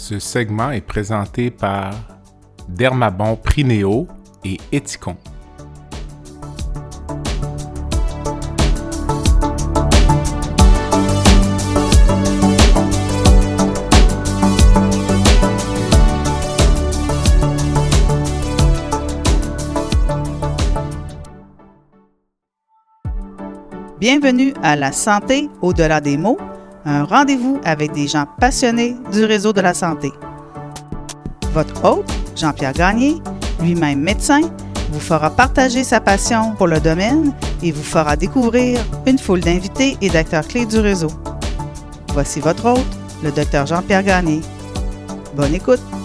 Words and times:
Ce 0.00 0.18
segment 0.18 0.70
est 0.70 0.80
présenté 0.80 1.50
par 1.50 1.92
Dermabon 2.70 3.36
Prinéo 3.36 4.08
et 4.42 4.56
Eticon. 4.72 5.14
Bienvenue 24.00 24.54
à 24.62 24.76
La 24.76 24.92
santé 24.92 25.50
au-delà 25.60 26.00
des 26.00 26.16
mots, 26.16 26.38
un 26.84 27.04
rendez-vous 27.04 27.60
avec 27.64 27.92
des 27.92 28.08
gens 28.08 28.26
passionnés 28.38 28.96
du 29.12 29.24
réseau 29.24 29.52
de 29.52 29.60
la 29.60 29.74
santé. 29.74 30.12
Votre 31.52 31.84
hôte, 31.84 32.12
Jean-Pierre 32.36 32.72
Gagné, 32.72 33.16
lui-même 33.60 34.00
médecin, 34.00 34.40
vous 34.92 35.00
fera 35.00 35.30
partager 35.30 35.84
sa 35.84 36.00
passion 36.00 36.54
pour 36.56 36.66
le 36.66 36.80
domaine 36.80 37.32
et 37.62 37.72
vous 37.72 37.82
fera 37.82 38.16
découvrir 38.16 38.80
une 39.06 39.18
foule 39.18 39.40
d'invités 39.40 39.96
et 40.00 40.08
d'acteurs 40.08 40.46
clés 40.46 40.66
du 40.66 40.78
réseau. 40.78 41.10
Voici 42.12 42.40
votre 42.40 42.66
hôte, 42.66 42.98
le 43.22 43.30
docteur 43.30 43.66
Jean-Pierre 43.66 44.02
Gagné. 44.02 44.40
Bonne 45.36 45.54
écoute! 45.54 45.99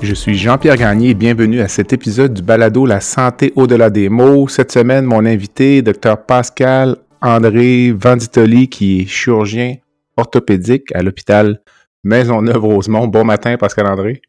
Je 0.00 0.14
suis 0.14 0.36
Jean-Pierre 0.38 0.76
Gagné 0.76 1.10
et 1.10 1.14
bienvenue 1.14 1.60
à 1.60 1.68
cet 1.68 1.92
épisode 1.92 2.32
du 2.32 2.42
balado 2.42 2.86
La 2.86 3.00
santé 3.00 3.52
au-delà 3.56 3.90
des 3.90 4.08
mots. 4.08 4.46
Cette 4.46 4.70
semaine, 4.70 5.04
mon 5.04 5.26
invité, 5.26 5.82
Dr 5.82 6.16
Pascal 6.24 6.96
André 7.20 7.92
Vanditoli, 7.92 8.68
qui 8.68 9.00
est 9.00 9.06
chirurgien 9.06 9.74
orthopédique 10.16 10.94
à 10.94 11.02
l'hôpital 11.02 11.60
Maisonneuve-Rosemont. 12.04 13.08
Bon 13.08 13.24
matin, 13.24 13.56
Pascal 13.56 13.86
André. 13.86 14.22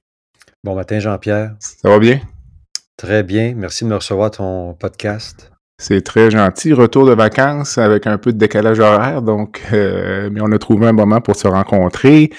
Bon 0.64 0.76
matin, 0.76 1.00
Jean-Pierre. 1.00 1.56
Ça 1.60 1.88
va 1.88 2.00
bien? 2.00 2.20
Très 2.98 3.22
bien. 3.24 3.54
Merci 3.56 3.84
de 3.84 3.90
me 3.90 3.96
recevoir 3.96 4.32
ton 4.32 4.74
podcast. 4.74 5.52
C'est 5.78 6.02
très 6.02 6.30
gentil. 6.30 6.74
Retour 6.74 7.06
de 7.06 7.14
vacances 7.14 7.78
avec 7.78 8.06
un 8.06 8.18
peu 8.18 8.34
de 8.34 8.38
décalage 8.38 8.80
horaire, 8.80 9.22
donc, 9.22 9.62
euh, 9.72 10.30
mais 10.30 10.42
on 10.42 10.52
a 10.52 10.58
trouvé 10.58 10.88
un 10.88 10.92
moment 10.92 11.22
pour 11.22 11.38
se 11.38 11.48
rencontrer. 11.48 12.32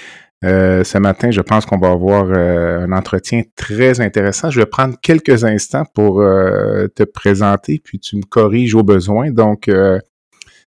Euh, 0.42 0.84
ce 0.84 0.96
matin, 0.96 1.30
je 1.30 1.42
pense 1.42 1.66
qu'on 1.66 1.78
va 1.78 1.90
avoir 1.90 2.24
euh, 2.30 2.86
un 2.86 2.92
entretien 2.92 3.42
très 3.56 4.00
intéressant. 4.00 4.50
Je 4.50 4.60
vais 4.60 4.66
prendre 4.66 4.96
quelques 5.00 5.44
instants 5.44 5.84
pour 5.94 6.22
euh, 6.22 6.88
te 6.88 7.02
présenter, 7.02 7.80
puis 7.84 7.98
tu 7.98 8.16
me 8.16 8.22
corriges 8.22 8.74
au 8.74 8.82
besoin. 8.82 9.30
Donc, 9.30 9.70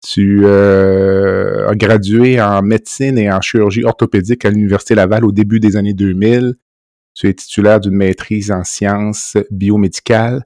tu 0.06 0.46
as 0.46 1.74
gradué 1.74 2.40
en 2.40 2.62
médecine 2.62 3.16
et 3.16 3.32
en 3.32 3.40
chirurgie 3.40 3.84
orthopédique 3.84 4.44
à 4.44 4.50
l'Université 4.50 4.94
Laval 4.94 5.24
au 5.24 5.32
début 5.32 5.60
des 5.60 5.76
années 5.76 5.94
2000. 5.94 6.56
Tu 7.14 7.28
es 7.28 7.34
titulaire 7.34 7.80
d'une 7.80 7.94
maîtrise 7.94 8.50
en 8.50 8.64
sciences 8.64 9.38
biomédicales. 9.50 10.44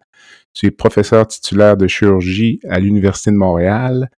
Tu 0.55 0.67
es 0.67 0.71
professeur 0.71 1.27
titulaire 1.27 1.77
de 1.77 1.89
chirurgie 1.89 2.61
à 2.69 2.79
l'Université 2.79 3.31
de 3.31 3.37
Montréal. 3.37 4.11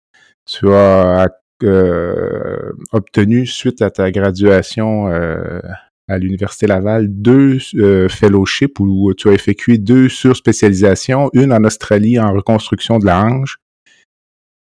Tu 0.45 0.71
as 0.71 1.29
euh, 1.63 2.73
obtenu 2.91 3.45
suite 3.45 3.81
à 3.81 3.89
ta 3.89 4.11
graduation 4.11 5.07
euh, 5.07 5.59
à 6.07 6.17
l'Université 6.17 6.67
Laval 6.67 7.07
deux 7.09 7.57
euh, 7.75 8.09
fellowships 8.09 8.79
où 8.79 9.13
tu 9.13 9.29
as 9.29 9.33
effectué 9.33 9.77
deux 9.77 10.09
surspécialisations, 10.09 11.29
une 11.33 11.53
en 11.53 11.63
Australie 11.63 12.19
en 12.19 12.33
reconstruction 12.33 12.99
de 12.99 13.05
la 13.05 13.23
hanche 13.23 13.57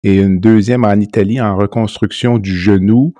et 0.02 0.20
une 0.20 0.40
deuxième 0.40 0.84
en 0.84 0.94
Italie 0.94 1.40
en 1.40 1.56
reconstruction 1.56 2.38
du 2.38 2.56
genou. 2.56 3.14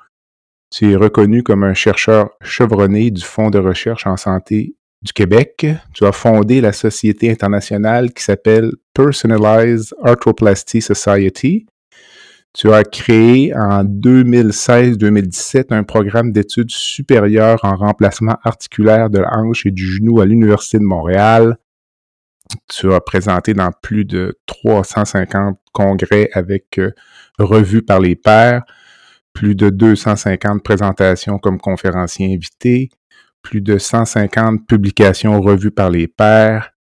Tu 0.71 0.93
es 0.93 0.97
reconnu 0.97 1.43
comme 1.43 1.65
un 1.65 1.75
chercheur 1.75 2.31
chevronné 2.43 3.11
du 3.11 3.23
Fonds 3.23 3.51
de 3.51 3.59
recherche 3.59 4.07
en 4.07 4.17
santé 4.17 4.75
du 5.03 5.13
Québec. 5.13 5.67
Tu 5.95 6.05
as 6.05 6.13
fondé 6.13 6.61
la 6.61 6.73
société 6.73 7.31
internationale 7.31 8.13
qui 8.13 8.23
s'appelle 8.23 8.73
Personalized 8.93 9.95
Arthroplasty 10.05 10.83
Society 10.83 11.67
tu 12.55 12.73
as 12.73 12.83
créé 12.83 13.55
en 13.55 13.85
2016-2017 13.85 15.67
un 15.71 15.85
programme 15.85 16.33
d'études 16.33 16.71
supérieures 16.71 17.61
en 17.63 17.77
remplacement 17.77 18.37
articulaire 18.43 19.11
de 19.11 19.19
la 19.19 19.31
hanche 19.37 19.67
et 19.67 19.71
du 19.71 19.87
genou 19.87 20.21
à 20.21 20.27
l'Université 20.27 20.79
de 20.79 20.85
Montréal. 20.85 21.59
Tu 22.69 22.93
as 22.93 23.01
présenté 23.01 23.53
dans 23.53 23.71
plus 23.83 24.05
de 24.05 24.39
350 24.47 25.59
congrès 25.73 26.31
avec 26.33 26.79
euh, 26.79 26.93
revues 27.39 27.83
par 27.83 28.01
les 28.01 28.17
pairs, 28.17 28.63
plus 29.35 29.55
de 29.55 29.69
250 29.69 30.63
présentations 30.63 31.39
comme 31.39 31.59
conférencier 31.61 32.35
invité, 32.35 32.89
plus 33.43 33.61
de 33.61 33.79
150 33.79 34.67
publications 34.67 35.41
revues 35.41 35.71
par 35.71 35.91
les 35.91 36.09
pairs, 36.09 36.73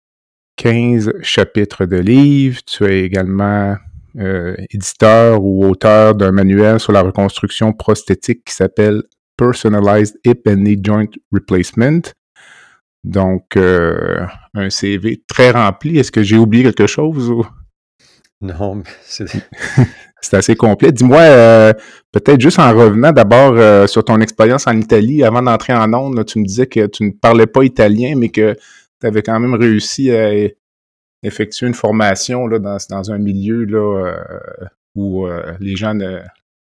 15 0.57 1.13
chapitres 1.23 1.85
de 1.85 1.97
livres. 1.97 2.61
Tu 2.67 2.85
as 2.85 2.93
également 2.93 3.77
euh, 4.19 4.57
éditeur 4.71 5.43
ou 5.45 5.65
auteur 5.65 6.15
d'un 6.15 6.33
manuel 6.33 6.81
sur 6.81 6.93
la 6.93 7.03
reconstruction 7.03 7.73
prosthétique 7.73 8.45
qui 8.45 8.55
s'appelle 8.55 9.03
Personalized 9.37 10.17
Hip 10.25 10.43
and 10.49 10.57
Knee 10.57 10.81
Joint 10.83 11.11
Replacement. 11.33 12.01
Donc, 13.05 13.57
euh, 13.57 14.27
un 14.55 14.71
CV 14.71 15.23
très 15.29 15.53
rempli. 15.53 15.99
Est-ce 15.99 16.11
que 16.11 16.23
j'ai 16.23 16.37
oublié 16.37 16.65
quelque 16.65 16.89
chose? 16.89 17.31
Ou... 17.31 17.47
Non, 18.41 18.77
mais 18.77 18.85
c'est... 19.03 19.27
c'est 20.21 20.37
assez 20.37 20.57
complet. 20.57 20.91
Dis-moi, 20.91 21.21
euh, 21.21 21.73
peut-être 22.11 22.41
juste 22.41 22.59
en 22.59 22.75
revenant 22.75 23.13
d'abord 23.13 23.89
sur 23.89 24.05
ton 24.05 24.21
expérience 24.21 24.67
en 24.67 24.77
Italie, 24.77 25.23
avant 25.23 25.43
d'entrer 25.43 25.75
en 25.75 25.93
ondes, 25.95 26.25
tu 26.25 26.41
me 26.41 26.45
disais 26.45 26.67
que 26.67 26.87
tu 26.87 27.05
ne 27.05 27.13
parlais 27.13 27.47
pas 27.47 27.63
italien, 27.63 28.15
mais 28.17 28.31
que 28.31 28.57
tu 29.01 29.07
avais 29.07 29.23
quand 29.23 29.39
même 29.39 29.55
réussi 29.55 30.11
à 30.11 30.49
effectuer 31.23 31.67
une 31.67 31.75
formation 31.75 32.47
là, 32.47 32.59
dans, 32.59 32.77
dans 32.91 33.13
un 33.13 33.19
milieu 33.19 33.65
là, 33.65 34.07
euh, 34.07 34.67
où 34.95 35.27
euh, 35.27 35.55
les 35.61 35.77
gens, 35.77 35.97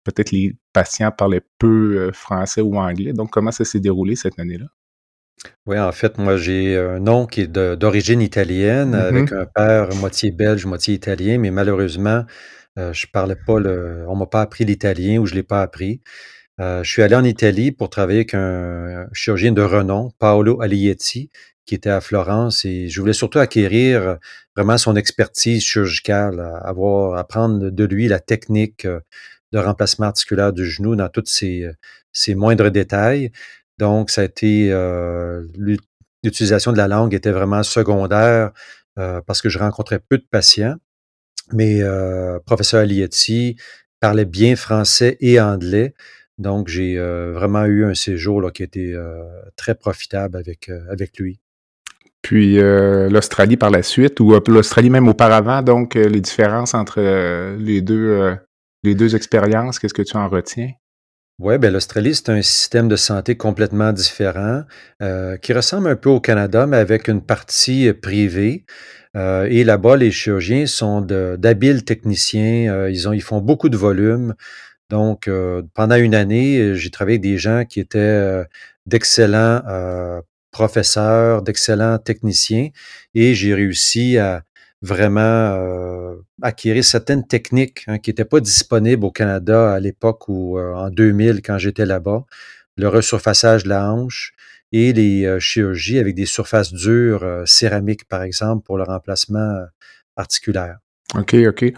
peut-être 0.04 0.30
les 0.32 0.56
patients 0.72 1.10
parlaient 1.10 1.42
peu 1.58 1.96
euh, 1.96 2.12
français 2.12 2.60
ou 2.60 2.76
anglais. 2.76 3.12
Donc, 3.12 3.30
comment 3.30 3.50
ça 3.50 3.64
s'est 3.64 3.80
déroulé 3.80 4.16
cette 4.16 4.38
année-là? 4.38 4.66
Oui, 5.66 5.78
en 5.78 5.92
fait, 5.92 6.18
moi, 6.18 6.36
j'ai 6.36 6.76
un 6.76 6.98
nom 6.98 7.26
qui 7.26 7.42
est 7.42 7.46
d'origine 7.46 8.20
italienne, 8.20 8.92
mm-hmm. 8.92 9.00
avec 9.00 9.32
un 9.32 9.46
père 9.46 9.94
moitié 9.96 10.32
belge, 10.32 10.66
moitié 10.66 10.94
italien, 10.94 11.38
mais 11.38 11.52
malheureusement, 11.52 12.24
je 12.76 13.06
parlais 13.12 13.36
pas 13.46 13.60
le. 13.60 14.04
On 14.08 14.16
m'a 14.16 14.26
pas 14.26 14.40
appris 14.40 14.64
l'italien 14.64 15.18
ou 15.18 15.26
je 15.26 15.34
l'ai 15.34 15.44
pas 15.44 15.62
appris. 15.62 16.00
je 16.58 16.82
suis 16.84 17.02
allé 17.02 17.14
en 17.14 17.22
Italie 17.22 17.70
pour 17.70 17.88
travailler 17.88 18.20
avec 18.20 18.34
un 18.34 19.06
chirurgien 19.12 19.52
de 19.52 19.62
renom, 19.62 20.10
Paolo 20.18 20.60
Alietti, 20.60 21.30
qui 21.68 21.74
était 21.74 21.90
à 21.90 22.00
Florence 22.00 22.64
et 22.64 22.88
je 22.88 22.98
voulais 22.98 23.12
surtout 23.12 23.40
acquérir 23.40 24.16
vraiment 24.56 24.78
son 24.78 24.96
expertise 24.96 25.62
chirurgicale, 25.62 26.40
avoir, 26.62 27.18
apprendre 27.18 27.70
de 27.70 27.84
lui 27.84 28.08
la 28.08 28.20
technique 28.20 28.86
euh, 28.86 29.00
de 29.52 29.58
remplacement 29.58 30.06
articulaire 30.06 30.54
du 30.54 30.64
genou 30.64 30.96
dans 30.96 31.10
tous 31.10 31.26
ses, 31.26 31.70
ses 32.10 32.34
moindres 32.34 32.70
détails. 32.70 33.32
Donc, 33.76 34.08
ça 34.08 34.22
a 34.22 34.24
été 34.24 34.72
euh, 34.72 35.46
l'utilisation 36.24 36.72
de 36.72 36.78
la 36.78 36.88
langue 36.88 37.12
était 37.12 37.32
vraiment 37.32 37.62
secondaire 37.62 38.52
euh, 38.98 39.20
parce 39.26 39.42
que 39.42 39.50
je 39.50 39.58
rencontrais 39.58 39.98
peu 39.98 40.16
de 40.16 40.26
patients. 40.30 40.76
Mais 41.52 41.80
professeur 42.44 42.80
Alietti 42.80 43.56
parlait 44.00 44.26
bien 44.26 44.54
français 44.54 45.16
et 45.20 45.40
anglais. 45.40 45.94
Donc, 46.36 46.68
j'ai 46.68 46.98
vraiment 46.98 47.64
eu 47.64 47.86
un 47.86 47.94
séjour 47.94 48.52
qui 48.52 48.62
a 48.62 48.66
été 48.66 48.94
très 49.56 49.74
profitable 49.74 50.36
avec, 50.36 50.68
avec 50.90 51.18
lui 51.18 51.40
puis 52.22 52.58
euh, 52.58 53.08
l'Australie 53.08 53.56
par 53.56 53.70
la 53.70 53.82
suite, 53.82 54.20
ou 54.20 54.34
euh, 54.34 54.40
l'Australie 54.48 54.90
même 54.90 55.08
auparavant, 55.08 55.62
donc 55.62 55.96
euh, 55.96 56.08
les 56.08 56.20
différences 56.20 56.74
entre 56.74 57.00
les 57.58 57.80
deux 57.80 58.36
les 58.84 58.94
deux 58.94 59.16
expériences, 59.16 59.78
qu'est-ce 59.78 59.94
que 59.94 60.02
tu 60.02 60.16
en 60.16 60.28
retiens? 60.28 60.70
Oui, 61.40 61.58
ben 61.58 61.72
l'Australie, 61.72 62.14
c'est 62.14 62.30
un 62.30 62.42
système 62.42 62.88
de 62.88 62.96
santé 62.96 63.36
complètement 63.36 63.92
différent, 63.92 64.62
qui 65.42 65.52
ressemble 65.52 65.88
un 65.88 65.96
peu 65.96 66.10
au 66.10 66.20
Canada, 66.20 66.66
mais 66.66 66.76
avec 66.76 67.08
une 67.08 67.22
partie 67.22 67.92
privée. 67.92 68.64
et 69.14 69.64
là-bas, 69.64 69.96
les 69.96 70.10
chirurgiens 70.10 70.66
sont 70.66 71.00
d'habiles 71.00 71.84
techniciens. 71.84 72.88
ils, 72.88 73.08
ont, 73.08 73.12
ils 73.12 73.22
font 73.22 73.40
beaucoup 73.40 73.68
de 73.68 73.76
volume. 73.76 74.34
Donc, 74.90 75.30
pendant 75.74 75.96
une 75.96 76.14
année, 76.14 76.74
j'ai 76.74 76.90
travaillé 76.90 77.16
avec 77.16 77.22
des 77.22 77.38
gens 77.38 77.64
qui 77.64 77.80
étaient 77.80 78.44
d'excellents 78.86 79.62
professeur, 80.50 81.42
d'excellents 81.42 81.98
techniciens 81.98 82.68
et 83.14 83.34
j'ai 83.34 83.54
réussi 83.54 84.18
à 84.18 84.42
vraiment 84.82 85.20
euh, 85.20 86.14
acquérir 86.42 86.84
certaines 86.84 87.26
techniques 87.26 87.84
hein, 87.86 87.98
qui 87.98 88.10
n'étaient 88.10 88.24
pas 88.24 88.40
disponibles 88.40 89.04
au 89.04 89.10
Canada 89.10 89.72
à 89.72 89.80
l'époque 89.80 90.28
ou 90.28 90.58
euh, 90.58 90.74
en 90.74 90.90
2000 90.90 91.42
quand 91.42 91.58
j'étais 91.58 91.86
là-bas. 91.86 92.24
Le 92.76 92.88
resurfaçage 92.88 93.64
de 93.64 93.70
la 93.70 93.90
hanche 93.90 94.34
et 94.70 94.92
les 94.92 95.24
euh, 95.24 95.40
chirurgies 95.40 95.98
avec 95.98 96.14
des 96.14 96.26
surfaces 96.26 96.72
dures 96.72 97.26
céramiques, 97.44 98.06
par 98.06 98.22
exemple, 98.22 98.64
pour 98.64 98.78
le 98.78 98.84
remplacement 98.84 99.64
articulaire. 100.16 100.78
OK, 101.14 101.34
OK. 101.34 101.72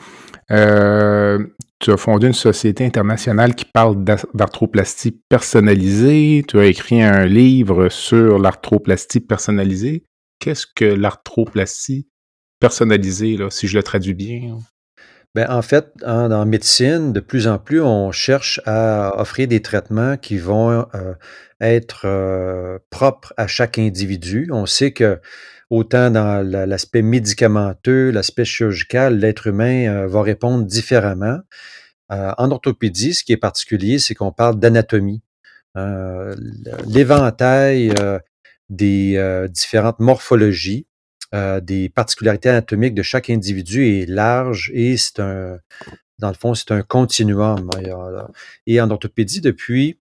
Tu 1.80 1.90
as 1.90 1.96
fondé 1.96 2.26
une 2.26 2.34
société 2.34 2.84
internationale 2.84 3.54
qui 3.54 3.64
parle 3.64 4.04
d'arthroplastie 4.34 5.18
personnalisée. 5.28 6.44
Tu 6.46 6.58
as 6.58 6.66
écrit 6.66 7.02
un 7.02 7.24
livre 7.24 7.88
sur 7.88 8.38
l'arthroplastie 8.38 9.20
personnalisée. 9.20 10.04
Qu'est-ce 10.38 10.66
que 10.66 10.84
l'arthroplastie 10.84 12.06
personnalisée, 12.60 13.38
là, 13.38 13.50
si 13.50 13.66
je 13.66 13.78
le 13.78 13.82
traduis 13.82 14.14
bien? 14.14 14.58
Ben, 15.34 15.50
en 15.50 15.62
fait, 15.62 15.86
en, 16.04 16.44
médecine, 16.44 17.12
de 17.14 17.20
plus 17.20 17.46
en 17.46 17.58
plus, 17.58 17.80
on 17.80 18.12
cherche 18.12 18.60
à 18.66 19.18
offrir 19.18 19.48
des 19.48 19.62
traitements 19.62 20.18
qui 20.18 20.36
vont 20.36 20.86
euh, 20.94 21.14
être 21.60 22.02
euh, 22.04 22.78
propres 22.90 23.32
à 23.38 23.46
chaque 23.46 23.78
individu. 23.78 24.50
On 24.52 24.66
sait 24.66 24.92
que 24.92 25.18
autant 25.70 26.10
dans 26.10 26.46
l'aspect 26.46 27.02
médicamenteux, 27.02 28.10
l'aspect 28.10 28.44
chirurgical, 28.44 29.18
l'être 29.18 29.46
humain 29.46 29.86
euh, 29.86 30.06
va 30.06 30.22
répondre 30.22 30.64
différemment. 30.64 31.38
en 32.10 32.50
orthopédie, 32.50 33.14
ce 33.14 33.24
qui 33.24 33.32
est 33.32 33.36
particulier, 33.36 33.98
c'est 33.98 34.14
qu'on 34.14 34.32
parle 34.32 34.58
d'anatomie. 34.58 35.22
L'éventail 36.86 37.94
des 38.68 39.48
différentes 39.48 40.00
morphologies 40.00 40.86
euh, 41.32 41.60
des 41.60 41.88
particularités 41.88 42.48
anatomiques 42.48 42.94
de 42.94 43.04
chaque 43.04 43.30
individu 43.30 43.86
est 43.86 44.06
large 44.06 44.72
et 44.74 44.96
c'est 44.96 45.20
un, 45.20 45.60
dans 46.18 46.26
le 46.26 46.34
fond, 46.34 46.54
c'est 46.54 46.72
un 46.72 46.82
continuum. 46.82 47.70
Et 48.66 48.80
en 48.80 48.90
orthopédie, 48.90 49.40
depuis, 49.40 50.00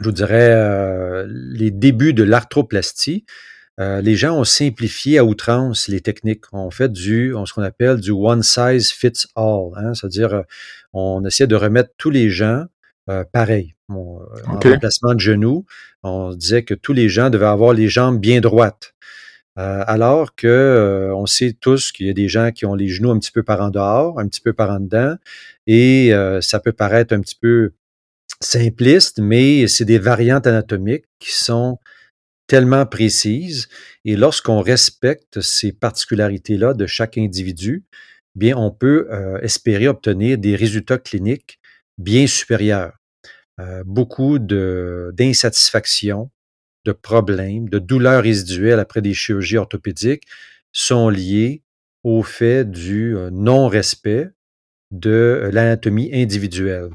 je 0.00 0.06
vous 0.06 0.12
dirais, 0.12 0.50
euh, 0.50 1.26
les 1.28 1.70
débuts 1.70 2.14
de 2.14 2.22
l'arthroplastie, 2.22 3.26
euh, 3.78 4.00
les 4.00 4.16
gens 4.16 4.38
ont 4.38 4.44
simplifié 4.44 5.18
à 5.18 5.24
outrance 5.24 5.88
les 5.88 6.00
techniques. 6.00 6.44
On 6.52 6.70
fait 6.70 6.90
du, 6.90 7.34
ce 7.44 7.52
qu'on 7.52 7.62
appelle 7.62 8.00
du 8.00 8.10
one 8.10 8.42
size 8.42 8.90
fits 8.90 9.26
all, 9.36 9.70
hein, 9.76 9.94
c'est-à-dire 9.94 10.44
on 10.92 11.24
essaie 11.24 11.46
de 11.46 11.56
remettre 11.56 11.90
tous 11.98 12.10
les 12.10 12.30
gens 12.30 12.64
euh, 13.08 13.24
pareil. 13.30 13.74
En 13.88 14.18
remplacement 14.44 15.14
de 15.14 15.20
genoux, 15.20 15.64
on 16.02 16.34
disait 16.34 16.64
que 16.64 16.74
tous 16.74 16.92
les 16.92 17.08
gens 17.08 17.30
devaient 17.30 17.46
avoir 17.46 17.72
les 17.72 17.88
jambes 17.88 18.18
bien 18.18 18.40
droites. 18.40 18.94
Euh, 19.58 19.84
alors 19.86 20.34
que 20.34 20.46
euh, 20.46 21.14
on 21.14 21.24
sait 21.24 21.54
tous 21.58 21.90
qu'il 21.90 22.06
y 22.06 22.10
a 22.10 22.12
des 22.12 22.28
gens 22.28 22.50
qui 22.52 22.66
ont 22.66 22.74
les 22.74 22.88
genoux 22.88 23.10
un 23.10 23.18
petit 23.18 23.32
peu 23.32 23.42
par 23.42 23.62
en 23.62 23.70
dehors, 23.70 24.20
un 24.20 24.28
petit 24.28 24.42
peu 24.42 24.52
par 24.52 24.70
en 24.70 24.80
dedans, 24.80 25.16
et 25.66 26.12
euh, 26.12 26.42
ça 26.42 26.60
peut 26.60 26.72
paraître 26.72 27.14
un 27.14 27.20
petit 27.20 27.38
peu 27.40 27.72
simpliste, 28.40 29.18
mais 29.18 29.66
c'est 29.66 29.86
des 29.86 29.98
variantes 29.98 30.46
anatomiques 30.46 31.06
qui 31.20 31.32
sont 31.32 31.78
tellement 32.46 32.86
précises. 32.86 33.68
Et 34.04 34.16
lorsqu'on 34.16 34.60
respecte 34.60 35.40
ces 35.40 35.72
particularités-là 35.72 36.74
de 36.74 36.86
chaque 36.86 37.18
individu, 37.18 37.84
bien, 38.34 38.56
on 38.56 38.70
peut 38.70 39.08
espérer 39.42 39.88
obtenir 39.88 40.38
des 40.38 40.56
résultats 40.56 40.98
cliniques 40.98 41.58
bien 41.98 42.26
supérieurs. 42.26 42.92
beaucoup 43.86 44.38
d'insatisfaction, 44.38 46.30
de 46.86 46.92
problèmes, 46.92 47.68
de 47.68 47.78
douleurs 47.78 48.22
résiduelles 48.22 48.78
après 48.78 49.02
des 49.02 49.12
chirurgies 49.12 49.58
orthopédiques 49.58 50.24
sont 50.72 51.08
liés 51.08 51.62
au 52.04 52.22
fait 52.22 52.70
du 52.70 53.16
euh, 53.16 53.30
non-respect 53.30 54.30
de 54.92 55.10
euh, 55.10 55.50
l'anatomie 55.50 56.10
individuelle. 56.12 56.90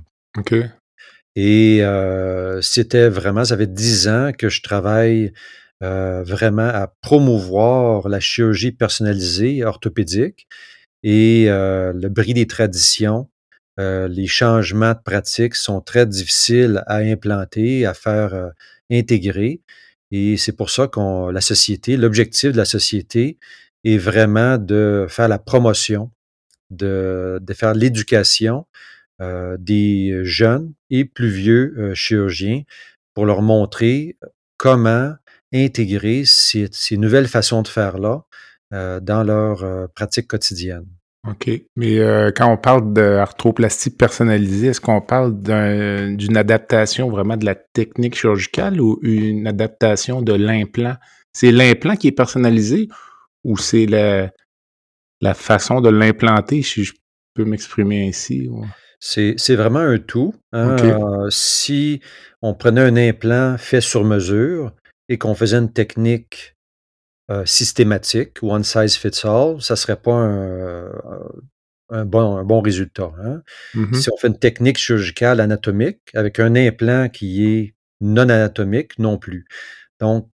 Et 1.35 1.83
euh, 1.83 2.61
c'était 2.61 3.09
vraiment, 3.09 3.45
ça 3.45 3.57
fait 3.57 3.71
dix 3.71 4.07
ans 4.07 4.31
que 4.37 4.49
je 4.49 4.61
travaille 4.61 5.33
vraiment 5.83 6.67
à 6.67 6.93
promouvoir 7.01 8.07
la 8.07 8.19
chirurgie 8.19 8.71
personnalisée 8.71 9.63
orthopédique 9.63 10.47
et 11.01 11.47
le 11.47 12.07
bris 12.07 12.35
des 12.35 12.45
traditions. 12.45 13.27
les 13.79 14.27
changements 14.27 14.93
de 14.93 14.99
pratique 15.03 15.55
sont 15.55 15.81
très 15.81 16.05
difficiles 16.05 16.83
à 16.85 16.97
implanter, 16.97 17.87
à 17.87 17.95
faire 17.95 18.51
intégrer. 18.91 19.61
Et 20.11 20.37
c'est 20.37 20.51
pour 20.51 20.69
ça 20.69 20.87
qu'on 20.87 21.31
la 21.31 21.41
société, 21.41 21.97
l'objectif 21.97 22.51
de 22.51 22.57
la 22.57 22.65
société 22.65 23.39
est 23.83 23.97
vraiment 23.97 24.57
de 24.59 25.07
faire 25.09 25.27
la 25.27 25.39
promotion, 25.39 26.11
de, 26.69 27.39
de 27.41 27.53
faire 27.53 27.73
l'éducation 27.73 28.59
euh, 28.59 29.00
des 29.59 30.21
jeunes 30.23 30.73
et 30.89 31.05
plus 31.05 31.29
vieux 31.29 31.75
euh, 31.77 31.93
chirurgiens 31.93 32.63
pour 33.13 33.25
leur 33.25 33.41
montrer 33.41 34.17
comment 34.57 35.13
intégrer 35.53 36.23
ces, 36.25 36.69
nouvelles 36.97 37.27
façons 37.27 37.61
de 37.61 37.67
faire-là 37.67 38.23
euh, 38.73 38.99
dans 38.99 39.23
leur 39.23 39.63
euh, 39.63 39.87
pratique 39.87 40.27
quotidienne. 40.27 40.85
OK. 41.27 41.49
Mais 41.75 41.99
euh, 41.99 42.31
quand 42.35 42.51
on 42.51 42.57
parle 42.57 42.93
d'arthroplastie 42.93 43.91
personnalisée, 43.91 44.67
est-ce 44.67 44.81
qu'on 44.81 45.01
parle 45.01 45.39
d'une 45.41 46.37
adaptation 46.37 47.09
vraiment 47.09 47.37
de 47.37 47.45
la 47.45 47.53
technique 47.55 48.15
chirurgicale 48.15 48.81
ou 48.81 48.97
une 49.03 49.45
adaptation 49.45 50.21
de 50.21 50.33
l'implant? 50.33 50.95
C'est 51.33 51.51
l'implant 51.51 51.95
qui 51.95 52.07
est 52.07 52.11
personnalisé 52.13 52.87
ou 53.43 53.57
c'est 53.57 53.85
la, 53.85 54.31
la 55.21 55.33
façon 55.33 55.81
de 55.81 55.89
l'implanter, 55.89 56.63
si 56.63 56.83
je 56.83 56.93
peux 57.35 57.45
m'exprimer 57.45 58.07
ainsi? 58.07 58.49
C'est 59.03 59.55
vraiment 59.55 59.79
un 59.79 59.97
tout. 59.97 60.33
Hein. 60.53 60.77
Euh, 60.79 61.27
si 61.31 62.01
on 62.41 62.53
prenait 62.53 62.81
un 62.81 62.95
implant 62.95 63.57
fait 63.57 63.81
sur 63.81 64.05
mesure 64.05 64.73
et 65.09 65.17
qu'on 65.17 65.33
faisait 65.33 65.57
une 65.57 65.73
technique 65.73 66.55
euh, 67.31 67.45
systématique, 67.45 68.37
one 68.43 68.63
size 68.63 68.95
fits 68.95 69.21
all, 69.23 69.59
ça 69.59 69.75
serait 69.75 69.99
pas 69.99 70.13
un, 70.13 70.91
un, 71.89 72.05
bon, 72.05 72.37
un 72.37 72.43
bon 72.43 72.61
résultat. 72.61 73.11
Hein. 73.23 73.41
Mm-hmm. 73.73 73.93
Si 73.95 74.09
on 74.11 74.17
fait 74.17 74.27
une 74.27 74.39
technique 74.39 74.77
chirurgicale 74.77 75.39
anatomique 75.39 76.01
avec 76.13 76.39
un 76.39 76.55
implant 76.55 77.09
qui 77.09 77.45
est 77.45 77.75
non 78.01 78.29
anatomique, 78.29 78.97
non 78.99 79.17
plus. 79.17 79.45
Donc, 79.99 80.29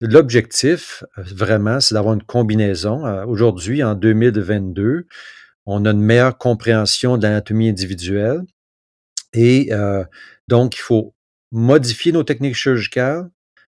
l'objectif, 0.00 1.04
euh, 1.18 1.22
vraiment, 1.34 1.80
c'est 1.80 1.94
d'avoir 1.94 2.14
une 2.14 2.22
combinaison. 2.22 3.06
Euh, 3.06 3.24
aujourd'hui, 3.26 3.82
en 3.82 3.94
2022, 3.94 5.06
on 5.66 5.84
a 5.84 5.90
une 5.90 6.00
meilleure 6.00 6.38
compréhension 6.38 7.16
de 7.16 7.22
l'anatomie 7.22 7.68
individuelle 7.68 8.42
et 9.34 9.70
donc, 10.48 10.76
il 10.76 10.80
faut 10.80 11.14
modifier 11.50 12.12
nos 12.12 12.24
techniques 12.24 12.54
chirurgicales, 12.54 13.30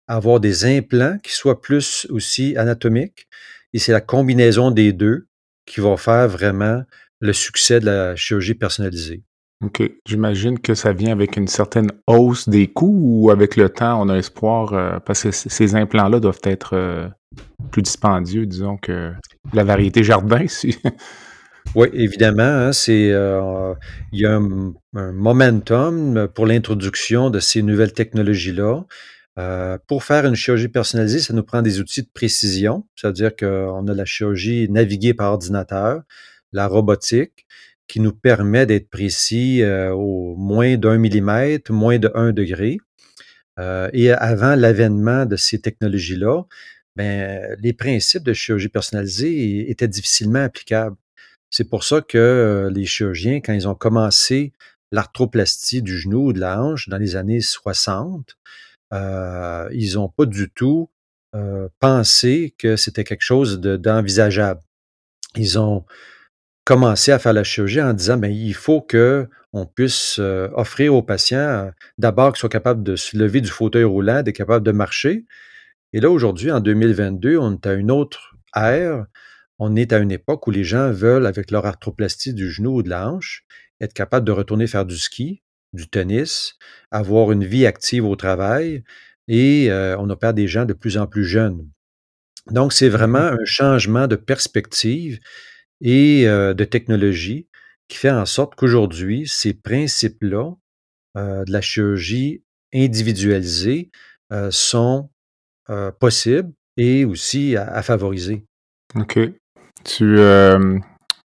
avoir 0.08 0.40
des 0.40 0.64
implants 0.64 1.18
qui 1.22 1.32
soient 1.32 1.60
plus 1.60 2.06
aussi 2.10 2.56
anatomiques. 2.56 3.26
Et 3.72 3.78
c'est 3.78 3.92
la 3.92 4.00
combinaison 4.00 4.70
des 4.70 4.92
deux 4.92 5.26
qui 5.66 5.80
va 5.80 5.96
faire 5.96 6.28
vraiment 6.28 6.82
le 7.20 7.32
succès 7.32 7.80
de 7.80 7.86
la 7.86 8.16
chirurgie 8.16 8.54
personnalisée. 8.54 9.22
OK. 9.64 9.82
J'imagine 10.06 10.58
que 10.58 10.74
ça 10.74 10.92
vient 10.92 11.12
avec 11.12 11.36
une 11.36 11.48
certaine 11.48 11.90
hausse 12.06 12.48
des 12.48 12.66
coûts 12.68 13.00
ou 13.02 13.30
avec 13.30 13.56
le 13.56 13.70
temps, 13.70 14.02
on 14.02 14.08
a 14.10 14.16
espoir, 14.16 14.74
euh, 14.74 14.98
parce 15.00 15.22
que 15.22 15.30
ces 15.30 15.74
implants-là 15.74 16.20
doivent 16.20 16.42
être 16.44 16.74
euh, 16.74 17.08
plus 17.70 17.82
dispendieux, 17.82 18.44
disons, 18.44 18.76
que 18.76 19.12
la 19.54 19.64
variété 19.64 20.04
jardin. 20.04 20.46
Si. 20.46 20.76
oui, 21.74 21.88
évidemment. 21.92 22.42
Hein, 22.42 22.72
c'est, 22.72 23.10
euh, 23.12 23.74
il 24.12 24.20
y 24.20 24.26
a 24.26 24.36
un 24.36 25.12
momentum 25.12 26.28
pour 26.34 26.46
l'introduction 26.46 27.30
de 27.30 27.40
ces 27.40 27.62
nouvelles 27.62 27.92
technologies-là. 27.92 28.84
Euh, 29.38 29.76
pour 29.86 30.04
faire 30.04 30.24
une 30.24 30.34
chirurgie 30.34 30.68
personnalisée, 30.68 31.18
ça 31.18 31.34
nous 31.34 31.42
prend 31.42 31.60
des 31.60 31.78
outils 31.80 32.02
de 32.02 32.08
précision, 32.12 32.86
c'est-à-dire 32.94 33.36
qu'on 33.36 33.86
a 33.86 33.94
la 33.94 34.04
chirurgie 34.06 34.68
naviguée 34.70 35.12
par 35.12 35.32
ordinateur, 35.32 36.02
la 36.52 36.66
robotique, 36.66 37.46
qui 37.86 38.00
nous 38.00 38.12
permet 38.12 38.64
d'être 38.64 38.88
précis 38.88 39.62
euh, 39.62 39.92
au 39.92 40.34
moins 40.36 40.76
d'un 40.76 40.96
millimètre, 40.96 41.72
moins 41.72 41.98
de 41.98 42.10
un 42.14 42.32
degré. 42.32 42.78
Et 43.94 44.12
avant 44.12 44.54
l'avènement 44.54 45.24
de 45.24 45.36
ces 45.36 45.58
technologies-là, 45.62 46.42
ben, 46.94 47.56
les 47.58 47.72
principes 47.72 48.22
de 48.22 48.34
chirurgie 48.34 48.68
personnalisée 48.68 49.70
étaient 49.70 49.88
difficilement 49.88 50.40
applicables. 50.40 50.96
C'est 51.50 51.68
pour 51.68 51.84
ça 51.84 52.00
que 52.00 52.70
les 52.72 52.86
chirurgiens, 52.86 53.40
quand 53.40 53.52
ils 53.52 53.68
ont 53.68 53.74
commencé 53.74 54.52
l'arthroplastie 54.92 55.82
du 55.82 55.98
genou 55.98 56.28
ou 56.28 56.32
de 56.32 56.40
la 56.40 56.60
hanche 56.60 56.88
dans 56.88 56.98
les 56.98 57.16
années 57.16 57.40
60, 57.40 58.36
euh, 58.92 59.68
ils 59.72 59.94
n'ont 59.94 60.08
pas 60.08 60.26
du 60.26 60.50
tout 60.50 60.90
euh, 61.34 61.68
pensé 61.80 62.54
que 62.58 62.76
c'était 62.76 63.04
quelque 63.04 63.22
chose 63.22 63.60
d'envisageable. 63.60 64.60
ils 65.34 65.58
ont 65.58 65.84
commencé 66.64 67.12
à 67.12 67.18
faire 67.18 67.32
la 67.32 67.44
chirurgie 67.44 67.80
en 67.80 67.92
disant, 67.92 68.16
ben, 68.16 68.32
il 68.32 68.54
faut 68.54 68.80
que 68.80 69.28
on 69.52 69.66
puisse 69.66 70.18
euh, 70.18 70.48
offrir 70.54 70.94
aux 70.94 71.02
patients 71.02 71.70
d'abord 71.98 72.32
qu'ils 72.32 72.40
soient 72.40 72.48
capables 72.48 72.82
de 72.82 72.96
se 72.96 73.16
lever 73.16 73.40
du 73.40 73.50
fauteuil 73.50 73.84
roulant, 73.84 74.22
d'être 74.22 74.36
capables 74.36 74.66
de 74.66 74.72
marcher. 74.72 75.24
Et 75.92 76.00
là, 76.00 76.10
aujourd'hui, 76.10 76.50
en 76.50 76.60
2022, 76.60 77.38
on 77.38 77.54
est 77.54 77.66
à 77.66 77.74
une 77.74 77.90
autre 77.90 78.36
ère. 78.54 79.06
On 79.58 79.76
est 79.76 79.92
à 79.92 79.98
une 79.98 80.10
époque 80.10 80.46
où 80.46 80.50
les 80.50 80.64
gens 80.64 80.90
veulent, 80.90 81.26
avec 81.26 81.50
leur 81.50 81.66
arthroplastie 81.66 82.34
du 82.34 82.50
genou 82.50 82.76
ou 82.76 82.82
de 82.82 82.90
la 82.90 83.08
hanche, 83.08 83.44
être 83.80 83.94
capables 83.94 84.26
de 84.26 84.32
retourner 84.32 84.66
faire 84.66 84.84
du 84.84 84.98
ski, 84.98 85.42
du 85.72 85.88
tennis, 85.88 86.54
avoir 86.90 87.32
une 87.32 87.44
vie 87.44 87.66
active 87.66 88.04
au 88.04 88.16
travail 88.16 88.82
et 89.28 89.70
euh, 89.70 89.96
on 89.98 90.08
opère 90.10 90.34
des 90.34 90.48
gens 90.48 90.64
de 90.64 90.72
plus 90.72 90.98
en 90.98 91.06
plus 91.06 91.24
jeunes. 91.24 91.68
Donc, 92.50 92.72
c'est 92.72 92.88
vraiment 92.88 93.32
mmh 93.32 93.38
un 93.40 93.44
changement 93.44 94.06
de 94.06 94.16
perspective 94.16 95.18
et 95.80 96.28
euh, 96.28 96.54
de 96.54 96.64
technologie 96.64 97.48
qui 97.88 97.98
fait 97.98 98.10
en 98.10 98.26
sorte 98.26 98.54
qu'aujourd'hui, 98.54 99.26
ces 99.26 99.54
principes-là 99.54 100.52
de 101.14 101.50
la 101.50 101.62
chirurgie 101.62 102.44
individualisée 102.74 103.90
sont 104.50 105.08
possibles 105.98 106.52
et 106.76 107.06
aussi 107.06 107.56
à, 107.56 107.82
favoriser. 107.82 108.44
OK. 108.94 109.18
Tu, 109.84 110.16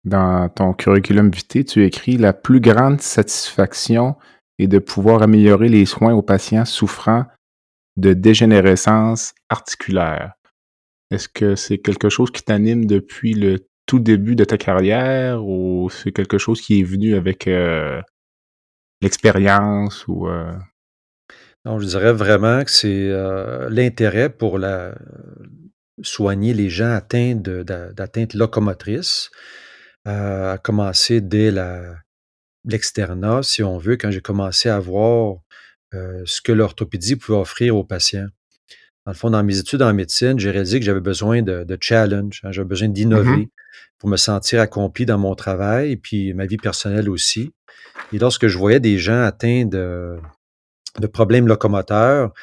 dans 0.06 0.50
ton 0.50 0.74
curriculum 0.74 1.30
vitae, 1.30 1.64
tu 1.66 1.84
écris 1.84 2.18
la 2.18 2.32
plus 2.34 2.62
grande 2.62 3.02
satisfaction 3.02 4.16
est 4.60 4.68
de 4.68 4.80
pouvoir 4.80 5.22
améliorer 5.22 5.68
les 5.68 5.86
soins 5.86 6.14
aux 6.14 6.22
patients 6.22 6.66
souffrant 6.66 7.26
de 7.98 8.14
dégénérescence 8.14 9.34
articulaire. 9.50 10.34
Est-ce 11.12 11.30
que 11.30 11.56
c'est 11.56 11.78
quelque 11.78 12.10
chose 12.10 12.32
qui 12.32 12.44
t'anime 12.44 12.86
depuis 12.86 13.34
le 13.34 13.68
tout 13.86 14.00
début 14.00 14.36
de 14.36 14.44
ta 14.44 14.58
carrière 14.58 15.46
ou 15.46 15.90
c'est 15.90 16.12
quelque 16.12 16.38
chose 16.38 16.62
qui 16.62 16.80
est 16.80 16.84
venu 16.84 17.16
avec 17.16 17.48
euh, 17.48 18.02
l'expérience 19.02 20.08
ou 20.08 20.28
euh? 20.28 20.54
Non, 21.66 21.80
je 21.80 21.88
dirais 21.88 22.14
vraiment 22.14 22.64
que 22.64 22.72
c'est 22.72 23.10
euh, 23.10 23.70
l'intérêt 23.70 24.30
pour 24.30 24.60
la, 24.60 24.96
soigner 26.02 26.54
les 26.54 26.70
gens 26.70 26.92
atteints 26.92 27.36
d'atteinte 27.36 28.34
locomotrice, 28.34 29.32
a 30.06 30.58
commencé 30.64 31.22
dès 31.22 31.52
l'externat, 32.64 33.42
si 33.44 33.64
on 33.64 33.78
veut, 33.78 33.98
quand 33.98 34.12
j'ai 34.12 34.22
commencé 34.22 34.70
à 34.70 34.80
voir 34.80 35.38
ce 35.94 36.42
que 36.42 36.52
l'orthopédie 36.52 37.16
pouvait 37.16 37.38
offrir 37.38 37.76
aux 37.76 37.84
patients. 37.84 38.28
Dans 39.06 39.12
le 39.12 39.18
fond, 39.18 39.30
dans 39.30 39.44
mes 39.44 39.58
études 39.58 39.84
en 39.84 39.94
médecine, 39.94 40.40
j'ai 40.40 40.52
réalisé 40.52 40.80
que 40.80 40.86
j'avais 40.86 41.00
besoin 41.00 41.42
de, 41.42 41.78
challenge, 41.80 42.42
hein, 42.44 42.52
j'avais 42.52 42.68
besoin 42.68 42.90
d'innover 42.90 43.38
mmh 43.38 43.48
pour 43.98 44.10
me 44.10 44.18
sentir 44.18 44.62
accompli 44.62 45.06
dans 45.06 45.18
mon 45.18 45.36
travail 45.36 45.92
et 45.92 45.98
puis 45.98 46.34
ma 46.34 46.46
vie 46.46 46.58
personnelle 46.58 47.10
aussi. 47.10 47.54
Et 48.14 48.20
lorsque 48.20 48.48
je 48.48 48.58
voyais 48.58 48.80
des 48.80 48.98
gens 48.98 49.22
atteints 49.22 49.66
de, 49.66 50.18
de 51.00 51.08
problèmes 51.08 51.48
locomoteurs, 51.48 52.34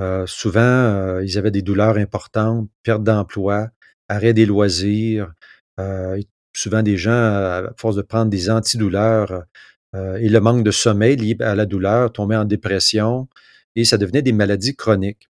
euh, 0.00 0.26
souvent, 0.26 0.60
euh, 0.60 1.24
ils 1.24 1.38
avaient 1.38 1.50
des 1.50 1.62
douleurs 1.62 1.96
importantes, 1.96 2.68
perte 2.82 3.04
d'emploi, 3.04 3.68
arrêt 4.08 4.34
des 4.34 4.46
loisirs. 4.46 5.32
Euh, 5.80 6.20
souvent, 6.52 6.82
des 6.82 6.96
gens, 6.96 7.12
à 7.12 7.72
force 7.76 7.96
de 7.96 8.02
prendre 8.02 8.30
des 8.30 8.50
antidouleurs 8.50 9.44
et 10.18 10.28
le 10.28 10.40
manque 10.40 10.64
de 10.64 10.72
sommeil 10.72 11.14
lié 11.14 11.36
à 11.38 11.54
la 11.54 11.66
douleur, 11.66 12.12
tombaient 12.12 12.34
en 12.34 12.44
dépression 12.44 13.28
et 13.76 13.84
ça 13.84 13.96
devenait 13.96 14.22
des 14.22 14.32
maladies 14.32 14.74
chroniques. 14.74 15.28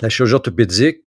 La 0.00 0.08
chirurgie 0.08 0.32
orthopédique, 0.32 1.04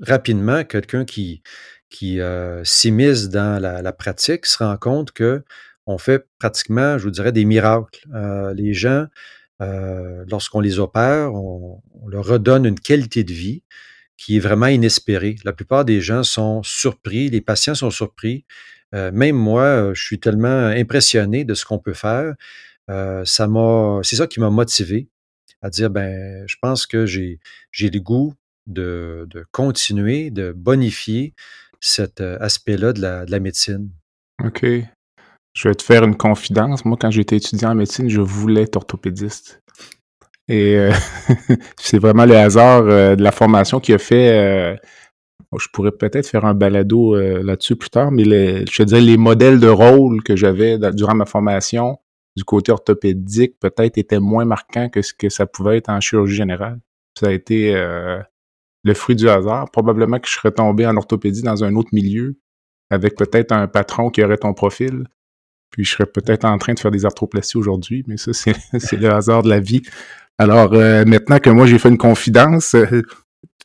rapidement, 0.00 0.64
quelqu'un 0.64 1.04
qui, 1.04 1.44
qui 1.90 2.18
s'immisce 2.64 3.28
dans 3.28 3.62
la, 3.62 3.92
pratique 3.92 4.46
se 4.46 4.58
rend 4.58 4.76
compte 4.76 5.12
que 5.12 5.44
on 5.86 5.96
fait 5.96 6.26
pratiquement, 6.40 6.98
je 6.98 7.04
vous 7.04 7.12
dirais, 7.12 7.30
des 7.30 7.44
miracles. 7.44 8.04
les 8.56 8.74
gens 8.74 9.06
euh, 9.62 10.24
lorsqu'on 10.28 10.60
les 10.60 10.78
opère, 10.78 11.32
on, 11.34 11.80
leur 12.08 12.26
redonne 12.26 12.66
une 12.66 12.78
qualité 12.78 13.24
de 13.24 13.32
vie 13.32 13.62
qui 14.16 14.36
est 14.36 14.40
vraiment 14.40 14.66
inespérée. 14.66 15.36
La 15.44 15.52
plupart 15.52 15.84
des 15.84 16.00
gens 16.00 16.22
sont 16.22 16.62
surpris, 16.62 17.30
les 17.30 17.40
patients 17.40 17.74
sont 17.74 17.90
surpris. 17.90 18.44
Euh, 18.94 19.10
même 19.10 19.36
moi, 19.36 19.92
je 19.94 20.02
suis 20.02 20.20
tellement 20.20 20.66
impressionné 20.66 21.44
de 21.44 21.54
ce 21.54 21.64
qu'on 21.64 21.78
peut 21.78 21.94
faire. 21.94 22.34
Euh, 22.90 23.24
ça 23.24 23.48
m'a, 23.48 24.00
c'est 24.02 24.16
ça 24.16 24.26
qui 24.26 24.38
m'a 24.38 24.50
motivé 24.50 25.08
à 25.62 25.70
dire, 25.70 25.88
ben, 25.88 26.44
je 26.46 26.56
pense 26.60 26.86
que 26.86 27.06
j'ai, 27.06 27.40
j'ai 27.72 27.88
le 27.88 28.00
goût 28.00 28.34
de, 28.66 29.26
de, 29.30 29.44
continuer, 29.50 30.30
de 30.30 30.52
bonifier 30.52 31.34
cet 31.80 32.20
aspect-là 32.20 32.92
de 32.92 33.00
la, 33.00 33.24
de 33.24 33.30
la 33.30 33.40
médecine. 33.40 33.90
OK. 34.44 34.66
Je 35.54 35.68
vais 35.68 35.74
te 35.74 35.82
faire 35.82 36.04
une 36.04 36.16
confidence. 36.16 36.84
Moi, 36.84 36.96
quand 37.00 37.10
j'étais 37.10 37.36
étudiant 37.36 37.70
en 37.70 37.74
médecine, 37.74 38.08
je 38.08 38.20
voulais 38.20 38.62
être 38.62 38.76
orthopédiste. 38.76 39.62
Et 40.48 40.76
euh, 40.76 40.92
c'est 41.78 41.98
vraiment 41.98 42.26
le 42.26 42.36
hasard 42.36 42.82
euh, 42.82 43.16
de 43.16 43.22
la 43.22 43.32
formation 43.32 43.80
qui 43.80 43.92
a 43.92 43.98
fait. 43.98 44.30
Euh, 44.30 44.76
je 45.56 45.68
pourrais 45.72 45.92
peut-être 45.92 46.26
faire 46.26 46.44
un 46.44 46.54
balado 46.54 47.14
là-dessus 47.14 47.76
plus 47.76 47.88
tard, 47.90 48.10
mais 48.10 48.24
je 48.24 48.76
te 48.76 48.82
dirais 48.82 49.00
les 49.00 49.16
modèles 49.16 49.60
de 49.60 49.68
rôle 49.68 50.20
que 50.24 50.34
j'avais 50.34 50.78
durant 50.92 51.14
ma 51.14 51.26
formation 51.26 51.98
du 52.34 52.42
côté 52.42 52.72
orthopédique 52.72 53.60
peut-être 53.60 53.96
étaient 53.96 54.18
moins 54.18 54.44
marquants 54.44 54.88
que 54.88 55.00
ce 55.00 55.14
que 55.14 55.28
ça 55.28 55.46
pouvait 55.46 55.76
être 55.76 55.90
en 55.90 56.00
chirurgie 56.00 56.34
générale. 56.34 56.80
Ça 57.16 57.28
a 57.28 57.30
été 57.30 57.72
le 57.72 58.94
fruit 58.94 59.14
du 59.14 59.28
hasard. 59.28 59.70
Probablement 59.70 60.18
que 60.18 60.26
je 60.28 60.34
serais 60.34 60.50
tombé 60.50 60.88
en 60.88 60.96
orthopédie 60.96 61.42
dans 61.42 61.62
un 61.62 61.76
autre 61.76 61.90
milieu 61.92 62.36
avec 62.90 63.16
peut-être 63.16 63.52
un 63.52 63.68
patron 63.68 64.10
qui 64.10 64.24
aurait 64.24 64.38
ton 64.38 64.54
profil. 64.54 65.04
Puis 65.74 65.84
je 65.84 65.90
serais 65.90 66.06
peut-être 66.06 66.44
en 66.44 66.56
train 66.56 66.72
de 66.72 66.78
faire 66.78 66.92
des 66.92 67.04
arthroplasties 67.04 67.56
aujourd'hui, 67.56 68.04
mais 68.06 68.16
ça, 68.16 68.30
c'est 68.78 68.96
le 68.96 69.10
hasard 69.10 69.42
de 69.42 69.48
la 69.48 69.58
vie. 69.58 69.82
Alors, 70.38 70.72
euh, 70.72 71.04
maintenant 71.04 71.40
que 71.40 71.50
moi, 71.50 71.66
j'ai 71.66 71.80
fait 71.80 71.88
une 71.88 71.98
confidence, 71.98 72.76
euh, 72.76 73.02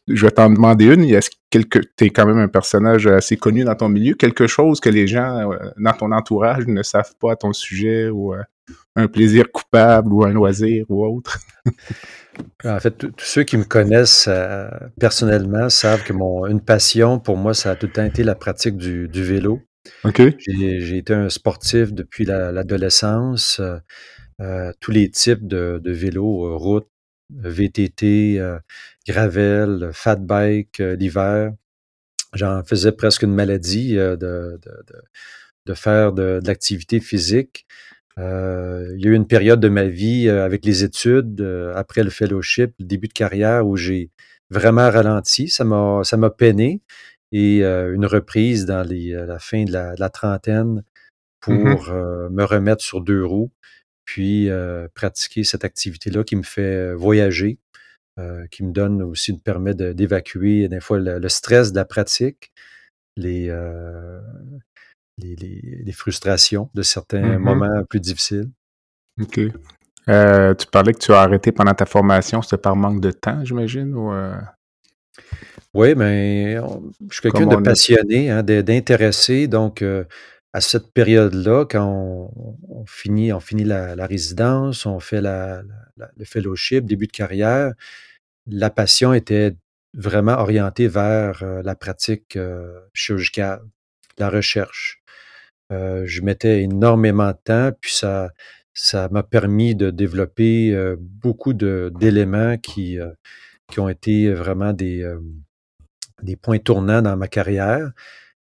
je 0.08 0.26
vais 0.26 0.32
t'en 0.32 0.50
demander 0.50 0.86
une. 0.86 1.04
Est-ce 1.04 1.30
que 1.52 1.80
tu 1.80 2.06
es 2.06 2.10
quand 2.10 2.26
même 2.26 2.40
un 2.40 2.48
personnage 2.48 3.06
assez 3.06 3.38
connu 3.38 3.64
dans 3.64 3.76
ton 3.76 3.90
milieu? 3.90 4.16
Quelque 4.16 4.48
chose 4.48 4.80
que 4.80 4.90
les 4.90 5.06
gens 5.06 5.52
euh, 5.52 5.58
dans 5.78 5.94
ton 5.94 6.12
entourage 6.12 6.66
ne 6.66 6.82
savent 6.82 7.14
pas 7.20 7.34
à 7.34 7.36
ton 7.36 7.54
sujet 7.54 8.10
ou 8.10 8.34
un 8.96 9.08
plaisir 9.08 9.52
coupable 9.52 10.12
ou 10.12 10.24
un 10.24 10.32
loisir 10.32 10.86
ou 10.90 11.06
autre? 11.06 11.38
en 12.66 12.80
fait, 12.80 12.98
tous 12.98 13.14
ceux 13.20 13.44
qui 13.44 13.58
me 13.58 13.66
connaissent 13.66 14.28
personnellement 15.00 15.70
savent 15.70 16.04
que 16.04 16.14
mon, 16.14 16.48
une 16.48 16.62
passion 16.62 17.20
pour 17.20 17.38
moi, 17.38 17.54
ça 17.54 17.70
a 17.70 17.76
tout 17.76 17.86
le 17.86 17.94
temps 17.94 18.06
été 18.06 18.24
la 18.24 18.34
pratique 18.34 18.78
du 18.78 19.24
vélo. 19.24 19.62
J'ai 20.40 20.98
été 20.98 21.14
un 21.14 21.30
sportif 21.30 21.94
depuis 21.94 22.26
l'adolescence, 22.26 23.60
euh, 23.60 23.78
euh, 24.42 24.72
tous 24.80 24.92
les 24.92 25.10
types 25.10 25.48
de 25.48 25.82
vélos, 25.92 26.46
euh, 26.46 26.56
route, 26.56 26.88
VTT, 27.32 28.42
gravel, 29.08 29.92
fat 29.94 30.16
bike, 30.16 30.80
l'hiver. 30.80 31.54
J'en 32.34 32.64
faisais 32.64 32.92
presque 32.92 33.24
une 33.24 33.34
maladie, 33.36 33.96
de 33.96 34.60
de 35.66 35.74
faire 35.76 36.14
de 36.14 36.40
l'activité 36.46 37.00
physique. 37.00 37.68
il 38.18 38.24
y 38.98 39.08
a 39.08 39.10
eu 39.12 39.14
une 39.14 39.28
période 39.28 39.60
de 39.60 39.70
ma 39.70 39.86
vie, 39.86 40.28
avec 40.30 40.66
les 40.66 40.84
études, 40.84 41.42
après 41.76 42.04
le 42.04 42.10
fellowship, 42.10 42.74
le 42.80 42.86
début 42.86 43.08
de 43.08 43.14
carrière 43.14 43.68
où 43.68 43.76
j'ai 43.78 44.10
vraiment 44.50 44.90
ralenti. 44.90 45.50
Ça 45.50 45.64
m'a 45.64 46.02
ça 46.04 46.18
m'a 46.18 46.32
peiné 46.32 46.82
et 47.32 47.64
une 47.64 48.06
reprise 48.06 48.66
dans 48.66 48.84
les, 48.84 49.12
la 49.12 49.40
fin 49.40 49.64
de 49.64 49.72
la, 49.72 50.10
trentaine 50.10 50.76
mmh 50.76 50.84
pour 51.42 51.94
me 51.94 52.44
remettre 52.44 52.84
sur 52.84 53.00
deux 53.00 53.24
roues, 53.24 53.52
puis 54.04 54.50
pratiquer 54.94 55.44
cette 55.44 55.64
activité-là 55.64 56.24
qui 56.24 56.36
me 56.36 56.44
fait 56.44 56.94
voyager, 56.94 57.60
qui 58.52 58.64
me 58.64 58.74
donne 58.74 59.02
aussi, 59.02 59.32
me 59.32 59.40
permet 59.40 59.74
d'évacuer 59.74 60.68
des 60.68 60.82
fois 60.82 61.00
le, 61.00 61.30
stress 61.30 61.72
de 61.72 61.78
la 61.78 61.86
pratique, 61.86 62.52
les, 63.16 63.48
les, 65.18 65.36
les, 65.86 65.92
frustrations 65.94 66.70
de 66.74 66.82
certains 66.82 67.38
mmh 67.38 67.42
moments 67.42 67.84
plus 67.90 68.02
difficiles. 68.02 68.50
OK. 69.22 69.36
tu 69.36 70.68
parlais 70.72 70.94
que 70.94 71.00
tu 71.00 71.14
as 71.14 71.22
arrêté 71.22 71.54
pendant 71.54 71.74
ta 71.74 71.86
formation, 71.86 72.42
c'était 72.42 72.58
par 72.58 72.76
manque 72.76 73.00
de 73.00 73.12
temps, 73.12 73.46
j'imagine? 73.46 73.96
Ou, 73.96 74.12
oui, 75.76 75.94
mais 75.96 76.56
je 76.56 77.14
suis 77.14 77.22
quelqu'un 77.22 77.46
de 77.46 77.56
passionné, 77.58 78.32
hein, 78.32 78.42
d'intéressé. 78.42 79.48
Donc, 79.48 79.84
euh, 79.84 80.04
à 80.52 80.62
cette 80.62 80.92
période-là, 80.94 81.66
quand 81.66 81.86
on, 82.68 82.86
finit, 82.88 83.32
on 83.32 83.40
finit 83.40 83.66
la, 83.66 83.94
résidence, 84.08 84.88
on 84.88 85.00
fait 85.00 85.22
la, 85.22 85.62
le 85.98 86.26
fellowship, 86.26 86.86
début 86.86 87.06
de 87.06 87.12
carrière, 87.12 87.74
la 88.48 88.72
passion 88.72 89.14
était 89.14 89.56
vraiment 89.94 90.40
orientée 90.40 90.88
vers 90.88 91.44
euh, 91.44 91.62
la 91.64 91.76
pratique 91.76 92.36
euh, 92.36 92.80
chirurgicale, 92.94 93.62
la 94.18 94.30
recherche. 94.30 95.04
je 95.72 96.22
mettais 96.24 96.64
énormément 96.64 97.30
de 97.30 97.38
temps, 97.44 97.72
puis 97.80 97.94
ça, 97.94 98.32
ça 98.74 99.08
m'a 99.10 99.22
permis 99.24 99.76
de 99.76 99.92
développer 99.92 100.76
beaucoup 100.98 101.54
d'éléments 101.54 102.58
qui, 102.58 102.98
qui 103.72 103.80
ont 103.80 103.88
été 103.88 104.34
vraiment 104.34 104.74
des, 104.74 105.06
des 106.24 106.36
points 106.36 106.60
tournants 106.60 107.02
dans 107.02 107.18
ma 107.18 107.28
carrière. 107.28 107.92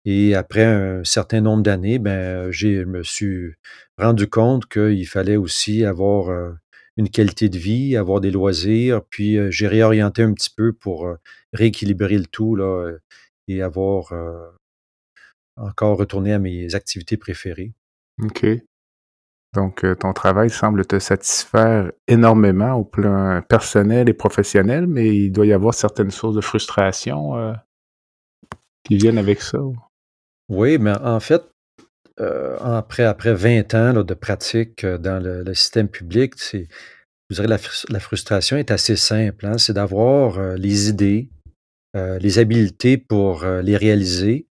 Et 0.04 0.34
après 0.34 0.64
un 0.64 1.04
certain 1.04 1.40
nombre 1.40 1.62
d'années, 1.62 1.98
ben, 1.98 2.50
je 2.50 2.84
me 2.84 3.02
suis 3.02 3.52
rendu 3.98 4.28
compte 4.28 4.66
qu'il 4.66 5.06
fallait 5.06 5.36
aussi 5.36 5.84
avoir 5.84 6.56
une 6.96 7.08
qualité 7.08 7.48
de 7.48 7.58
vie, 7.58 7.96
avoir 7.96 8.20
des 8.20 8.30
loisirs. 8.32 9.02
Puis 9.10 9.38
j'ai 9.52 9.68
réorienté 9.68 10.22
un 10.22 10.32
petit 10.34 10.50
peu 10.50 10.72
pour 10.72 11.08
rééquilibrer 11.52 12.18
le 12.18 12.26
tout 12.26 12.58
et 13.46 13.62
avoir 13.62 14.12
encore 15.56 15.98
retourné 15.98 16.32
à 16.32 16.38
mes 16.40 16.74
activités 16.74 17.16
préférées. 17.16 17.72
Donc, 19.54 19.84
ton 20.00 20.14
travail 20.14 20.48
semble 20.48 20.86
te 20.86 20.98
satisfaire 20.98 21.92
énormément 22.08 22.72
au 22.72 22.84
plan 22.84 23.42
personnel 23.46 24.08
et 24.08 24.14
professionnel, 24.14 24.86
mais 24.86 25.14
il 25.14 25.30
doit 25.30 25.44
y 25.44 25.52
avoir 25.52 25.74
certaines 25.74 26.10
sources 26.10 26.36
de 26.36 26.40
frustration 26.40 27.54
qui 28.84 28.96
viennent 28.96 29.18
avec 29.18 29.42
ça. 29.42 29.58
Oui, 30.48 30.78
mais 30.78 30.92
en 30.98 31.20
fait, 31.20 31.42
après, 32.18 33.04
après 33.04 33.34
20 33.34 33.74
ans 33.74 34.02
de 34.02 34.14
pratique 34.14 34.86
dans 34.86 35.22
le, 35.22 35.52
système 35.52 35.88
public, 35.88 36.32
c'est, 36.38 36.68
direz, 37.30 37.46
la, 37.46 37.58
la, 37.90 38.00
frustration 38.00 38.56
est 38.56 38.70
assez 38.70 38.96
simple. 38.96 39.44
Hein. 39.44 39.58
c'est 39.58 39.74
d'avoir 39.74 40.40
les 40.56 40.88
idées, 40.88 41.28
les 41.94 42.38
habiletés 42.38 42.96
pour 42.96 43.44
les 43.44 43.76
réaliser, 43.76 44.46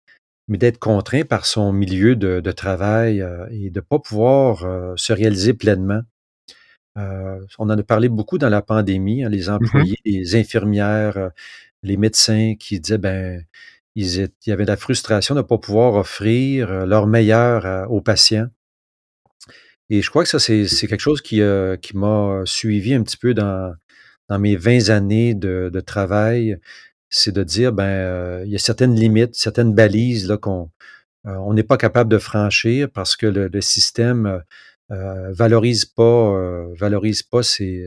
mais 0.48 0.58
d'être 0.58 0.78
contraint 0.78 1.22
par 1.24 1.46
son 1.46 1.72
milieu 1.72 2.16
de, 2.16 2.40
de 2.40 2.52
travail 2.52 3.24
et 3.50 3.70
de 3.70 3.78
ne 3.78 3.80
pas 3.80 3.98
pouvoir 3.98 4.64
se 4.98 5.12
réaliser 5.12 5.54
pleinement. 5.54 6.00
on 6.96 7.40
en 7.58 7.70
a 7.70 7.82
parlé 7.82 8.08
beaucoup 8.08 8.38
dans 8.38 8.48
la 8.48 8.62
pandémie, 8.62 9.24
hein, 9.24 9.28
les 9.28 9.48
mmh 9.48 9.52
employés, 9.52 9.98
les 10.04 10.36
infirmières, 10.36 11.30
les 11.82 11.96
médecins 11.96 12.54
qui 12.58 12.80
disaient, 12.80 12.98
ben, 12.98 13.44
ils 13.94 14.20
il 14.20 14.30
y 14.46 14.52
avait 14.52 14.64
la 14.64 14.76
frustration 14.76 15.34
de 15.34 15.40
ne 15.40 15.46
pas 15.46 15.58
pouvoir 15.58 15.94
offrir 15.94 16.70
euh, 16.70 16.86
leur 16.86 17.06
meilleur 17.06 17.66
euh, 17.66 17.86
aux 17.86 18.00
patients. 18.00 18.48
Et 19.90 20.02
je 20.02 20.10
crois 20.10 20.22
que 20.22 20.28
ça, 20.28 20.38
c'est 20.38 20.66
quelque 20.86 21.00
chose 21.00 21.22
qui, 21.22 21.40
euh, 21.40 21.76
qui 21.76 21.96
m'a 21.96 22.42
suivi 22.44 22.92
un 22.92 23.02
petit 23.02 23.16
peu 23.16 23.32
dans, 23.32 23.74
dans 24.28 24.38
mes 24.38 24.54
20 24.54 24.90
années 24.90 25.34
de, 25.34 25.70
de 25.72 25.80
travail. 25.80 26.58
C'est 27.10 27.32
de 27.32 27.42
dire, 27.42 27.72
ben, 27.72 28.42
il 28.44 28.50
y 28.50 28.56
a 28.56 28.58
certaines 28.58 28.94
limites, 28.94 29.34
certaines 29.34 29.74
balises 29.74 30.36
qu'on 30.40 30.70
on 31.24 31.54
n'est 31.54 31.62
pas 31.62 31.76
capable 31.76 32.10
de 32.10 32.18
franchir 32.18 32.88
parce 32.90 33.16
que 33.16 33.26
le, 33.26 33.60
système 33.60 34.42
euh, 34.90 35.32
valorise 35.32 35.84
pas, 35.84 37.42
ces, 37.42 37.84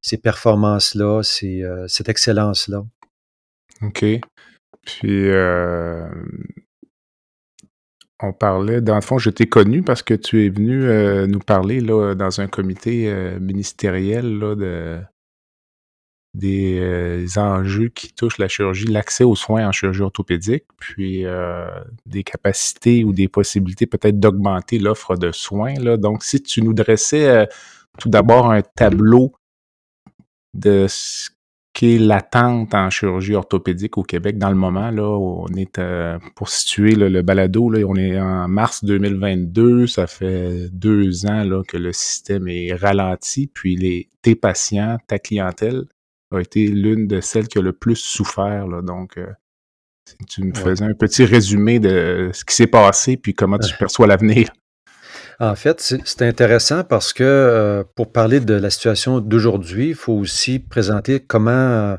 ces 0.00 0.18
performances-là, 0.18 1.22
cette 1.22 2.08
excellence-là. 2.08 2.84
OK. 3.82 4.04
Puis, 4.84 5.30
euh, 5.30 6.08
on 8.22 8.32
parlait, 8.32 8.80
dans 8.80 8.94
le 8.94 9.00
fond, 9.00 9.18
je 9.18 9.30
t'ai 9.30 9.46
connu 9.46 9.82
parce 9.82 10.02
que 10.02 10.14
tu 10.14 10.44
es 10.44 10.48
venu 10.48 10.84
euh, 10.84 11.26
nous 11.26 11.38
parler 11.38 11.80
dans 11.80 12.40
un 12.40 12.46
comité 12.46 13.10
euh, 13.10 13.38
ministériel 13.40 14.38
de, 14.40 15.00
des 16.34 17.26
enjeux 17.36 17.88
qui 17.88 18.12
touchent 18.12 18.38
la 18.38 18.48
chirurgie, 18.48 18.86
l'accès 18.86 19.24
aux 19.24 19.34
soins 19.34 19.66
en 19.66 19.72
chirurgie 19.72 20.02
orthopédique, 20.02 20.64
puis 20.78 21.24
des 22.06 22.22
capacités 22.22 23.02
ou 23.04 23.12
des 23.12 23.28
possibilités 23.28 23.86
peut-être 23.86 24.20
d'augmenter 24.20 24.78
l'offre 24.78 25.16
de 25.16 25.32
soins. 25.32 25.74
Là. 25.74 25.96
Donc, 25.96 26.22
si 26.22 26.40
tu 26.40 26.62
nous 26.62 26.72
dressais 26.72 27.48
tout 27.98 28.08
d'abord 28.08 28.50
un 28.50 28.62
tableau 28.62 29.32
de 30.54 30.86
ce 30.88 31.30
qui 31.72 31.94
est 31.94 31.98
l'attente 31.98 32.74
en 32.74 32.90
chirurgie 32.90 33.34
orthopédique 33.34 33.96
au 33.96 34.02
Québec 34.02 34.38
dans 34.38 34.50
le 34.50 34.56
moment. 34.56 34.90
Là, 34.90 35.04
on 35.04 35.46
est 35.54 35.78
euh, 35.78 36.18
pour 36.34 36.48
situer 36.48 36.94
le 36.96 37.22
balado, 37.22 37.70
là, 37.70 37.86
on 37.86 37.94
est 37.94 38.18
en 38.18 38.48
mars 38.48 38.84
2022. 38.84 39.86
Ça 39.86 40.06
fait 40.06 40.68
deux 40.72 41.26
ans 41.26 41.44
là, 41.44 41.62
que 41.66 41.76
le 41.76 41.92
système 41.92 42.48
est 42.48 42.74
ralenti. 42.74 43.46
Puis 43.46 43.76
les, 43.76 44.08
tes 44.22 44.34
patients, 44.34 44.98
ta 45.06 45.18
clientèle 45.18 45.84
a 46.32 46.40
été 46.40 46.66
l'une 46.68 47.06
de 47.06 47.20
celles 47.20 47.48
qui 47.48 47.58
a 47.58 47.62
le 47.62 47.72
plus 47.72 47.96
souffert. 47.96 48.66
Là, 48.66 48.82
donc, 48.82 49.18
euh, 49.18 49.26
tu 50.28 50.44
me 50.44 50.54
faisais 50.54 50.84
un 50.84 50.94
petit 50.94 51.24
résumé 51.24 51.78
de 51.78 52.30
ce 52.32 52.44
qui 52.44 52.54
s'est 52.54 52.66
passé 52.66 53.16
puis 53.16 53.34
comment 53.34 53.58
tu 53.58 53.76
perçois 53.76 54.06
l'avenir. 54.06 54.48
En 55.40 55.54
fait, 55.54 55.80
c'est 55.80 56.22
intéressant 56.22 56.84
parce 56.84 57.14
que 57.14 57.24
euh, 57.24 57.82
pour 57.94 58.12
parler 58.12 58.40
de 58.40 58.52
la 58.52 58.68
situation 58.68 59.20
d'aujourd'hui, 59.20 59.88
il 59.88 59.94
faut 59.94 60.12
aussi 60.12 60.58
présenter 60.58 61.20
comment 61.20 61.50
euh, 61.50 61.96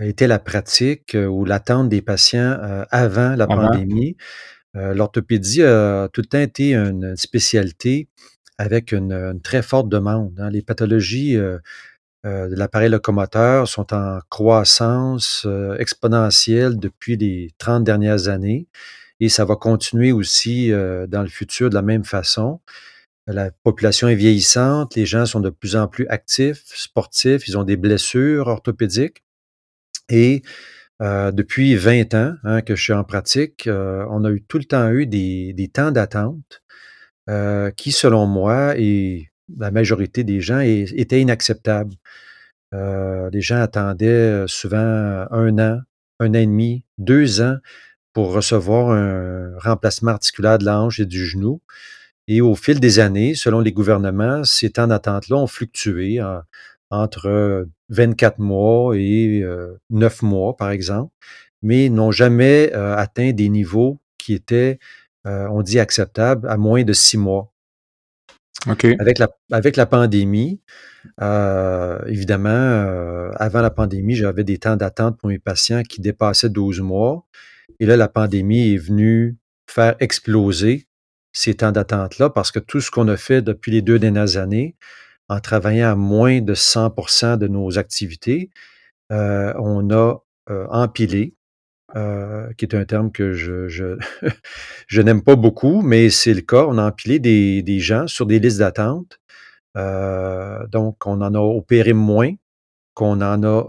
était 0.00 0.26
la 0.26 0.38
pratique 0.38 1.14
euh, 1.14 1.24
ou 1.24 1.46
l'attente 1.46 1.88
des 1.88 2.02
patients 2.02 2.58
avant 2.90 3.36
la 3.36 3.46
pandémie. 3.46 4.16
L'orthopédie 4.74 5.62
a 5.62 6.08
tout 6.12 6.20
le 6.20 6.26
temps 6.26 6.40
été 6.40 6.74
une 6.74 7.16
spécialité 7.16 8.08
avec 8.58 8.90
une, 8.90 9.40
très 9.40 9.62
forte 9.62 9.88
demande. 9.88 10.34
Hein. 10.40 10.50
Les 10.50 10.62
pathologies 10.62 11.38
de 12.24 12.54
l'appareil 12.56 12.88
locomoteur 12.88 13.68
sont 13.68 13.92
en 13.92 14.18
croissance 14.30 15.46
exponentielle 15.78 16.78
depuis 16.78 17.16
les 17.16 17.50
30 17.58 17.84
dernières 17.84 18.28
années 18.28 18.66
et 19.20 19.28
ça 19.28 19.44
va 19.44 19.56
continuer 19.56 20.12
aussi 20.12 20.72
euh, 20.72 21.06
dans 21.06 21.22
le 21.22 21.28
futur 21.28 21.70
de 21.70 21.74
la 21.74 21.82
même 21.82 22.04
façon. 22.04 22.60
La 23.26 23.50
population 23.50 24.08
est 24.08 24.14
vieillissante, 24.14 24.94
les 24.96 25.06
gens 25.06 25.24
sont 25.24 25.40
de 25.40 25.50
plus 25.50 25.76
en 25.76 25.88
plus 25.88 26.06
actifs, 26.08 26.64
sportifs, 26.66 27.48
ils 27.48 27.56
ont 27.56 27.64
des 27.64 27.76
blessures 27.76 28.48
orthopédiques. 28.48 29.24
Et 30.10 30.42
euh, 31.00 31.32
depuis 31.32 31.74
20 31.74 32.14
ans 32.14 32.34
hein, 32.44 32.60
que 32.60 32.76
je 32.76 32.82
suis 32.82 32.92
en 32.92 33.04
pratique, 33.04 33.66
euh, 33.66 34.04
on 34.10 34.24
a 34.24 34.30
eu 34.30 34.42
tout 34.42 34.58
le 34.58 34.64
temps 34.64 34.90
eu 34.90 35.06
des, 35.06 35.70
temps 35.72 35.90
d'attente 35.90 36.62
qui, 37.76 37.92
selon 37.92 38.26
moi, 38.26 38.74
et 38.76 39.30
la 39.58 39.70
majorité 39.70 40.24
des 40.24 40.40
gens, 40.40 40.60
étaient 40.60 41.20
inacceptables. 41.20 41.94
les 42.72 43.40
gens 43.40 43.60
attendaient 43.60 44.44
souvent 44.46 45.26
un 45.30 45.58
an, 45.58 45.80
un 46.20 46.30
an 46.30 46.34
et 46.34 46.46
demi, 46.46 46.84
deux 46.98 47.40
ans 47.40 47.56
pour 48.12 48.32
recevoir 48.32 48.90
un 48.90 49.58
remplacement 49.58 50.12
articulaire 50.12 50.58
de 50.58 50.64
la 50.64 50.88
et 50.98 51.06
du 51.06 51.26
genou. 51.26 51.60
Et 52.26 52.40
au 52.40 52.54
fil 52.54 52.80
des 52.80 53.00
années, 53.00 53.34
selon 53.34 53.60
les 53.60 53.72
gouvernements, 53.72 54.44
ces 54.44 54.70
temps 54.70 54.86
d'attente-là 54.86 55.36
ont 55.36 55.46
fluctué 55.46 56.20
entre 56.90 57.66
24 57.90 58.38
mois 58.38 58.96
et 58.96 59.44
9 59.90 60.22
euh, 60.22 60.26
mois, 60.26 60.56
par 60.56 60.70
exemple, 60.70 61.12
mais 61.62 61.88
n'ont 61.88 62.12
jamais 62.12 62.70
euh, 62.74 62.96
atteint 62.96 63.32
des 63.32 63.48
niveaux 63.48 64.00
qui 64.18 64.34
étaient, 64.34 64.78
euh, 65.26 65.48
on 65.50 65.62
dit, 65.62 65.78
acceptables 65.78 66.48
à 66.48 66.56
moins 66.56 66.84
de 66.84 66.92
6 66.92 67.18
mois. 67.18 67.52
Avec, 68.98 69.18
la, 69.18 69.28
avec 69.52 69.76
la 69.76 69.86
pandémie, 69.86 70.60
évidemment, 72.06 73.30
avant 73.36 73.60
la 73.60 73.70
pandémie, 73.70 74.14
j'avais 74.14 74.44
des 74.44 74.58
temps 74.58 74.76
d'attente 74.76 75.18
pour 75.18 75.28
mes 75.28 75.38
patients 75.38 75.82
qui 75.82 76.00
dépassaient 76.00 76.48
12 76.48 76.80
mois. 76.80 77.26
Et 77.80 77.86
là, 77.86 77.96
la 77.96 78.08
pandémie 78.08 78.74
est 78.74 78.78
venue 78.78 79.36
faire 79.66 79.96
exploser 80.00 80.86
ces 81.32 81.54
temps 81.54 81.72
d'attente-là 81.72 82.30
parce 82.30 82.50
que 82.50 82.60
tout 82.60 82.80
ce 82.80 82.90
qu'on 82.90 83.08
a 83.08 83.16
fait 83.16 83.42
depuis 83.42 83.72
les 83.72 83.82
deux 83.82 83.98
dernières 83.98 84.36
années, 84.36 84.76
en 85.28 85.40
travaillant 85.40 85.90
à 85.90 85.94
moins 85.94 86.40
de 86.40 86.54
100% 86.54 87.38
de 87.38 87.48
nos 87.48 87.78
activités, 87.78 88.50
euh, 89.12 89.52
on 89.58 89.90
a 89.90 90.22
euh, 90.50 90.66
empilé, 90.70 91.34
euh, 91.96 92.52
qui 92.54 92.64
est 92.64 92.74
un 92.74 92.84
terme 92.84 93.12
que 93.12 93.32
je, 93.32 93.68
je, 94.86 95.00
n'aime 95.00 95.22
pas 95.22 95.36
beaucoup, 95.36 95.82
mais 95.82 96.10
c'est 96.10 96.34
le 96.34 96.40
cas. 96.42 96.64
On 96.68 96.78
a 96.78 96.86
empilé 96.86 97.18
des, 97.18 97.62
des 97.62 97.80
gens 97.80 98.06
sur 98.06 98.26
des 98.26 98.38
listes 98.38 98.58
d'attente. 98.58 99.20
donc, 99.74 101.06
on 101.06 101.20
en 101.20 101.34
a 101.34 101.38
opéré 101.38 101.92
moins 101.92 102.32
qu'on 102.94 103.20
en 103.22 103.42
a 103.42 103.68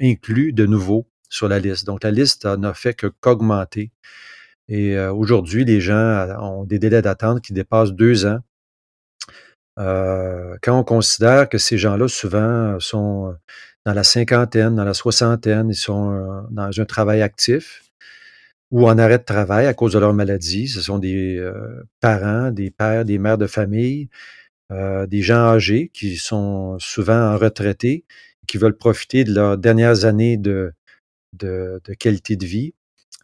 inclus 0.00 0.52
de 0.52 0.66
nouveau 0.66 1.06
sur 1.28 1.48
la 1.48 1.58
liste. 1.58 1.86
Donc, 1.86 2.04
la 2.04 2.10
liste 2.10 2.44
n'a 2.44 2.74
fait 2.74 2.94
que 2.94 3.06
qu'augmenter. 3.06 3.92
Et 4.70 4.96
euh, 4.96 5.12
aujourd'hui, 5.12 5.64
les 5.64 5.80
gens 5.80 5.94
euh, 5.94 6.36
ont 6.38 6.64
des 6.64 6.78
délais 6.78 7.02
d'attente 7.02 7.42
qui 7.42 7.52
dépassent 7.52 7.92
deux 7.92 8.24
ans. 8.24 8.38
Euh, 9.78 10.56
quand 10.62 10.78
on 10.78 10.84
considère 10.84 11.48
que 11.48 11.58
ces 11.58 11.76
gens-là, 11.76 12.06
souvent, 12.06 12.78
sont 12.78 13.34
dans 13.86 13.94
la 13.94 14.04
cinquantaine, 14.04 14.74
dans 14.74 14.84
la 14.84 14.94
soixantaine, 14.94 15.70
ils 15.70 15.74
sont 15.74 16.46
dans 16.50 16.70
un 16.78 16.84
travail 16.84 17.22
actif 17.22 17.84
ou 18.70 18.88
en 18.88 18.98
arrêt 18.98 19.18
de 19.18 19.24
travail 19.24 19.66
à 19.66 19.74
cause 19.74 19.94
de 19.94 19.98
leur 19.98 20.12
maladie. 20.12 20.68
Ce 20.68 20.80
sont 20.80 20.98
des 20.98 21.42
parents, 22.00 22.50
des 22.50 22.70
pères, 22.70 23.04
des 23.04 23.18
mères 23.18 23.38
de 23.38 23.46
famille, 23.46 24.08
des 24.70 25.22
gens 25.22 25.48
âgés 25.48 25.90
qui 25.94 26.16
sont 26.16 26.78
souvent 26.78 27.36
retraités, 27.38 28.04
qui 28.46 28.58
veulent 28.58 28.76
profiter 28.76 29.24
de 29.24 29.34
leurs 29.34 29.58
dernières 29.58 30.04
années 30.04 30.36
de, 30.36 30.72
de, 31.32 31.80
qualité 31.98 32.36
de 32.36 32.46
vie. 32.46 32.74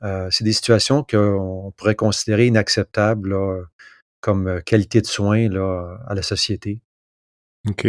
Euh, 0.02 0.28
c'est 0.30 0.44
des 0.44 0.52
situations 0.52 1.02
qu'on 1.02 1.72
pourrait 1.76 1.94
considérer 1.94 2.46
inacceptables 2.46 3.34
comme 4.20 4.48
euh, 4.48 4.60
qualité 4.60 5.00
de 5.00 5.06
soins 5.06 5.48
à 6.06 6.14
la 6.14 6.22
société. 6.22 6.80
OK. 7.68 7.88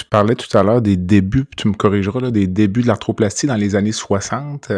Euh, 0.00 0.04
tu 0.04 0.04
parlais 0.06 0.34
tout 0.34 0.56
à 0.56 0.62
l'heure 0.62 0.82
des 0.82 0.96
débuts, 0.96 1.46
tu 1.56 1.68
me 1.68 1.74
corrigeras, 1.74 2.20
là, 2.20 2.30
des 2.30 2.46
débuts 2.46 2.82
de 2.82 2.86
l'arthroplastie 2.86 3.46
dans 3.46 3.56
les 3.56 3.74
années 3.74 3.92
60, 3.92 4.70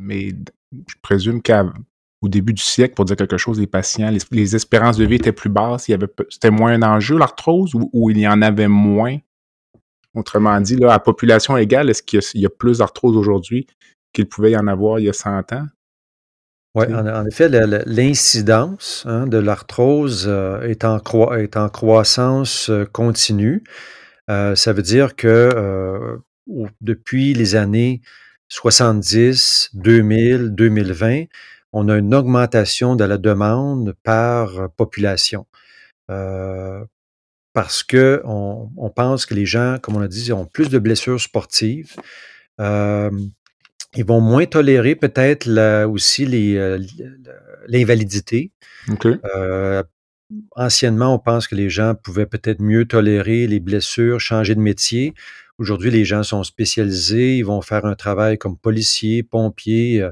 mais 0.00 0.28
je 0.72 0.94
présume 1.02 1.42
qu'au 1.42 2.28
début 2.28 2.52
du 2.52 2.62
siècle, 2.62 2.94
pour 2.94 3.04
dire 3.04 3.16
quelque 3.16 3.36
chose, 3.36 3.60
les 3.60 3.66
patients, 3.66 4.10
les, 4.30 4.56
espérances 4.56 4.96
de 4.96 5.04
vie 5.04 5.16
étaient 5.16 5.32
plus 5.32 5.50
basses, 5.50 5.90
c'était 6.30 6.50
moins 6.50 6.72
un 6.72 6.82
enjeu 6.82 7.18
l'arthrose 7.18 7.74
ou, 7.74 8.10
il 8.10 8.18
y 8.18 8.28
en 8.28 8.42
avait 8.42 8.68
moins? 8.68 9.18
Autrement 10.14 10.60
dit, 10.60 10.76
là, 10.76 10.94
à 10.94 10.98
population 10.98 11.56
égale, 11.56 11.90
est-ce 11.90 12.02
qu'il 12.02 12.20
y, 12.34 12.46
a 12.46 12.50
plus 12.50 12.78
d'arthrose 12.78 13.16
aujourd'hui 13.16 13.66
qu'il 14.14 14.26
pouvait 14.26 14.52
y 14.52 14.56
en 14.56 14.66
avoir 14.66 14.98
il 14.98 15.04
y 15.04 15.08
a 15.10 15.12
100 15.12 15.52
ans? 15.52 15.66
Oui, 16.74 16.84
en, 16.94 17.24
effet, 17.24 17.48
l'incidence 17.86 19.04
hein, 19.06 19.26
de 19.26 19.38
l'arthrose 19.38 20.26
euh, 20.28 20.60
est, 20.60 20.84
en 20.84 20.98
est 21.32 21.56
en 21.56 21.68
croissance 21.70 22.68
euh, 22.68 22.84
continue. 22.84 23.64
Euh, 24.30 24.54
ça 24.56 24.72
veut 24.72 24.82
dire 24.82 25.16
que 25.16 26.18
depuis 26.80 27.34
les 27.34 27.54
années 27.56 28.00
70, 28.48 29.70
2000, 29.74 30.50
2020, 30.54 31.24
on 31.72 31.88
a 31.88 31.96
une 31.96 32.14
augmentation 32.14 32.96
de 32.96 33.04
la 33.04 33.18
demande 33.18 33.94
par 34.02 34.70
population. 34.76 35.46
parce 37.52 37.82
que 37.82 38.22
on, 38.24 38.90
pense 38.94 39.26
que 39.26 39.34
les 39.34 39.46
gens, 39.46 39.78
comme 39.82 39.96
on 39.96 40.02
a 40.02 40.08
dit, 40.08 40.32
ont 40.32 40.46
plus 40.46 40.68
de 40.68 40.78
blessures 40.78 41.20
sportives. 41.20 41.96
ils 42.58 44.04
vont 44.04 44.20
moins 44.20 44.46
tolérer 44.46 44.94
peut-être 44.94 45.84
aussi 45.86 46.26
l'invalidité. 47.68 48.52
Anciennement, 50.56 51.14
on 51.14 51.18
pense 51.18 51.48
que 51.48 51.54
les 51.54 51.70
gens 51.70 51.94
pouvaient 51.94 52.26
peut-être 52.26 52.60
mieux 52.60 52.84
tolérer 52.86 53.46
les 53.46 53.60
blessures, 53.60 54.20
changer 54.20 54.54
de 54.54 54.60
métier. 54.60 55.14
Aujourd'hui, 55.58 55.90
les 55.90 56.04
gens 56.04 56.22
sont 56.22 56.42
spécialisés, 56.42 57.38
ils 57.38 57.44
vont 57.44 57.62
faire 57.62 57.84
un 57.86 57.94
travail 57.94 58.36
comme 58.36 58.58
policier, 58.58 59.22
pompier 59.22 60.06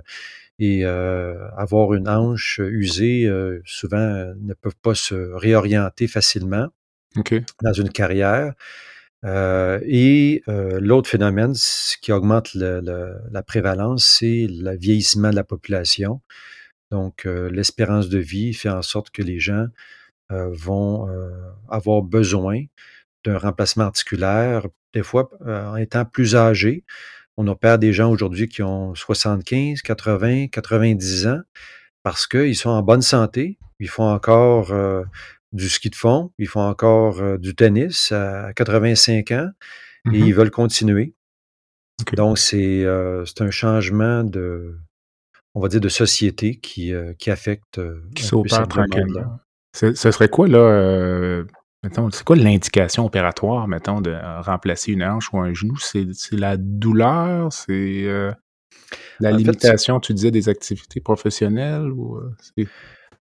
et 0.58 0.84
avoir 0.84 1.94
une 1.94 2.08
hanche 2.08 2.60
usée, 2.62 3.30
souvent 3.64 4.32
ne 4.40 4.54
peuvent 4.54 4.76
pas 4.80 4.94
se 4.94 5.14
réorienter 5.14 6.06
facilement 6.06 6.68
dans 7.62 7.72
une 7.72 7.90
carrière. 7.90 8.54
et 9.26 10.42
l'autre 10.46 11.08
phénomène 11.08 11.54
qui 12.00 12.12
augmente 12.12 12.54
la 12.54 13.42
prévalence, 13.42 14.04
c'est 14.04 14.46
le 14.48 14.76
vieillissement 14.76 15.30
de 15.30 15.36
la 15.36 15.44
population. 15.44 16.20
Donc, 16.90 17.24
l'espérance 17.24 18.08
de 18.08 18.18
vie 18.18 18.54
fait 18.54 18.68
en 18.68 18.82
sorte 18.82 19.10
que 19.10 19.22
les 19.22 19.40
gens 19.40 19.66
vont 20.30 21.08
avoir 21.68 22.02
besoin 22.02 22.64
d'un 23.24 23.38
remplacement 23.38 23.84
articulaire, 23.84 24.66
des 24.92 25.02
fois 25.02 25.30
en 25.44 25.76
étant 25.76 26.04
plus 26.04 26.34
âgés. 26.36 26.84
On 27.36 27.46
opère 27.48 27.78
des 27.78 27.92
gens 27.92 28.10
aujourd'hui 28.10 28.48
qui 28.48 28.62
ont 28.62 28.94
75, 28.94 29.82
80, 29.82 30.48
90 30.48 31.26
ans 31.26 31.40
parce 32.04 32.26
qu'ils 32.26 32.54
sont 32.54 32.70
en 32.70 32.82
bonne 32.82 33.02
santé. 33.02 33.58
Ils 33.80 33.88
font 33.88 34.08
encore 34.08 34.70
euh, 34.70 35.02
du 35.52 35.68
ski 35.68 35.90
de 35.90 35.96
fond, 35.96 36.30
ils 36.38 36.46
font 36.46 36.60
encore 36.60 37.20
euh, 37.20 37.38
du 37.38 37.56
tennis 37.56 38.12
à 38.12 38.52
85 38.54 39.32
ans 39.32 39.50
et 40.06 40.10
Mmh 40.10 40.14
ils 40.14 40.34
veulent 40.34 40.50
continuer. 40.50 41.14
Donc, 42.12 42.36
c'est 42.36 42.84
euh, 42.84 43.24
un 43.40 43.50
changement 43.50 44.22
de, 44.22 44.78
on 45.54 45.60
va 45.60 45.68
dire, 45.68 45.80
de 45.80 45.88
société 45.88 46.56
qui, 46.56 46.92
qui 47.18 47.30
affecte 47.30 47.80
Qui 48.14 48.22
s'opère 48.22 48.68
tranquillement. 48.68 49.38
Ce 49.74 49.92
serait 49.92 50.28
quoi 50.28 50.48
là, 50.48 51.44
Mettons, 51.84 52.10
c'est 52.10 52.24
quoi 52.24 52.36
l'indication 52.36 53.04
opératoire, 53.04 53.68
mettons, 53.68 54.00
de 54.00 54.16
remplacer 54.42 54.92
une 54.92 55.04
hanche 55.04 55.30
ou 55.34 55.38
un 55.38 55.52
genou? 55.52 55.76
C'est 55.78 56.06
la 56.32 56.56
douleur? 56.56 57.52
C'est, 57.52 58.04
euh, 58.06 58.32
la 59.20 59.28
En 59.28 59.32
fait, 59.32 59.38
limitation, 59.38 60.00
tu 60.00 60.14
disais, 60.14 60.30
des 60.30 60.48
activités 60.48 61.00
professionnelles 61.00 61.90
ou, 61.90 62.18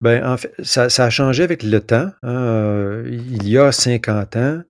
ben, 0.00 0.26
en 0.26 0.36
fait, 0.36 0.52
ça 0.62 0.88
ça 0.88 1.04
a 1.04 1.10
changé 1.10 1.44
avec 1.44 1.62
le 1.62 1.80
temps, 1.80 2.10
hein, 2.22 3.02
il 3.06 3.48
y 3.48 3.56
a 3.56 3.70
50 3.70 4.36
ans, 4.36 4.62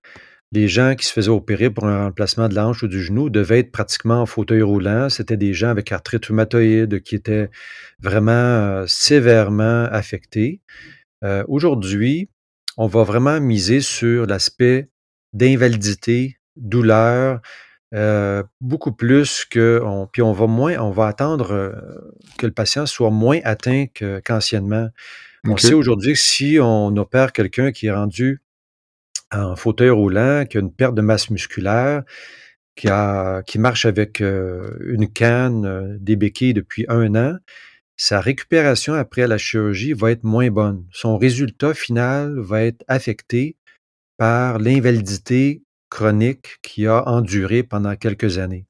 les 0.51 0.67
gens 0.67 0.95
qui 0.95 1.07
se 1.07 1.13
faisaient 1.13 1.29
opérer 1.29 1.69
pour 1.69 1.85
un 1.85 2.03
remplacement 2.03 2.49
de 2.49 2.55
la 2.55 2.67
hanche 2.67 2.83
ou 2.83 2.87
du 2.87 3.01
genou 3.01 3.29
devaient 3.29 3.59
être 3.59 3.71
pratiquement 3.71 4.21
en 4.21 4.25
fauteuil 4.25 4.61
roulant. 4.61 5.09
C'était 5.09 5.37
des 5.37 5.53
gens 5.53 5.69
avec 5.69 5.91
arthrite 5.91 6.25
rhumatoïde 6.25 7.01
qui 7.01 7.15
étaient 7.15 7.49
vraiment, 8.01 8.83
sévèrement 8.85 9.85
affectés. 9.85 10.59
Heu, 11.23 11.43
aujourd'hui 11.47 12.29
on 12.77 12.87
va 12.87 13.03
vraiment 13.03 13.39
miser 13.39 13.81
sur 13.81 14.25
l'aspect 14.25 14.89
d'invalidité, 15.33 16.37
douleur, 16.55 17.41
euh, 17.93 18.43
beaucoup 18.61 18.93
plus 18.93 19.45
que 19.45 19.81
on, 19.83 20.07
puis 20.07 20.21
on 20.21 20.31
va 20.31 20.47
moins, 20.47 20.77
on 20.79 20.91
va 20.91 21.07
attendre 21.07 21.51
euh, 21.51 21.71
que 22.37 22.45
le 22.45 22.53
patient 22.53 22.85
soit 22.85 23.09
moins 23.09 23.39
atteint 23.43 23.85
qu'anciennement. 24.25 24.89
on 25.45 25.57
sait 25.57 25.73
aujourd'hui 25.73 26.13
que 26.13 26.19
si 26.19 26.57
on 26.61 26.95
opère 26.95 27.33
quelqu'un 27.33 27.71
qui 27.71 27.87
est 27.87 27.91
rendu 27.91 28.41
en 29.33 29.55
fauteuil 29.55 29.89
roulant, 29.89 30.45
qui 30.49 30.57
a 30.57 30.61
une 30.61 30.73
perte 30.73 30.95
de 30.95 31.01
masse 31.01 31.29
musculaire, 31.29 32.03
qui, 32.75 32.87
a, 32.87 33.43
qui 33.43 33.59
marche 33.59 33.85
avec 33.85 34.21
euh, 34.21 34.77
une 34.85 35.11
canne, 35.11 35.97
des 35.99 36.15
béquilles 36.15 36.53
depuis 36.53 36.85
un 36.87 37.15
an, 37.15 37.37
sa 38.01 38.19
récupération 38.19 38.95
après 38.95 39.27
la 39.27 39.37
chirurgie 39.37 39.93
va 39.93 40.09
être 40.09 40.23
moins 40.23 40.49
bonne. 40.49 40.87
Son 40.91 41.19
résultat 41.19 41.75
final 41.75 42.39
va 42.39 42.63
être 42.63 42.83
affecté 42.87 43.57
par 44.17 44.57
l'invalidité 44.57 45.61
chronique 45.87 46.57
qu'il 46.63 46.87
a 46.87 47.07
endurée 47.07 47.61
pendant 47.61 47.95
quelques 47.95 48.39
années. 48.39 48.65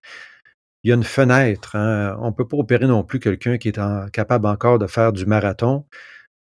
Il 0.84 0.90
y 0.90 0.92
a 0.92 0.96
une 0.96 1.06
fenêtre. 1.06 1.78
Hein. 1.78 2.18
On 2.20 2.26
ne 2.26 2.32
peut 2.32 2.46
pas 2.46 2.58
opérer 2.58 2.88
non 2.88 3.06
plus 3.06 3.22
quelqu'un 3.22 3.58
qui 3.58 3.70
est 3.70 3.80
capable 4.12 4.48
encore 4.48 4.80
de 4.80 4.88
faire 4.88 5.14
du 5.14 5.26
marathon 5.26 5.86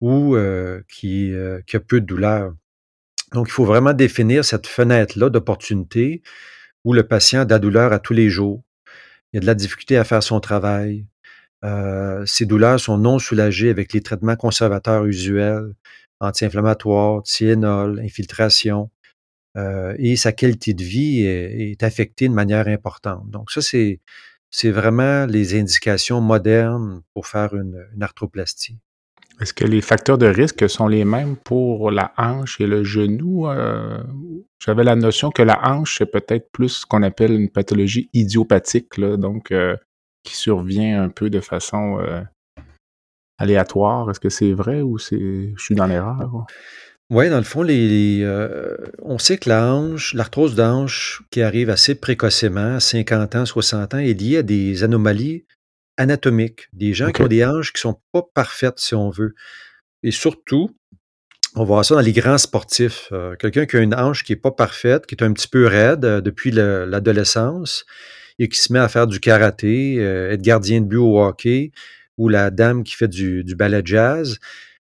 ou 0.01 0.35
euh, 0.35 0.81
qui, 0.87 1.31
euh, 1.31 1.61
qui 1.67 1.75
a 1.75 1.79
peu 1.79 2.01
de 2.01 2.07
douleur. 2.07 2.55
Donc, 3.33 3.49
il 3.49 3.51
faut 3.51 3.65
vraiment 3.65 3.93
définir 3.93 4.43
cette 4.43 4.65
fenêtre-là 4.65 5.29
d'opportunité 5.29 6.23
où 6.83 6.93
le 6.93 7.03
patient 7.03 7.41
a 7.41 7.45
de 7.45 7.51
la 7.51 7.59
douleur 7.59 7.93
à 7.93 7.99
tous 7.99 8.13
les 8.13 8.29
jours. 8.31 8.63
Il 9.31 9.37
a 9.37 9.41
de 9.41 9.45
la 9.45 9.53
difficulté 9.53 9.95
à 9.95 10.03
faire 10.03 10.23
son 10.23 10.39
travail. 10.39 11.05
Euh, 11.65 12.23
ces 12.25 12.45
douleurs 12.45 12.79
sont 12.79 12.97
non 12.97 13.19
soulagées 13.19 13.69
avec 13.69 13.93
les 13.93 14.01
traitements 14.01 14.35
conservateurs 14.35 15.05
usuels, 15.05 15.73
anti-inflammatoires, 16.19 17.23
Tylenol, 17.23 17.99
infiltration, 17.99 18.89
euh, 19.57 19.95
et 19.97 20.15
sa 20.15 20.31
qualité 20.31 20.73
de 20.73 20.83
vie 20.83 21.21
est, 21.21 21.81
affectée 21.83 22.29
de 22.29 22.33
manière 22.33 22.67
importante. 22.67 23.29
Donc 23.29 23.51
ça, 23.51 23.61
c'est, 23.61 23.99
vraiment 24.63 25.25
les 25.25 25.59
indications 25.59 26.21
modernes 26.21 27.01
pour 27.13 27.27
faire 27.27 27.53
une, 27.55 27.85
arthroplastie. 28.01 28.77
Est-ce 29.41 29.53
que 29.53 29.63
les 29.63 29.79
facteurs 29.81 30.17
de 30.17 30.25
risque 30.25 30.69
sont 30.69 30.87
les 30.87 31.05
mêmes 31.05 31.37
pour 31.37 31.91
la 31.91 32.13
hanche 32.17 32.59
et 32.59 32.67
le 32.67 32.83
genou? 32.83 33.47
Euh, 33.47 34.03
j'avais 34.59 34.83
la 34.83 34.97
notion 34.97 35.31
que 35.31 35.41
la 35.41 35.59
hanche, 35.63 35.97
c'est 35.97 36.11
peut-être 36.11 36.51
plus 36.51 36.69
ce 36.69 36.85
qu'on 36.85 37.03
appelle 37.03 37.31
une 37.31 37.49
pathologie 37.49 38.09
idiopathique, 38.13 38.97
là, 38.97 39.15
donc 39.15 39.53
qui 40.23 40.35
survient 40.35 41.03
un 41.03 41.09
peu 41.09 41.29
de 41.29 41.39
façon 41.39 41.99
euh, 41.99 42.21
aléatoire. 43.37 44.09
Est-ce 44.09 44.19
que 44.19 44.29
c'est 44.29 44.53
vrai 44.53 44.81
ou 44.81 44.97
c'est 44.97 45.53
je 45.55 45.63
suis 45.63 45.75
dans 45.75 45.87
l'erreur? 45.87 46.45
Oui, 47.11 47.29
dans 47.29 47.37
le 47.37 47.43
fond, 47.43 47.63
les, 47.63 47.87
les, 47.87 48.23
euh, 48.23 48.75
on 49.01 49.17
sait 49.17 49.39
que 49.39 49.49
la 49.49 49.73
hanche, 49.73 50.13
l'arthrose 50.13 50.53
de 50.55 50.61
hanche 50.61 51.23
qui 51.31 51.41
arrive 51.41 51.71
assez 51.71 51.95
précocement, 51.95 52.79
50 52.79 53.35
ans, 53.35 53.45
60 53.47 53.95
ans, 53.95 53.97
est 53.97 54.13
liée 54.13 54.37
à 54.37 54.43
des 54.43 54.83
anomalies 54.83 55.45
anatomiques, 55.97 56.69
des 56.71 56.93
gens 56.93 57.11
qui 57.11 57.23
ont 57.23 57.27
des 57.27 57.43
hanches 57.43 57.73
qui 57.73 57.81
sont 57.81 57.99
pas 58.11 58.21
parfaites, 58.35 58.77
si 58.77 58.93
on 58.93 59.09
veut. 59.09 59.33
Et 60.03 60.11
surtout, 60.11 60.69
on 61.55 61.61
va 61.61 61.65
voir 61.65 61.85
ça 61.85 61.95
dans 61.95 62.01
les 62.01 62.13
grands 62.13 62.37
sportifs. 62.37 63.09
Euh, 63.11 63.35
quelqu'un 63.37 63.65
qui 63.65 63.77
a 63.77 63.79
une 63.79 63.95
hanche 63.95 64.23
qui 64.23 64.33
est 64.33 64.35
pas 64.35 64.51
parfaite, 64.51 65.07
qui 65.07 65.15
est 65.15 65.23
un 65.23 65.33
petit 65.33 65.47
peu 65.47 65.65
raide 65.65 66.05
euh, 66.05 66.21
depuis 66.21 66.51
le- 66.51 66.85
l'adolescence 66.85 67.85
et 68.39 68.47
qui 68.47 68.57
se 68.57 68.71
met 68.73 68.79
à 68.79 68.87
faire 68.87 69.05
du 69.05 69.19
karaté, 69.19 69.99
euh, 69.99 70.31
être 70.31 70.41
gardien 70.41 70.81
de 70.81 70.85
but 70.85 70.97
au 70.97 71.21
hockey, 71.21 71.71
ou 72.17 72.29
la 72.29 72.49
dame 72.49 72.83
qui 72.83 72.95
fait 72.95 73.07
du, 73.07 73.43
du 73.43 73.55
ballet 73.55 73.81
jazz, 73.83 74.39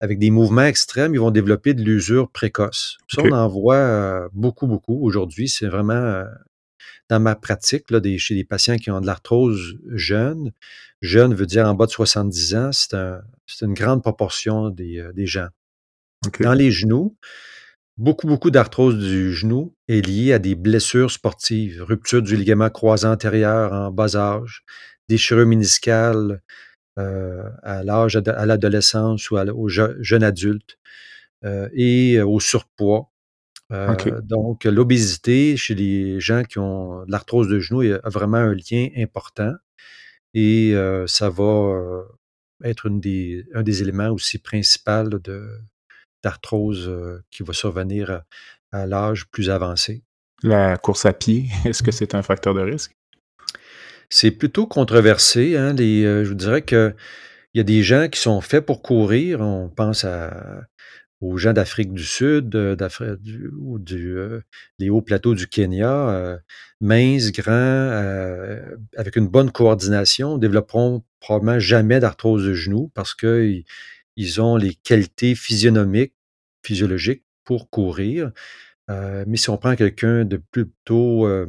avec 0.01 0.19
des 0.19 0.31
mouvements 0.31 0.63
extrêmes, 0.63 1.15
ils 1.15 1.21
vont 1.21 1.33
développer 1.33 1.75
de 1.75 1.83
l'usure 1.83 2.31
précoce. 2.31 2.99
Ça, 3.09 3.23
on 3.25 3.33
en 3.33 3.49
voit 3.49 3.75
euh, 3.75 4.29
beaucoup, 4.33 4.67
beaucoup. 4.67 5.05
Aujourd'hui, 5.05 5.49
c'est 5.49 5.67
vraiment 5.67 5.95
euh, 5.95 6.25
dans 7.09 7.19
ma 7.19 7.35
pratique, 7.35 7.91
là, 7.91 7.99
des, 7.99 8.19
chez 8.19 8.35
des 8.35 8.45
patients 8.45 8.77
qui 8.77 8.91
ont 8.91 9.01
de 9.01 9.07
l'arthrose 9.07 9.77
jeune. 9.89 10.53
Jeune 11.01 11.35
veut 11.35 11.47
dire 11.47 11.67
en 11.67 11.75
bas 11.75 11.87
de 11.87 11.91
70 11.91 12.55
ans, 12.55 12.71
c'est 12.73 12.95
un, 12.95 13.23
c'est 13.47 13.65
une 13.65 13.75
grande 13.75 14.03
proportion 14.03 14.71
des, 14.71 15.05
des 15.15 15.27
gens. 15.27 15.49
Dans 16.41 16.55
les 16.55 16.71
genoux, 16.71 17.17
beaucoup, 17.99 18.27
beaucoup 18.27 18.51
d'arthrose 18.51 18.97
du 18.99 19.35
genou 19.35 19.75
est 19.89 20.07
liée 20.07 20.33
à 20.33 20.39
des 20.39 20.55
blessures 20.55 21.11
sportives, 21.11 21.83
rupture 21.83 22.23
du 22.23 22.37
ligament 22.37 22.71
croisé 22.71 23.07
antérieur 23.07 23.73
en 23.73 23.91
bas 23.91 24.17
âge, 24.17 24.65
déchirure 25.09 25.47
méniscale 25.47 26.41
euh, 26.99 27.43
à 27.63 27.83
l'âge, 27.85 28.17
à 28.17 28.47
l'adolescence 28.47 29.31
ou 29.31 29.37
à 29.37 29.45
au 29.45 29.69
je- 29.69 30.01
jeune 30.01 30.23
adulte, 30.23 30.79
euh, 31.45 31.69
et 31.73 32.17
euh, 32.17 32.27
au 32.27 32.41
surpoids. 32.41 33.11
Euh, 33.71 33.95
donc, 34.23 34.65
l'obésité 34.65 35.57
chez 35.57 35.75
les 35.75 36.21
gens 36.21 36.43
qui 36.43 36.59
ont 36.59 37.05
de 37.05 37.11
l'arthrose 37.11 37.49
de 37.49 37.61
genou 37.61 37.83
a 37.83 38.09
vraiment 38.09 38.39
un 38.39 38.55
lien 38.55 38.89
important 38.97 39.53
et 40.33 40.75
ça 41.07 41.29
va 41.29 42.05
être 42.65 42.87
une 42.87 43.01
des, 43.01 43.45
un 43.55 43.63
des 43.63 43.83
éléments 43.83 44.09
aussi 44.09 44.39
principaux 44.39 45.19
de, 45.19 45.49
d'arthrose 46.23 46.89
euh, 46.89 47.23
qui 47.31 47.43
va 47.43 47.53
survenir 47.53 48.11
à, 48.11 48.25
à 48.73 48.87
l'âge 48.87 49.27
plus 49.31 49.51
avancé. 49.51 50.03
La 50.43 50.77
course 50.77 51.07
à 51.07 51.13
pied, 51.13 51.47
est-ce 51.65 51.83
que 51.83 51.91
c'est 51.91 52.15
un 52.15 52.23
facteur 52.23 52.55
de 52.55 52.61
risque? 52.61 52.93
C'est 54.11 54.31
plutôt 54.31 54.67
controversé. 54.67 55.57
Hein, 55.57 55.75
les, 55.75 56.05
euh, 56.05 56.25
je 56.25 56.31
vous 56.31 56.35
dirais 56.35 56.63
que 56.63 56.95
il 57.55 57.59
y 57.59 57.61
a 57.61 57.65
des 57.65 57.83
gens 57.83 58.09
qui 58.09 58.21
sont 58.21 58.41
faits 58.41 58.65
pour 58.65 58.83
courir. 58.83 59.41
On 59.41 59.69
pense 59.69 60.05
à, 60.05 60.63
aux 61.21 61.37
gens 61.37 61.53
d'Afrique 61.53 61.93
du 61.93 62.05
Sud, 62.05 62.55
euh, 62.55 62.77
d'Afrique 62.77 63.21
du, 63.21 63.51
ou 63.59 63.79
du, 63.79 64.17
euh, 64.17 64.41
les 64.79 64.91
hauts 64.91 65.03
plateaux 65.03 65.35
du 65.35 65.49
Kenya, 65.49 66.11
euh, 66.11 66.39
minces, 66.81 67.33
grands, 67.33 67.53
euh, 67.53 68.77
avec 68.97 69.17
une 69.17 69.29
bonne 69.29 69.51
coordination, 69.51 70.39
développeront 70.39 71.03
probablement 71.21 71.59
jamais 71.59 72.01
d'arthrose 72.01 72.45
de 72.45 72.55
genou 72.55 72.91
parce 72.95 73.15
qu'ils 73.15 73.65
ils 74.19 74.41
ont 74.41 74.57
les 74.57 74.75
qualités 74.75 75.37
physionomiques, 75.37 76.13
physiologiques 76.65 77.23
pour 77.45 77.71
courir. 77.71 78.33
Euh, 78.91 79.25
mais 79.29 79.37
si 79.37 79.49
on 79.49 79.57
prend 79.57 79.77
quelqu'un 79.77 80.25
de 80.25 80.39
plutôt 80.51 81.27
euh, 81.27 81.47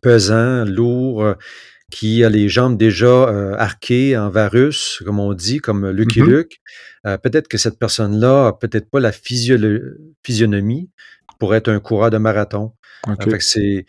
pesant, 0.00 0.64
lourd, 0.64 1.34
qui 1.90 2.24
a 2.24 2.30
les 2.30 2.48
jambes 2.48 2.78
déjà 2.78 3.28
arquées 3.58 4.16
en 4.16 4.30
varus, 4.30 5.02
comme 5.04 5.20
on 5.20 5.34
dit, 5.34 5.58
comme 5.58 5.90
Lucky 5.90 6.22
Mhm. 6.22 6.30
Luke, 6.30 6.60
peut-être 7.22 7.48
que 7.48 7.58
cette 7.58 7.78
personne-là 7.78 8.46
a 8.48 8.52
peut-être 8.54 8.88
pas 8.90 8.98
la 8.98 9.12
physionomie 9.12 10.90
pour 11.38 11.54
être 11.54 11.68
un 11.70 11.80
coureur 11.80 12.10
de 12.10 12.16
marathon. 12.18 12.72
C'est 13.38 13.84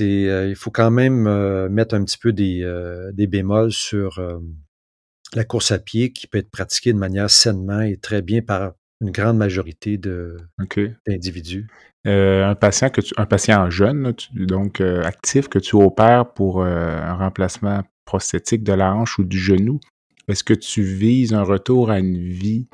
il 0.00 0.54
faut 0.56 0.70
quand 0.70 0.90
même 0.90 1.68
mettre 1.68 1.94
un 1.94 2.02
petit 2.02 2.18
peu 2.18 2.32
des, 2.32 2.64
des 3.12 3.26
bémols 3.26 3.72
sur 3.72 4.18
la 5.34 5.44
course 5.44 5.70
à 5.70 5.78
pied 5.78 6.12
qui 6.12 6.26
peut 6.26 6.38
être 6.38 6.50
pratiquée 6.50 6.92
de 6.92 6.98
manière 6.98 7.30
sainement 7.30 7.80
et 7.80 7.96
très 7.96 8.22
bien 8.22 8.42
par 8.42 8.72
une 9.00 9.10
grande 9.10 9.38
majorité 9.38 9.98
d'individus. 9.98 11.66
Euh, 12.06 12.46
un 12.46 12.54
patient 12.54 12.90
que 12.90 13.00
tu, 13.00 13.14
un 13.16 13.26
patient 13.26 13.68
jeune, 13.70 14.14
tu- 14.14 14.28
donc 14.46 14.80
euh, 14.80 15.02
actif, 15.02 15.48
que 15.48 15.58
tu 15.58 15.76
opères 15.76 16.32
pour 16.32 16.62
euh, 16.62 17.00
un 17.00 17.14
remplacement 17.14 17.82
prosthétique 18.04 18.62
de 18.62 18.72
la 18.72 18.94
hanche 18.94 19.18
ou 19.18 19.24
du 19.24 19.38
genou, 19.38 19.80
est-ce 20.28 20.44
que 20.44 20.54
tu 20.54 20.82
vises 20.82 21.34
un 21.34 21.42
retour 21.42 21.90
à 21.90 21.98
une 21.98 22.18
vie 22.18 22.68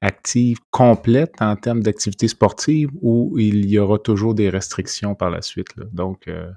active 0.00 0.58
complète 0.70 1.34
en 1.40 1.56
termes 1.56 1.82
d'activité 1.82 2.28
sportive 2.28 2.90
ou 3.02 3.36
il 3.38 3.66
y 3.66 3.78
aura 3.78 3.98
toujours 3.98 4.34
des 4.34 4.48
restrictions 4.50 5.14
par 5.14 5.30
la 5.30 5.42
suite? 5.42 5.76
là? 5.76 5.84
Donc, 5.92 6.28
euh, 6.28 6.50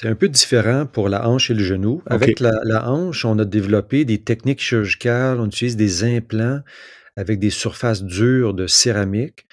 C'est 0.00 0.06
un 0.06 0.14
peu 0.14 0.28
différent 0.28 0.86
pour 0.86 1.08
la 1.08 1.28
hanche 1.28 1.50
et 1.50 1.54
le 1.54 1.64
genou. 1.64 2.02
Avec 2.06 2.38
la, 2.38 2.60
la 2.62 2.88
hanche, 2.88 3.24
on 3.24 3.36
a 3.40 3.44
développé 3.44 4.04
des 4.04 4.22
techniques 4.22 4.60
chirurgicales, 4.60 5.40
on 5.40 5.46
utilise 5.46 5.76
des 5.76 6.04
implants 6.04 6.60
avec 7.16 7.40
des 7.40 7.50
surfaces 7.50 8.04
dures 8.04 8.54
de 8.54 8.68
céramique, 8.68 9.44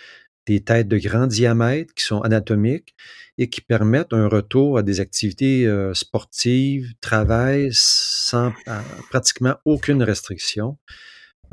des 0.46 0.60
têtes 0.60 0.88
de 0.88 1.00
grand 1.00 1.26
diamètre 1.26 1.96
qui 1.96 2.04
sont 2.04 2.22
anatomiques 2.22 2.94
et 3.40 3.50
qui 3.50 3.62
permettent 3.62 4.14
un 4.14 4.28
retour 4.28 4.78
à 4.78 4.84
des 4.84 5.00
activités 5.00 5.66
euh, 5.66 5.96
sportives, 5.96 6.94
travail, 7.02 7.70
sans 7.72 8.54
euh, 8.68 8.80
pratiquement 9.10 9.56
aucune 9.66 10.04
restriction. 10.04 10.78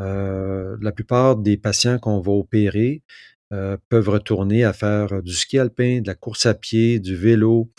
Euh, 0.00 0.76
la 0.82 0.92
plupart 0.92 1.36
des 1.36 1.56
patients 1.56 1.98
qu'on 1.98 2.20
va 2.20 2.32
opérer 2.32 3.02
euh, 3.54 3.78
peuvent 3.88 4.10
retourner 4.10 4.64
à 4.64 4.74
faire 4.74 5.22
du 5.22 5.32
ski 5.32 5.58
alpin, 5.58 6.02
de 6.02 6.08
la 6.08 6.14
course 6.14 6.44
à 6.44 6.52
pied, 6.52 7.00
du 7.00 7.16
vélo, 7.16 7.70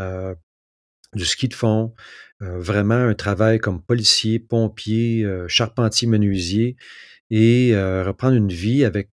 euh, 0.00 0.34
du 1.14 1.24
ski 1.24 1.48
de 1.48 1.54
fond, 1.54 1.92
euh, 2.42 2.58
vraiment 2.58 2.94
un 2.94 3.14
travail 3.14 3.58
comme 3.58 3.80
policier, 3.80 4.38
pompier, 4.38 5.24
euh, 5.24 5.46
charpentier, 5.48 6.08
menuisier, 6.08 6.76
et 7.30 7.74
euh, 7.74 8.04
reprendre 8.04 8.34
une 8.34 8.52
vie 8.52 8.84
avec 8.84 9.10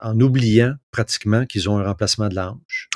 en 0.00 0.20
oubliant 0.20 0.74
pratiquement 0.90 1.46
qu'ils 1.46 1.68
ont 1.68 1.78
un 1.78 1.84
remplacement 1.84 2.28
de 2.28 2.34
la 2.34 2.52
hanche. 2.52 2.88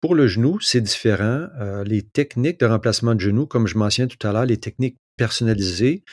Pour 0.00 0.14
le 0.14 0.28
genou, 0.28 0.60
c'est 0.60 0.82
différent. 0.82 1.48
Les 1.84 2.02
techniques 2.02 2.60
de 2.60 2.66
remplacement 2.66 3.14
de 3.14 3.20
genou, 3.20 3.46
comme 3.46 3.66
je 3.66 3.76
mentionnais 3.76 4.08
tout 4.08 4.24
à 4.26 4.32
l'heure, 4.32 4.44
les 4.44 4.58
techniques 4.58 4.98
personnalisées 5.16 6.04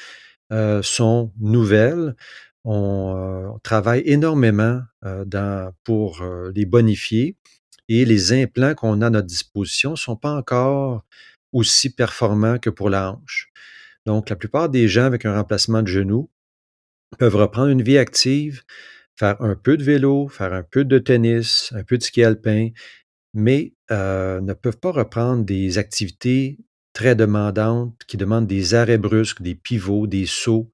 sont 0.81 1.31
nouvelles. 1.39 2.15
On, 2.63 3.51
on 3.53 3.59
travaille 3.59 4.01
énormément 4.05 4.81
dans, 5.03 5.73
pour 5.83 6.23
les 6.55 6.65
bonifier 6.65 7.37
et 7.89 8.05
les 8.05 8.33
implants 8.33 8.75
qu'on 8.75 9.01
a 9.01 9.07
à 9.07 9.09
notre 9.09 9.27
disposition 9.27 9.91
ne 9.91 9.95
sont 9.95 10.15
pas 10.15 10.33
encore 10.35 11.03
aussi 11.51 11.89
performants 11.89 12.57
que 12.57 12.69
pour 12.69 12.89
la 12.89 13.11
hanche. 13.11 13.49
Donc, 14.05 14.29
la 14.29 14.35
plupart 14.35 14.69
des 14.69 14.87
gens 14.87 15.05
avec 15.05 15.25
un 15.25 15.35
remplacement 15.35 15.81
de 15.81 15.87
genou 15.87 16.29
peuvent 17.17 17.35
reprendre 17.35 17.69
une 17.69 17.83
vie 17.83 17.97
active, 17.97 18.63
faire 19.15 19.41
un 19.41 19.55
peu 19.55 19.77
de 19.77 19.83
vélo, 19.83 20.27
faire 20.27 20.53
un 20.53 20.63
peu 20.63 20.83
de 20.83 20.97
tennis, 20.99 21.71
un 21.75 21.83
peu 21.83 21.97
de 21.97 22.03
ski 22.03 22.23
alpin, 22.23 22.69
mais 23.33 23.73
euh, 23.91 24.41
ne 24.41 24.53
peuvent 24.53 24.79
pas 24.79 24.91
reprendre 24.91 25.43
des 25.43 25.77
activités 25.77 26.57
très 26.93 27.15
demandantes 27.15 28.01
qui 28.07 28.17
demandent 28.17 28.47
des 28.47 28.73
arrêts 28.73 28.97
brusques, 28.97 29.41
des 29.41 29.55
pivots, 29.55 30.07
des 30.07 30.25
sauts, 30.25 30.71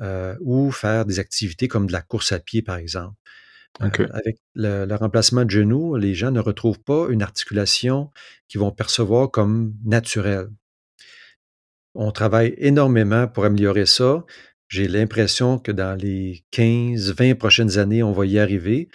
euh, 0.00 0.36
ou 0.40 0.70
faire 0.70 1.04
des 1.04 1.18
activités 1.18 1.68
comme 1.68 1.86
de 1.86 1.92
la 1.92 2.02
course 2.02 2.32
à 2.32 2.38
pied, 2.38 2.62
par 2.62 2.76
exemple. 2.76 3.14
Euh, 3.82 4.06
avec 4.12 4.38
le, 4.54 4.84
le 4.84 4.94
remplacement 4.94 5.44
de 5.44 5.50
genou, 5.50 5.96
les 5.96 6.14
gens 6.14 6.30
ne 6.30 6.40
retrouvent 6.40 6.80
pas 6.80 7.08
une 7.10 7.22
articulation 7.22 8.10
qu'ils 8.48 8.60
vont 8.60 8.70
percevoir 8.70 9.30
comme 9.30 9.74
naturelle. 9.84 10.48
On 11.94 12.10
travaille 12.12 12.54
énormément 12.58 13.26
pour 13.28 13.44
améliorer 13.44 13.86
ça. 13.86 14.24
J'ai 14.68 14.88
l'impression 14.88 15.58
que 15.58 15.72
dans 15.72 15.98
les 15.98 16.44
15, 16.50 17.12
20 17.12 17.34
prochaines 17.36 17.78
années, 17.78 18.02
on 18.02 18.12
va 18.12 18.26
y 18.26 18.38
arriver. 18.38 18.88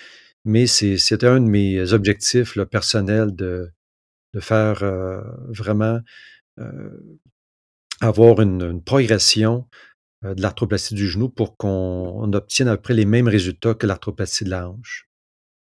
Mais 0.45 0.67
c'est 0.67 1.23
un 1.23 1.39
de 1.41 1.49
mes 1.49 1.93
objectifs 1.93 2.55
là, 2.55 2.65
personnels 2.65 3.35
de, 3.35 3.71
de 4.33 4.39
faire 4.39 4.83
euh, 4.83 5.21
vraiment 5.49 5.99
euh, 6.59 7.19
avoir 8.01 8.41
une, 8.41 8.61
une 8.61 8.83
progression 8.83 9.67
de 10.23 10.41
l'arthroplastie 10.41 10.95
du 10.95 11.07
genou 11.07 11.29
pour 11.29 11.57
qu'on 11.57 12.13
on 12.15 12.33
obtienne 12.33 12.67
à 12.67 12.75
peu 12.75 12.81
près 12.81 12.93
les 12.93 13.05
mêmes 13.05 13.27
résultats 13.27 13.73
que 13.73 13.87
l'arthroplastie 13.87 14.43
de 14.43 14.49
la 14.49 14.69
hanche. 14.69 15.07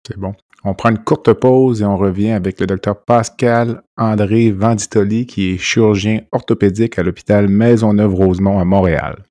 C'est 0.07 0.17
bon. 0.17 0.33
On 0.65 0.75
prend 0.75 0.91
une 0.91 0.99
courte 0.99 1.33
pause 1.33 1.81
et 1.81 1.85
on 1.85 1.97
revient 1.97 2.31
avec 2.31 2.59
le 2.59 2.67
docteur 2.67 3.03
Pascal 3.03 3.81
André 3.97 4.51
Vanditoli, 4.51 5.25
qui 5.25 5.51
est 5.51 5.57
chirurgien 5.57 6.21
orthopédique 6.31 6.97
à 6.97 7.03
l'hôpital 7.03 7.49
Maisonneuve-Rosemont 7.49 8.59
à 8.59 8.65
Montréal. 8.65 9.23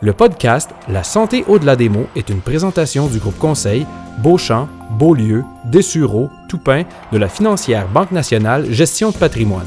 Le 0.00 0.12
podcast 0.12 0.70
La 0.88 1.02
santé 1.02 1.44
au-delà 1.48 1.74
des 1.74 1.88
mots 1.88 2.06
est 2.16 2.28
une 2.28 2.40
présentation 2.40 3.08
du 3.08 3.18
groupe 3.18 3.38
conseil 3.38 3.84
Beauchamp, 4.22 4.68
Beaulieu, 4.98 5.44
Dessureau, 5.66 6.30
Toupin 6.48 6.84
de 7.12 7.18
la 7.18 7.28
financière 7.28 7.88
Banque 7.88 8.12
nationale 8.12 8.70
Gestion 8.72 9.10
de 9.10 9.16
patrimoine. 9.16 9.66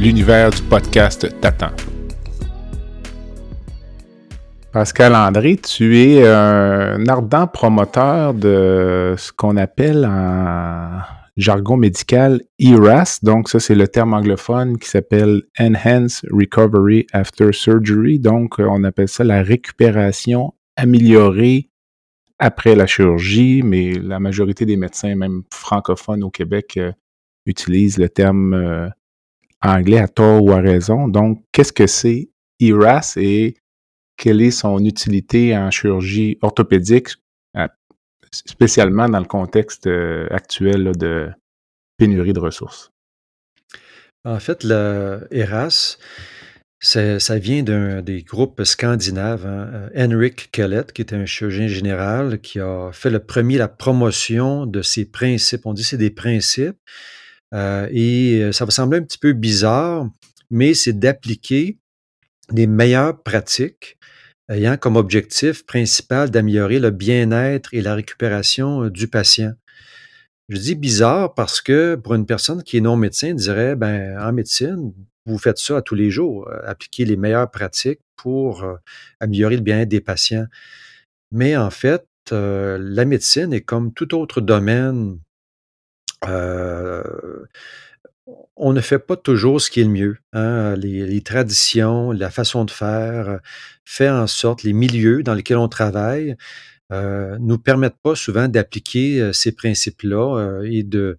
L'univers 0.00 0.48
du 0.48 0.62
podcast 0.62 1.28
t'attend. 1.42 1.72
Pascal 4.72 5.14
André, 5.14 5.58
tu 5.58 5.98
es 5.98 6.26
un 6.26 7.06
ardent 7.06 7.46
promoteur 7.46 8.32
de 8.32 9.14
ce 9.18 9.30
qu'on 9.30 9.58
appelle 9.58 10.06
en 10.06 11.00
jargon 11.36 11.76
médical 11.76 12.40
ERAS. 12.58 13.18
Donc, 13.22 13.50
ça, 13.50 13.60
c'est 13.60 13.74
le 13.74 13.88
terme 13.88 14.14
anglophone 14.14 14.78
qui 14.78 14.88
s'appelle 14.88 15.42
Enhanced 15.58 16.26
Recovery 16.30 17.06
After 17.12 17.52
Surgery. 17.52 18.18
Donc, 18.18 18.54
on 18.58 18.84
appelle 18.84 19.08
ça 19.08 19.22
la 19.22 19.42
récupération 19.42 20.54
améliorée 20.76 21.68
après 22.38 22.74
la 22.74 22.86
chirurgie, 22.86 23.60
mais 23.62 23.92
la 23.92 24.18
majorité 24.18 24.64
des 24.64 24.78
médecins, 24.78 25.14
même 25.14 25.42
francophones 25.52 26.24
au 26.24 26.30
Québec, 26.30 26.78
euh, 26.78 26.90
utilisent 27.44 27.98
le 27.98 28.08
terme 28.08 28.54
euh, 28.54 28.88
anglais 29.62 29.98
à 29.98 30.08
tort 30.08 30.42
ou 30.42 30.52
à 30.52 30.60
raison. 30.60 31.08
Donc, 31.08 31.44
qu'est-ce 31.52 31.72
que 31.72 31.86
c'est 31.86 32.30
ERAS 32.60 33.14
et 33.16 33.56
quelle 34.16 34.42
est 34.42 34.50
son 34.50 34.84
utilité 34.84 35.56
en 35.56 35.70
chirurgie 35.70 36.38
orthopédique, 36.42 37.08
spécialement 38.32 39.08
dans 39.08 39.18
le 39.18 39.26
contexte 39.26 39.86
euh, 39.86 40.26
actuel 40.30 40.92
de 40.96 41.30
pénurie 41.96 42.32
de 42.32 42.40
ressources? 42.40 42.92
En 44.24 44.38
fait, 44.38 44.62
le 44.64 45.26
ERAS, 45.30 45.96
ça 46.80 47.38
vient 47.38 47.62
d'un 47.62 48.02
des 48.02 48.22
groupes 48.22 48.62
scandinaves. 48.64 49.46
Hein. 49.46 49.88
Henrik 49.96 50.50
Kellett, 50.50 50.92
qui 50.92 51.02
était 51.02 51.16
un 51.16 51.26
chirurgien 51.26 51.68
général, 51.68 52.40
qui 52.40 52.60
a 52.60 52.90
fait 52.92 53.10
le 53.10 53.20
premier 53.20 53.58
la 53.58 53.68
promotion 53.68 54.66
de 54.66 54.82
ces 54.82 55.06
principes. 55.06 55.64
On 55.64 55.72
dit 55.72 55.82
que 55.82 55.88
c'est 55.88 55.96
des 55.96 56.10
principes. 56.10 56.78
Euh, 57.54 57.88
et 57.90 58.52
ça 58.52 58.64
va 58.64 58.70
sembler 58.70 58.98
un 58.98 59.02
petit 59.02 59.18
peu 59.18 59.32
bizarre, 59.32 60.08
mais 60.50 60.74
c'est 60.74 60.98
d'appliquer 60.98 61.78
les 62.52 62.66
meilleures 62.66 63.22
pratiques 63.22 63.98
ayant 64.50 64.76
comme 64.76 64.96
objectif 64.96 65.64
principal 65.64 66.30
d'améliorer 66.30 66.80
le 66.80 66.90
bien-être 66.90 67.72
et 67.72 67.82
la 67.82 67.94
récupération 67.94 68.88
du 68.88 69.06
patient. 69.06 69.52
Je 70.48 70.58
dis 70.58 70.74
bizarre 70.74 71.34
parce 71.34 71.60
que 71.60 71.94
pour 71.94 72.14
une 72.14 72.26
personne 72.26 72.64
qui 72.64 72.78
est 72.78 72.80
non 72.80 72.96
médecin, 72.96 73.34
dirait, 73.34 73.76
ben, 73.76 74.18
en 74.20 74.32
médecine, 74.32 74.92
vous 75.24 75.38
faites 75.38 75.58
ça 75.58 75.76
à 75.76 75.82
tous 75.82 75.94
les 75.94 76.10
jours, 76.10 76.48
euh, 76.48 76.58
appliquer 76.66 77.04
les 77.04 77.16
meilleures 77.16 77.50
pratiques 77.50 78.00
pour 78.16 78.64
euh, 78.64 78.74
améliorer 79.20 79.56
le 79.56 79.62
bien-être 79.62 79.88
des 79.88 80.00
patients. 80.00 80.46
Mais 81.30 81.56
en 81.56 81.70
fait, 81.70 82.04
la 82.32 83.04
médecine 83.04 83.52
est 83.52 83.62
comme 83.62 83.92
tout 83.92 84.14
autre 84.14 84.40
domaine. 84.40 85.18
On 88.56 88.72
ne 88.72 88.80
fait 88.80 88.98
pas 88.98 89.16
toujours 89.16 89.60
ce 89.60 89.70
qui 89.70 89.80
est 89.80 89.84
le 89.84 89.90
mieux. 89.90 90.16
Hein. 90.32 90.76
Les, 90.76 91.20
traditions, 91.22 92.12
la 92.12 92.30
façon 92.30 92.64
de 92.64 92.70
faire, 92.70 93.40
fait 93.84 94.10
en 94.10 94.26
sorte, 94.26 94.62
les 94.62 94.72
milieux 94.72 95.22
dans 95.22 95.34
lesquels 95.34 95.56
on 95.56 95.68
travaille, 95.68 96.36
nous 96.90 97.58
permettent 97.58 98.00
pas 98.02 98.16
souvent 98.16 98.48
d'appliquer 98.48 99.32
ces 99.32 99.52
principes-là 99.52 100.62
et 100.64 100.82
de, 100.82 101.18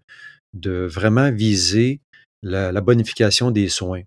vraiment 0.53 1.31
viser 1.31 2.01
la, 2.43 2.71
bonification 2.81 3.51
des 3.51 3.69
soins. 3.69 4.03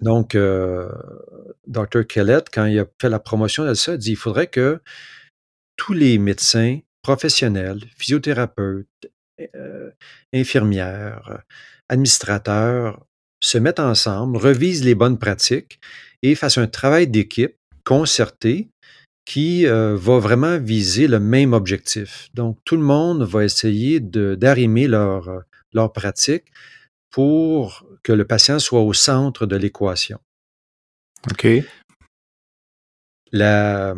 Donc, 0.00 0.36
Dr. 1.66 2.06
Kellett, 2.08 2.48
quand 2.52 2.66
il 2.66 2.78
a 2.78 2.86
fait 3.00 3.08
la 3.08 3.18
promotion 3.18 3.66
de 3.66 3.74
ça, 3.74 3.92
a 3.92 3.96
dit 3.96 4.12
il 4.12 4.16
faudrait 4.16 4.46
que 4.46 4.80
tous 5.76 5.92
les 5.92 6.18
médecins 6.18 6.78
professionnels, 7.02 7.80
physiothérapeutes, 7.96 9.10
infirmières, 10.32 11.42
administrateurs 11.88 13.04
se 13.40 13.58
mettent 13.58 13.80
ensemble, 13.80 14.36
revisent 14.36 14.84
les 14.84 14.94
bonnes 14.94 15.18
pratiques 15.18 15.80
et 16.22 16.34
fassent 16.34 16.58
un 16.58 16.66
travail 16.66 17.08
d'équipe 17.08 17.56
concerté 17.84 18.68
qui 19.24 19.64
va 19.64 20.18
vraiment 20.18 20.58
viser 20.58 21.06
le 21.06 21.20
même 21.20 21.52
objectif. 21.52 22.28
Donc, 22.34 22.58
tout 22.64 22.76
le 22.76 22.82
monde 22.82 23.22
va 23.22 23.44
essayer 23.44 24.00
d'arrimer 24.00 24.88
leur, 24.88 25.44
leur 25.72 25.92
pratique 25.92 26.44
pour 27.10 27.84
que 28.02 28.12
le 28.12 28.24
patient 28.24 28.58
soit 28.58 28.80
au 28.80 28.92
centre 28.92 29.46
de 29.46 29.56
l'équation. 29.56 30.20
OK. 31.30 31.46
La, 33.32 33.94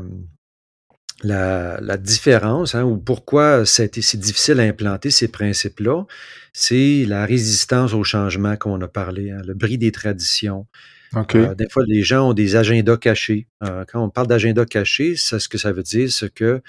la, 1.25 1.97
différence, 1.97 2.75
hein, 2.75 2.85
ou 2.85 2.97
pourquoi 2.97 3.65
c'est 3.67 3.99
difficile 3.99 4.61
à 4.61 4.65
implanter 4.65 5.11
ces 5.11 5.29
principes-là, 5.29 6.05
c'est 6.53 7.05
la 7.07 7.25
résistance 7.25 7.95
au 7.95 8.05
changement 8.05 8.57
qu'on 8.57 8.81
a 8.81 8.89
parlé, 8.89 9.31
hein, 9.31 9.41
le 9.47 9.55
bris 9.55 9.79
des 9.79 9.93
traditions. 9.93 10.67
Euh, 11.35 11.55
des 11.55 11.69
fois, 11.69 11.85
les 11.87 12.03
gens 12.03 12.31
ont 12.31 12.33
des 12.33 12.57
agendas 12.57 12.97
cachés. 12.97 13.47
Euh, 13.63 13.85
quand 13.91 14.03
on 14.03 14.11
parle 14.11 14.27
d'agenda 14.27 14.65
caché, 14.65 15.15
c'est 15.17 15.39
ce 15.39 15.49
que 15.49 15.59
ça 15.59 15.73
veut 15.73 15.83
dire, 15.83 16.11
c'est 16.11 16.33
que 16.33 16.63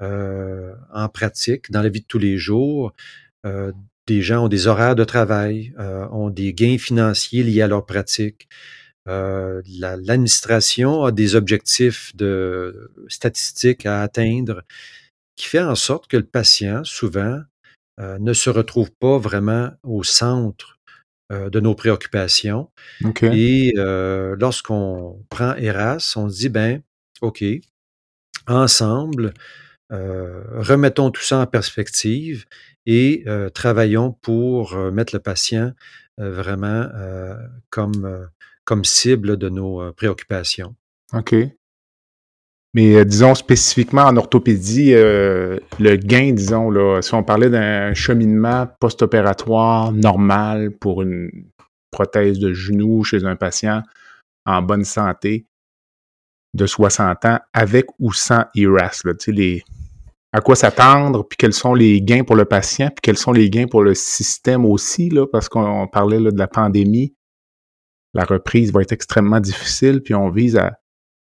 euh, 0.00 0.72
en 0.92 1.08
pratique, 1.08 1.70
dans 1.70 1.82
la 1.82 1.88
vie 1.88 2.00
de 2.00 2.06
tous 2.06 2.18
les 2.18 2.38
jours, 2.38 2.92
des 4.06 4.22
gens 4.22 4.44
ont 4.44 4.48
des 4.48 4.66
horaires 4.66 4.96
de 4.96 5.04
travail, 5.04 5.72
ont 6.10 6.30
des 6.30 6.52
gains 6.52 6.78
financiers 6.78 7.42
liés 7.42 7.62
à 7.62 7.68
leur 7.68 7.86
pratique. 7.86 8.48
Euh, 9.10 9.60
l'administration 9.66 11.04
a 11.04 11.10
des 11.10 11.34
objectifs 11.34 12.14
de 12.14 12.92
statistiques 13.08 13.84
à 13.84 14.02
atteindre 14.02 14.62
qui 15.34 15.46
fait 15.46 15.60
en 15.60 15.74
sorte 15.74 16.06
que 16.06 16.16
le 16.16 16.24
patient, 16.24 16.84
souvent, 16.84 17.40
euh, 17.98 18.18
ne 18.20 18.32
se 18.32 18.50
retrouve 18.50 18.90
pas 18.92 19.18
vraiment 19.18 19.70
au 19.82 20.04
centre 20.04 20.78
euh, 21.32 21.50
de 21.50 21.58
nos 21.58 21.74
préoccupations. 21.74 22.70
Et 23.22 23.72
lorsqu'on 23.76 25.24
prend 25.28 25.54
ERAS, 25.56 26.14
on 26.16 26.28
se 26.28 26.36
dit, 26.36 26.48
ben, 26.48 26.82
OK, 27.20 27.42
ensemble, 28.46 29.34
remettons 29.90 31.10
tout 31.10 31.22
ça 31.22 31.38
en 31.38 31.46
perspective 31.46 32.44
et 32.86 33.24
travaillons 33.54 34.12
pour 34.22 34.76
mettre 34.92 35.14
le 35.14 35.20
patient 35.20 35.72
vraiment 36.16 36.88
comme 37.70 38.28
comme 38.70 38.84
cible 38.84 39.36
de 39.36 39.48
nos 39.48 39.82
euh, 39.82 39.90
préoccupations. 39.90 40.76
OK. 41.12 41.34
Mais 42.72 42.94
euh, 42.94 43.04
disons 43.04 43.34
spécifiquement 43.34 44.02
en 44.02 44.16
orthopédie, 44.16 44.94
euh, 44.94 45.58
le 45.80 45.96
gain, 45.96 46.32
disons, 46.32 46.70
là, 46.70 47.02
si 47.02 47.12
on 47.14 47.24
parlait 47.24 47.50
d'un 47.50 47.94
cheminement 47.94 48.68
post-opératoire 48.78 49.90
normal 49.90 50.70
pour 50.70 51.02
une 51.02 51.32
prothèse 51.90 52.38
de 52.38 52.52
genou 52.52 53.02
chez 53.02 53.24
un 53.24 53.34
patient 53.34 53.82
en 54.46 54.62
bonne 54.62 54.84
santé 54.84 55.46
de 56.54 56.64
60 56.64 57.24
ans, 57.24 57.40
avec 57.52 57.86
ou 57.98 58.12
sans 58.12 58.44
ERAS, 58.54 59.00
là, 59.04 59.14
les, 59.26 59.64
à 60.32 60.40
quoi 60.40 60.54
s'attendre, 60.54 61.24
puis 61.24 61.36
quels 61.36 61.54
sont 61.54 61.74
les 61.74 62.00
gains 62.00 62.22
pour 62.22 62.36
le 62.36 62.44
patient, 62.44 62.86
puis 62.86 63.00
quels 63.02 63.18
sont 63.18 63.32
les 63.32 63.50
gains 63.50 63.66
pour 63.66 63.82
le 63.82 63.94
système 63.94 64.64
aussi, 64.64 65.10
parce 65.32 65.48
qu'on 65.48 65.88
parlait 65.88 66.20
de 66.20 66.38
la 66.38 66.46
pandémie 66.46 67.16
la 68.14 68.24
reprise 68.24 68.72
va 68.72 68.82
être 68.82 68.92
extrêmement 68.92 69.40
difficile, 69.40 70.02
puis 70.02 70.14
on 70.14 70.30
vise 70.30 70.56
à 70.56 70.78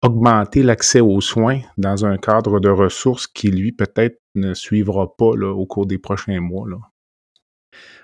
augmenter 0.03 0.63
l'accès 0.63 1.01
aux 1.01 1.21
soins 1.21 1.61
dans 1.79 2.05
un 2.05 2.17
cadre 2.17 2.59
de 2.59 2.69
ressources 2.69 3.27
qui, 3.27 3.51
lui, 3.51 3.73
peut-être 3.73 4.21
ne 4.35 4.53
suivra 4.53 5.17
pas 5.17 5.27
au 5.27 5.67
cours 5.67 5.87
des 5.87 5.99
prochains 5.99 6.41
mois. 6.41 6.69
Là. 6.69 6.79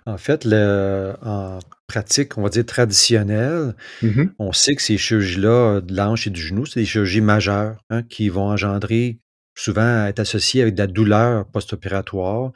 En 0.06 0.16
fait, 0.16 0.44
le, 0.44 1.14
en 1.22 1.58
pratique, 1.86 2.38
on 2.38 2.42
va 2.42 2.48
dire 2.48 2.64
traditionnelle, 2.64 3.74
mm-hmm. 4.02 4.30
on 4.38 4.52
sait 4.52 4.74
que 4.74 4.82
ces 4.82 4.96
chirurgies-là 4.96 5.80
de 5.80 5.94
l'anche 5.94 6.26
et 6.26 6.30
du 6.30 6.40
genou, 6.40 6.66
c'est 6.66 6.80
des 6.80 6.86
chirurgies 6.86 7.20
majeures 7.20 7.82
hein, 7.90 8.02
qui 8.02 8.28
vont 8.28 8.48
engendrer, 8.48 9.18
souvent 9.54 10.06
être 10.06 10.20
associées 10.20 10.62
avec 10.62 10.74
de 10.74 10.80
la 10.80 10.86
douleur 10.86 11.46
post-opératoire. 11.46 12.52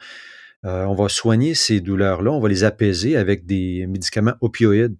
Euh, 0.65 0.85
on 0.85 0.95
va 0.95 1.09
soigner 1.09 1.53
ces 1.55 1.81
douleurs-là, 1.81 2.31
on 2.31 2.39
va 2.39 2.47
les 2.47 2.63
apaiser 2.63 3.17
avec 3.17 3.45
des 3.45 3.85
médicaments 3.87 4.35
opioïdes. 4.39 4.95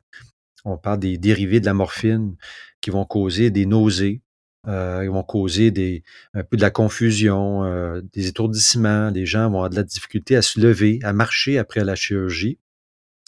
On 0.66 0.78
parle 0.78 1.00
des 1.00 1.18
dérivés 1.18 1.60
de 1.60 1.66
la 1.66 1.74
morphine 1.74 2.36
qui 2.82 2.90
vont 2.90 3.06
causer 3.06 3.52
des 3.52 3.66
nausées, 3.66 4.22
euh, 4.68 5.02
ils 5.04 5.10
vont 5.10 5.24
causer 5.24 6.04
un 6.34 6.44
peu 6.44 6.56
de 6.56 6.62
la 6.62 6.70
confusion, 6.70 7.66
euh, 7.66 8.02
des 8.14 8.28
étourdissements. 8.28 9.10
Les 9.10 9.26
gens 9.26 9.50
vont 9.50 9.58
avoir 9.58 9.70
de 9.70 9.76
la 9.76 9.84
difficulté 9.84 10.36
à 10.36 10.42
se 10.42 10.60
lever, 10.60 11.00
à 11.04 11.12
marcher 11.12 11.58
après 11.58 11.84
la 11.84 11.96
chirurgie. 11.96 12.60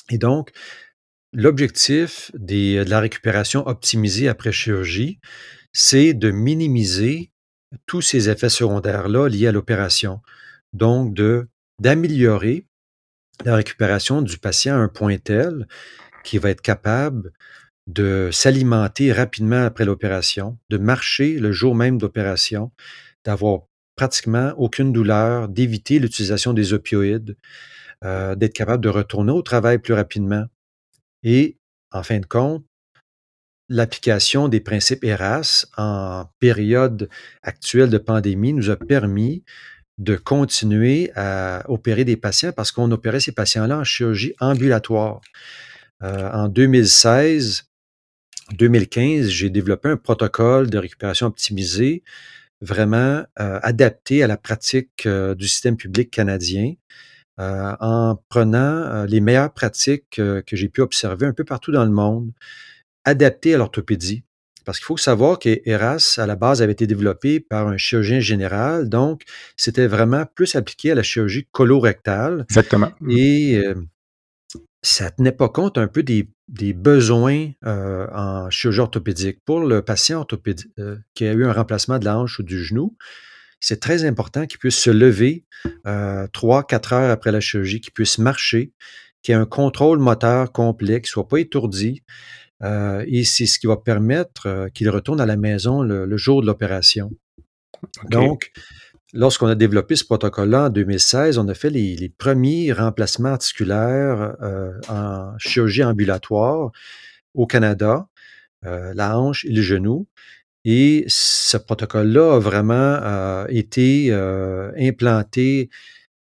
Et 0.09 0.17
donc, 0.17 0.51
l'objectif 1.33 2.31
de 2.35 2.83
la 2.87 2.99
récupération 2.99 3.67
optimisée 3.67 4.29
après 4.29 4.51
chirurgie, 4.51 5.19
c'est 5.73 6.13
de 6.13 6.31
minimiser 6.31 7.31
tous 7.85 8.01
ces 8.01 8.29
effets 8.29 8.49
secondaires-là 8.49 9.27
liés 9.27 9.47
à 9.47 9.51
l'opération. 9.51 10.21
Donc, 10.71 11.19
d'améliorer 11.79 12.65
la 13.43 13.55
récupération 13.55 14.21
du 14.21 14.37
patient 14.37 14.75
à 14.75 14.79
un 14.79 14.87
point 14.87 15.17
tel 15.17 15.67
qui 16.25 16.37
va 16.37 16.49
être 16.49 16.61
capable 16.61 17.31
de 17.87 18.29
s'alimenter 18.31 19.13
rapidement 19.13 19.63
après 19.63 19.85
l'opération, 19.85 20.57
de 20.69 20.77
marcher 20.77 21.39
le 21.39 21.51
jour 21.51 21.75
même 21.75 21.97
d'opération, 21.97 22.71
d'avoir 23.23 23.61
pratiquement 23.95 24.53
aucune 24.57 24.91
douleur, 24.91 25.47
d'éviter 25.47 25.99
l'utilisation 25.99 26.53
des 26.53 26.73
opioïdes, 26.73 27.37
euh, 28.03 28.35
d'être 28.35 28.53
capable 28.53 28.83
de 28.83 28.89
retourner 28.89 29.31
au 29.31 29.41
travail 29.41 29.77
plus 29.77 29.93
rapidement. 29.93 30.45
Et, 31.23 31.57
en 31.91 32.03
fin 32.03 32.19
de 32.19 32.25
compte, 32.25 32.65
l'application 33.69 34.47
des 34.47 34.59
principes 34.59 35.03
ERAS 35.03 35.65
en 35.77 36.25
période 36.39 37.09
actuelle 37.41 37.89
de 37.89 37.97
pandémie 37.97 38.53
nous 38.53 38.69
a 38.69 38.75
permis 38.75 39.43
de 39.97 40.15
continuer 40.17 41.11
à 41.15 41.63
opérer 41.69 42.03
des 42.03 42.17
patients 42.17 42.51
parce 42.51 42.71
qu'on 42.71 42.91
opérait 42.91 43.21
ces 43.21 43.31
patients-là 43.31 43.77
en 43.79 43.83
chirurgie 43.83 44.33
ambulatoire. 44.39 45.21
Euh, 46.03 46.29
en 46.31 46.47
2016, 46.47 47.63
2015, 48.53 49.27
j'ai 49.27 49.49
développé 49.49 49.89
un 49.89 49.97
protocole 49.97 50.69
de 50.69 50.77
récupération 50.77 51.27
optimisé 51.27 52.03
vraiment 52.61 53.23
euh, 53.39 53.59
adapté 53.63 54.23
à 54.23 54.27
la 54.27 54.37
pratique 54.37 55.05
euh, 55.05 55.35
du 55.35 55.47
système 55.47 55.77
public 55.77 56.09
canadien 56.09 56.73
en 57.37 58.17
prenant 58.29 59.03
les 59.03 59.19
meilleures 59.19 59.51
pratiques 59.51 60.11
que 60.11 60.43
j'ai 60.53 60.69
pu 60.69 60.79
observer 60.79 61.25
un 61.25 61.33
peu 61.33 61.43
partout 61.43 61.73
dans 61.73 61.83
le 61.83 61.91
monde, 61.91 62.31
adaptées 63.03 63.53
à 63.53 63.57
l'orthopédie. 63.57 64.23
Parce 64.63 64.77
qu'il 64.77 64.85
faut 64.85 64.95
savoir 64.95 65.37
que 65.37 65.59
ERAS, 65.65 66.15
à 66.17 66.27
la 66.27 66.37
base, 66.37 66.61
avait 66.61 66.71
été 66.71 66.87
développé 66.87 67.41
par 67.41 67.67
un 67.67 67.75
chirurgien 67.75 68.21
général, 68.21 68.87
donc 68.87 69.23
c'était 69.57 69.87
vraiment 69.87 70.25
plus 70.33 70.55
appliqué 70.55 70.91
à 70.91 70.95
la 70.95 71.03
chirurgie 71.03 71.45
colorectale. 71.51 72.45
Exactement. 72.49 72.93
Et 73.09 73.61
ça 74.85 75.09
tenait 75.09 75.31
pas 75.31 75.49
compte 75.49 75.77
un 75.77 75.87
peu 75.87 76.03
des, 76.03 76.27
besoins 76.73 77.49
euh, 77.65 78.07
en 78.13 78.49
chirurgie 78.49 78.81
orthopédique. 78.81 79.39
Pour 79.43 79.59
le 79.61 79.81
patient 79.81 80.19
orthopédique 80.19 80.69
euh, 80.79 80.97
qui 81.15 81.25
a 81.25 81.33
eu 81.33 81.43
un 81.43 81.53
remplacement 81.53 81.97
de 81.97 82.05
la 82.05 82.17
hanche 82.19 82.39
ou 82.39 82.43
du 82.43 82.63
genou, 82.63 82.95
c'est 83.59 83.79
très 83.79 84.05
important 84.05 84.45
qu'il 84.45 84.59
puisse 84.59 84.77
se 84.77 84.91
lever 84.91 85.45
euh, 85.87 86.27
trois, 86.33 86.63
quatre 86.63 86.93
heures 86.93 87.09
après 87.09 87.31
la 87.31 87.39
chirurgie, 87.39 87.81
qu'il 87.81 87.93
puisse 87.93 88.19
marcher, 88.19 88.73
qu'il 89.23 89.33
ait 89.33 89.37
un 89.37 89.47
contrôle 89.47 89.97
moteur 89.97 90.51
complet, 90.51 91.01
qu'il 91.01 91.09
ne 91.09 91.13
soit 91.13 91.27
pas 91.27 91.39
étourdi. 91.39 92.03
et 92.63 93.23
c'est 93.23 93.47
ce 93.47 93.57
qui 93.57 93.65
va 93.65 93.77
permettre 93.77 94.69
qu'il 94.73 94.89
retourne 94.89 95.19
à 95.19 95.25
la 95.25 95.35
maison 95.35 95.81
le, 95.81 96.17
jour 96.17 96.41
de 96.41 96.47
l'opération. 96.47 97.11
Donc, 98.09 98.51
Lorsqu'on 99.17 99.47
a 99.47 99.55
développé 99.55 99.95
ce 99.95 100.03
protocole-là 100.03 100.65
en 100.65 100.69
2016, 100.69 101.37
on 101.37 101.47
a 101.47 101.53
fait 101.53 101.69
les, 101.69 102.13
premiers 102.17 102.73
remplacements 102.73 103.29
articulaires 103.29 104.35
euh, 104.41 104.73
en 104.89 105.37
chirurgie 105.37 105.85
ambulatoire 105.85 106.71
au 107.33 107.47
Canada, 107.47 108.07
la 108.61 109.17
hanche 109.17 109.45
et 109.45 109.53
le 109.53 109.61
genou. 109.61 110.07
Et 110.65 111.05
ce 111.07 111.55
protocole-là 111.55 112.35
a 112.35 112.39
vraiment 112.39 113.45
été 113.47 114.11
implanté 114.77 115.69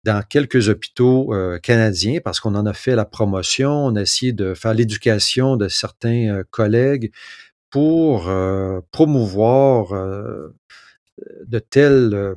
dans 0.03 0.23
quelques 0.23 0.69
hôpitaux 0.69 1.33
canadiens 1.63 2.19
parce 2.23 2.41
qu'on 2.41 2.55
en 2.55 2.67
a 2.67 2.75
fait 2.75 2.97
la 2.97 3.05
promotion, 3.05 3.71
on 3.71 3.97
a 3.97 4.03
essayé 4.03 4.33
de 4.33 4.53
faire 4.53 4.75
l'éducation 4.75 5.57
de 5.57 5.69
certains 5.69 6.43
collègues 6.51 7.13
pour 7.71 8.31
promouvoir 8.91 9.93
de 11.47 11.59
tels 11.61 12.35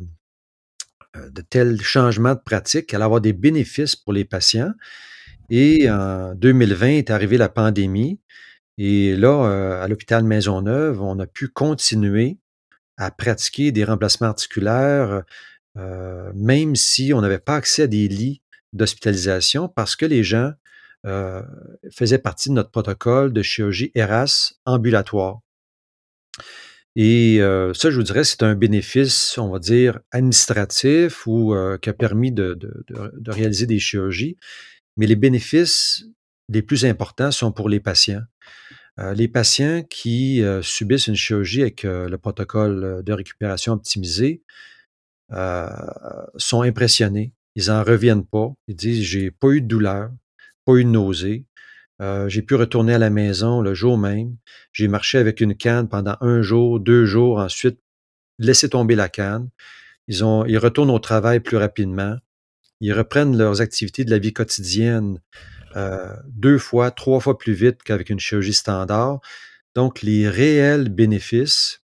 de 1.31 1.41
tels 1.41 1.81
changements 1.81 2.33
de 2.33 2.39
pratique, 2.39 2.93
allait 2.93 3.03
avoir 3.03 3.21
des 3.21 3.33
bénéfices 3.33 3.95
pour 3.95 4.13
les 4.13 4.25
patients. 4.25 4.71
Et 5.49 5.89
en 5.89 6.35
2020 6.35 6.87
est 6.87 7.09
arrivée 7.09 7.37
la 7.37 7.49
pandémie. 7.49 8.19
Et 8.77 9.15
là, 9.15 9.45
euh, 9.45 9.83
à 9.83 9.87
l'hôpital 9.87 10.23
Maisonneuve, 10.23 11.01
on 11.01 11.19
a 11.19 11.25
pu 11.25 11.47
continuer 11.47 12.37
à 12.97 13.11
pratiquer 13.11 13.71
des 13.71 13.83
remplacements 13.83 14.27
articulaires, 14.27 15.23
euh, 15.77 16.31
même 16.35 16.75
si 16.75 17.13
on 17.13 17.21
n'avait 17.21 17.39
pas 17.39 17.55
accès 17.55 17.83
à 17.83 17.87
des 17.87 18.07
lits 18.07 18.41
d'hospitalisation 18.73 19.67
parce 19.67 19.95
que 19.95 20.05
les 20.05 20.23
gens 20.23 20.51
euh, 21.05 21.41
faisaient 21.91 22.17
partie 22.17 22.49
de 22.49 22.55
notre 22.55 22.71
protocole 22.71 23.33
de 23.33 23.41
chirurgie 23.41 23.91
ERAS 23.95 24.53
ambulatoire. 24.65 25.39
Et 26.99 27.37
ça, 27.75 27.91
je 27.91 27.95
vous 27.95 28.03
dirais, 28.03 28.23
c'est 28.23 28.41
un 28.41 28.55
bénéfice, 28.55 29.37
on 29.37 29.49
va 29.49 29.59
dire, 29.59 29.99
administratif 30.11 31.27
ou 31.27 31.55
qui 31.79 31.89
a 31.89 31.93
permis 31.93 32.31
de, 32.31 32.57
réaliser 33.27 33.67
des 33.67 33.77
chirurgies. 33.77 34.35
Mais 34.97 35.05
les 35.05 35.15
bénéfices 35.15 36.05
les 36.49 36.63
plus 36.63 36.85
importants 36.85 37.29
sont 37.29 37.51
pour 37.51 37.69
les 37.69 37.79
patients. 37.79 38.23
les 39.13 39.27
patients 39.27 39.83
qui 39.83 40.41
subissent 40.63 41.05
une 41.05 41.15
chirurgie 41.15 41.61
avec 41.61 41.83
le 41.83 42.17
protocole 42.17 43.03
de 43.05 43.13
récupération 43.13 43.73
optimisé 43.73 44.41
sont 45.29 46.61
impressionnés. 46.63 47.31
Ils 47.55 47.67
n'en 47.67 47.83
reviennent 47.83 48.25
pas. 48.25 48.53
Ils 48.67 48.75
disent, 48.75 49.03
j'ai 49.03 49.29
pas 49.29 49.49
eu 49.49 49.61
de 49.61 49.67
douleur, 49.67 50.09
pas 50.65 50.73
eu 50.73 50.83
de 50.83 50.89
nausée, 50.89 51.45
euh, 51.99 52.29
j'ai 52.29 52.43
pu 52.43 52.55
retourner 52.55 52.93
à 52.93 52.99
la 52.99 53.09
maison 53.09 53.61
le 53.61 53.73
jour 53.73 53.97
même. 53.97 54.35
J'ai 54.71 54.87
marché 54.87 55.17
avec 55.17 55.41
une 55.41 55.55
canne 55.55 55.89
pendant 55.89 56.15
un 56.21 56.41
jour, 56.41 56.79
deux 56.79 57.05
jours, 57.05 57.39
ensuite 57.39 57.79
laissé 58.39 58.69
tomber 58.69 58.95
la 58.95 59.09
canne. 59.09 59.49
Ils, 60.07 60.23
ont, 60.23 60.45
ils 60.45 60.57
retournent 60.57 60.91
au 60.91 60.99
travail 60.99 61.39
plus 61.39 61.57
rapidement. 61.57 62.17
Ils 62.81 62.93
reprennent 62.93 63.35
leurs 63.35 63.61
activités 63.61 64.05
de 64.05 64.11
la 64.11 64.19
vie 64.19 64.33
quotidienne 64.33 65.19
euh, 65.75 66.15
deux 66.27 66.59
fois, 66.59 66.91
trois 66.91 67.19
fois 67.19 67.37
plus 67.37 67.53
vite 67.53 67.81
qu'avec 67.83 68.09
une 68.09 68.19
chirurgie 68.19 68.53
standard. 68.53 69.19
Donc, 69.75 70.01
les 70.03 70.29
réels 70.29 70.89
bénéfices 70.89 71.81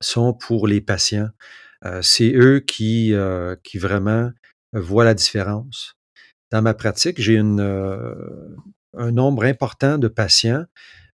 sont 0.00 0.32
pour 0.32 0.66
les 0.66 0.80
patients. 0.80 1.28
Euh, 1.84 2.00
c'est 2.02 2.32
eux 2.34 2.60
qui, 2.60 3.14
qui 3.62 3.78
vraiment 3.78 4.32
voient 4.72 5.04
la 5.04 5.14
différence. 5.14 5.94
Dans 6.50 6.62
ma 6.62 6.74
pratique, 6.74 7.20
j'ai 7.20 7.34
une, 7.34 7.60
un 8.96 9.12
nombre 9.12 9.44
important 9.44 9.98
de 9.98 10.08
patients 10.08 10.64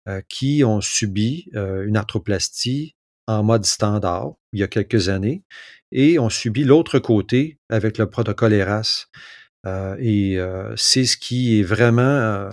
euh, 0.08 0.20
qui 0.28 0.64
ont 0.64 0.80
subi 0.80 1.48
euh, 1.54 1.86
une 1.86 1.96
arthroplastie 1.96 2.96
en 3.28 3.44
mode 3.44 3.64
standard 3.64 4.32
il 4.52 4.58
y 4.58 4.62
a 4.64 4.68
quelques 4.68 5.08
années 5.08 5.44
et 5.92 6.18
ont 6.18 6.28
subi 6.28 6.64
l'autre 6.64 6.98
côté 6.98 7.58
avec 7.68 7.98
le 7.98 8.10
protocole 8.10 8.52
ERAS. 8.52 9.06
Euh, 9.64 9.94
et 10.00 10.38
c'est 10.76 11.04
ce 11.04 11.16
qui 11.16 11.60
est 11.60 11.62
vraiment 11.62 12.48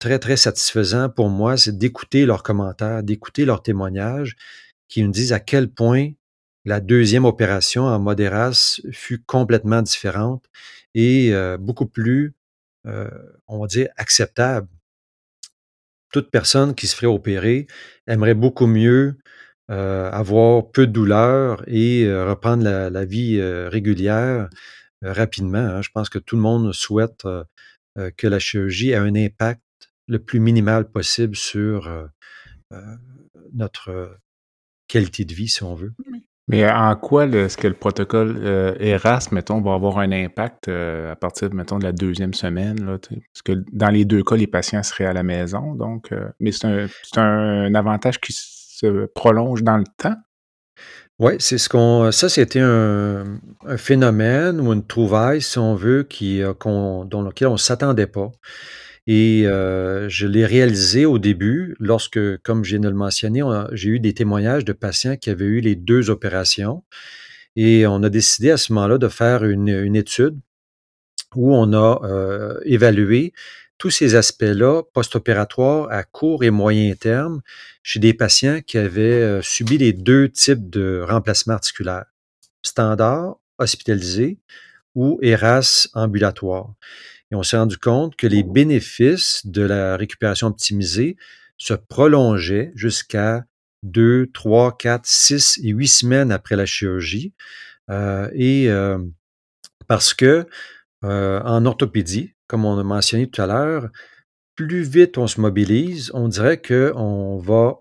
très, 0.00 0.18
très 0.18 0.36
satisfaisant 0.36 1.08
pour 1.08 1.28
moi, 1.28 1.56
c'est 1.56 1.78
d'écouter 1.78 2.26
leurs 2.26 2.42
commentaires, 2.42 3.02
d'écouter 3.04 3.44
leurs 3.44 3.62
témoignages 3.62 4.36
qui 4.88 5.02
nous 5.02 5.12
disent 5.12 5.32
à 5.32 5.40
quel 5.40 5.70
point 5.70 6.10
la 6.64 6.80
deuxième 6.80 7.24
opération 7.24 7.84
en 7.84 8.00
mode 8.00 8.18
ERAS 8.18 8.80
fut 8.90 9.22
complètement 9.22 9.82
différente 9.82 10.44
et 10.94 11.32
beaucoup 11.60 11.86
plus 11.86 12.34
euh, 12.86 13.08
on 13.48 13.58
va 13.58 13.66
dire, 13.66 13.88
acceptable. 13.96 14.68
Toute 16.12 16.30
personne 16.30 16.74
qui 16.74 16.86
se 16.86 16.94
ferait 16.94 17.06
opérer 17.06 17.66
aimerait 18.06 18.34
beaucoup 18.34 18.66
mieux 18.66 19.16
euh, 19.70 20.10
avoir 20.10 20.70
peu 20.70 20.86
de 20.86 20.92
douleur 20.92 21.64
et 21.66 22.04
euh, 22.04 22.28
reprendre 22.28 22.62
la, 22.62 23.04
vie 23.04 23.42
régulière 23.42 24.48
rapidement. 25.02 25.58
Hein. 25.58 25.82
Je 25.82 25.90
pense 25.92 26.08
que 26.08 26.18
tout 26.18 26.36
le 26.36 26.42
monde 26.42 26.72
souhaite 26.72 27.26
que 28.16 28.26
la 28.26 28.38
chirurgie 28.38 28.90
ait 28.90 28.96
un 28.96 29.14
impact 29.14 29.62
le 30.08 30.18
plus 30.18 30.40
minimal 30.40 30.90
possible 30.90 31.36
sur 31.36 32.10
notre 33.52 34.18
qualité 34.88 35.24
de 35.24 35.34
vie, 35.34 35.48
si 35.48 35.62
on 35.62 35.74
veut. 35.74 35.92
Mais 36.46 36.70
en 36.70 36.94
quoi 36.96 37.26
est-ce 37.26 37.56
que 37.56 37.68
le 37.68 37.74
protocole 37.74 38.36
euh, 38.42 38.74
ERAS, 38.78 39.28
mettons, 39.32 39.62
va 39.62 39.74
avoir 39.74 39.98
un 39.98 40.12
impact 40.12 40.68
euh, 40.68 41.12
à 41.12 41.16
partir, 41.16 41.52
mettons, 41.54 41.78
de 41.78 41.84
la 41.84 41.92
deuxième 41.92 42.34
semaine? 42.34 42.84
Là, 42.84 42.98
parce 42.98 43.42
que 43.42 43.64
dans 43.72 43.88
les 43.88 44.04
deux 44.04 44.22
cas, 44.22 44.36
les 44.36 44.46
patients 44.46 44.82
seraient 44.82 45.06
à 45.06 45.14
la 45.14 45.22
maison. 45.22 45.74
Donc, 45.74 46.12
euh, 46.12 46.28
mais 46.40 46.52
c'est 46.52 46.66
un, 46.66 46.86
un, 47.16 47.74
avantage 47.74 48.20
qui 48.20 48.34
se 48.34 49.06
prolonge 49.06 49.62
dans 49.62 49.78
le 49.78 49.84
temps? 49.96 50.16
Oui, 51.18 51.34
c'est 51.38 51.58
ce 51.58 51.68
qu'on. 51.70 52.12
Ça, 52.12 52.28
c'était 52.28 52.60
un, 52.60 53.24
phénomène 53.78 54.60
ou 54.60 54.72
une 54.72 54.86
trouvaille, 54.86 55.40
si 55.40 55.58
on 55.58 55.74
veut, 55.74 56.02
qui, 56.02 56.42
dans 56.42 57.22
lequel 57.22 57.48
on 57.48 57.52
ne 57.52 57.56
s'attendait 57.56 58.08
pas. 58.08 58.30
Et 59.06 59.46
euh, 59.46 60.08
je 60.08 60.26
l'ai 60.26 60.46
réalisé 60.46 61.04
au 61.04 61.18
début 61.18 61.76
lorsque, 61.78 62.38
comme 62.38 62.64
je 62.64 62.70
viens 62.70 62.80
de 62.80 62.88
le 62.88 62.94
mentionner, 62.94 63.42
j'ai 63.72 63.90
eu 63.90 64.00
des 64.00 64.14
témoignages 64.14 64.64
de 64.64 64.72
patients 64.72 65.16
qui 65.16 65.30
avaient 65.30 65.44
eu 65.44 65.60
les 65.60 65.76
deux 65.76 66.10
opérations. 66.10 66.84
Et 67.56 67.86
on 67.86 68.02
a 68.02 68.08
décidé 68.08 68.50
à 68.50 68.56
ce 68.56 68.72
moment-là 68.72 68.98
de 68.98 69.08
faire 69.08 69.44
une, 69.44 69.68
une 69.68 69.96
étude 69.96 70.38
où 71.34 71.54
on 71.54 71.72
a 71.72 72.00
euh, 72.04 72.58
évalué 72.64 73.32
tous 73.78 73.90
ces 73.90 74.14
aspects-là 74.14 74.82
post-opératoires 74.92 75.88
à 75.90 76.04
court 76.04 76.44
et 76.44 76.50
moyen 76.50 76.94
terme 76.94 77.42
chez 77.82 78.00
des 78.00 78.14
patients 78.14 78.60
qui 78.66 78.78
avaient 78.78 79.02
euh, 79.02 79.42
subi 79.42 79.78
les 79.78 79.92
deux 79.92 80.28
types 80.28 80.70
de 80.70 81.04
remplacement 81.06 81.54
articulaire, 81.54 82.06
standard, 82.62 83.36
hospitalisé 83.58 84.38
ou 84.94 85.18
ERAS 85.22 85.88
ambulatoire. 85.94 86.72
Et 87.30 87.34
on 87.34 87.42
s'est 87.42 87.56
rendu 87.56 87.78
compte 87.78 88.16
que 88.16 88.26
les 88.26 88.42
bénéfices 88.42 89.42
de 89.44 89.62
la 89.62 89.96
récupération 89.96 90.48
optimisée 90.48 91.16
se 91.56 91.74
prolongeaient 91.74 92.72
jusqu'à 92.74 93.44
2, 93.84 94.30
3, 94.32 94.76
4, 94.76 95.06
6 95.06 95.60
et 95.62 95.68
8 95.68 95.88
semaines 95.88 96.32
après 96.32 96.56
la 96.56 96.66
chirurgie. 96.66 97.32
Euh, 97.90 98.28
et 98.32 98.68
euh, 98.68 98.98
parce 99.86 100.14
que 100.14 100.46
euh, 101.04 101.40
en 101.42 101.66
orthopédie, 101.66 102.34
comme 102.46 102.64
on 102.64 102.78
a 102.78 102.82
mentionné 102.82 103.28
tout 103.28 103.42
à 103.42 103.46
l'heure, 103.46 103.88
plus 104.56 104.82
vite 104.82 105.18
on 105.18 105.26
se 105.26 105.40
mobilise, 105.40 106.10
on 106.14 106.28
dirait 106.28 106.60
qu'on 106.60 107.38
va 107.38 107.80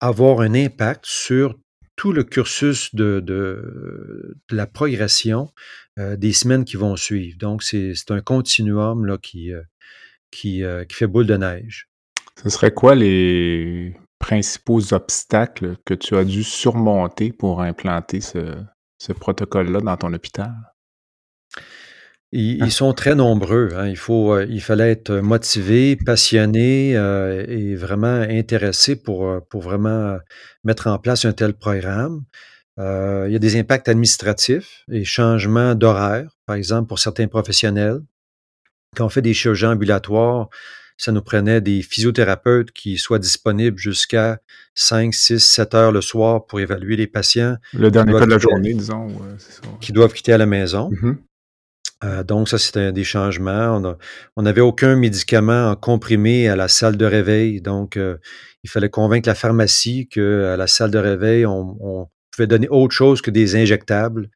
avoir 0.00 0.40
un 0.40 0.54
impact 0.54 1.06
sur 1.06 1.58
tout 2.02 2.12
le 2.12 2.24
cursus 2.24 2.92
de, 2.96 4.34
la 4.50 4.66
progression 4.66 5.52
euh, 6.00 6.16
des 6.16 6.32
semaines 6.32 6.64
qui 6.64 6.76
vont 6.76 6.96
suivre. 6.96 7.38
Donc, 7.38 7.62
c'est 7.62 8.10
un 8.10 8.20
continuum 8.20 9.06
là, 9.06 9.18
qui, 9.18 9.52
euh, 9.52 9.62
euh, 10.44 10.84
qui 10.84 10.94
fait 10.96 11.06
boule 11.06 11.28
de 11.28 11.36
neige. 11.36 11.88
Ce 12.42 12.50
serait 12.50 12.74
quoi 12.74 12.96
les 12.96 13.94
principaux 14.18 14.92
obstacles 14.92 15.76
que 15.84 15.94
tu 15.94 16.16
as 16.16 16.24
dû 16.24 16.42
surmonter 16.42 17.30
pour 17.30 17.62
implanter 17.62 18.20
ce 18.20 19.12
protocole-là 19.12 19.78
dans 19.78 19.96
ton 19.96 20.12
hôpital? 20.12 20.50
Ils, 22.32 22.72
sont 22.72 22.94
très 22.94 23.14
nombreux. 23.14 23.70
Hein. 23.76 23.88
Il, 23.88 23.96
faut, 23.96 24.40
il 24.40 24.62
fallait 24.62 24.90
être 24.90 25.12
motivé, 25.16 25.96
passionné 25.96 26.92
et 26.92 27.74
vraiment 27.74 28.22
intéressé 28.22 28.96
pour, 28.96 29.40
pour 29.50 29.60
vraiment 29.60 30.16
mettre 30.64 30.86
en 30.86 30.98
place 30.98 31.26
un 31.26 31.32
tel 31.32 31.52
programme. 31.52 32.24
il 32.78 33.28
y 33.30 33.36
a 33.36 33.38
des 33.38 33.58
impacts 33.58 33.88
administratifs 33.88 34.84
et 34.90 35.04
changements 35.04 35.74
d'horaire, 35.74 36.30
par 36.46 36.56
exemple, 36.56 36.88
pour 36.88 36.98
certains 36.98 37.28
professionnels. 37.28 38.00
Quand 38.96 39.04
on 39.04 39.10
fait 39.10 39.22
des 39.22 39.34
chirurgies 39.34 39.66
ambulatoires, 39.66 40.48
ça 40.96 41.12
nous 41.12 41.22
prenait 41.22 41.60
des 41.60 41.82
physiothérapeutes 41.82 42.70
qui 42.70 42.96
soient 42.98 43.18
disponibles 43.18 43.78
jusqu'à 43.78 44.38
5, 44.74 45.12
6, 45.12 45.38
7 45.40 45.74
heures 45.74 45.92
le 45.92 46.00
soir 46.00 46.46
pour 46.46 46.60
évaluer 46.60 46.96
les 46.96 47.06
patients. 47.06 47.56
Le 47.72 47.90
dernier 47.90 48.12
cas 48.12 48.26
de 48.26 48.30
la 48.30 48.38
journée, 48.38 48.74
disons. 48.74 49.08
Qui 49.80 49.92
doivent 49.92 50.12
quitter 50.12 50.32
à 50.32 50.38
la 50.38 50.46
maison. 50.46 50.90
Mm-hmm. 50.90 51.16
Euh, 52.04 52.24
donc, 52.24 52.48
ça, 52.48 52.58
c'était 52.58 52.92
des 52.92 53.04
changements. 53.04 53.80
On 54.36 54.42
n'avait 54.42 54.60
aucun 54.60 54.96
médicament 54.96 55.74
comprimé 55.76 56.48
à 56.48 56.56
la 56.56 56.68
salle 56.68 56.96
de 56.96 57.04
réveil. 57.04 57.60
Donc, 57.60 57.96
euh, 57.96 58.18
il 58.64 58.70
fallait 58.70 58.90
convaincre 58.90 59.28
la 59.28 59.34
pharmacie 59.34 60.08
qu'à 60.08 60.56
la 60.56 60.66
salle 60.66 60.90
de 60.90 60.98
réveil, 60.98 61.46
on, 61.46 62.08
pouvait 62.30 62.46
donner 62.46 62.68
autre 62.70 62.94
chose 62.94 63.20
que 63.20 63.30
des 63.30 63.56
injectables 63.56 64.30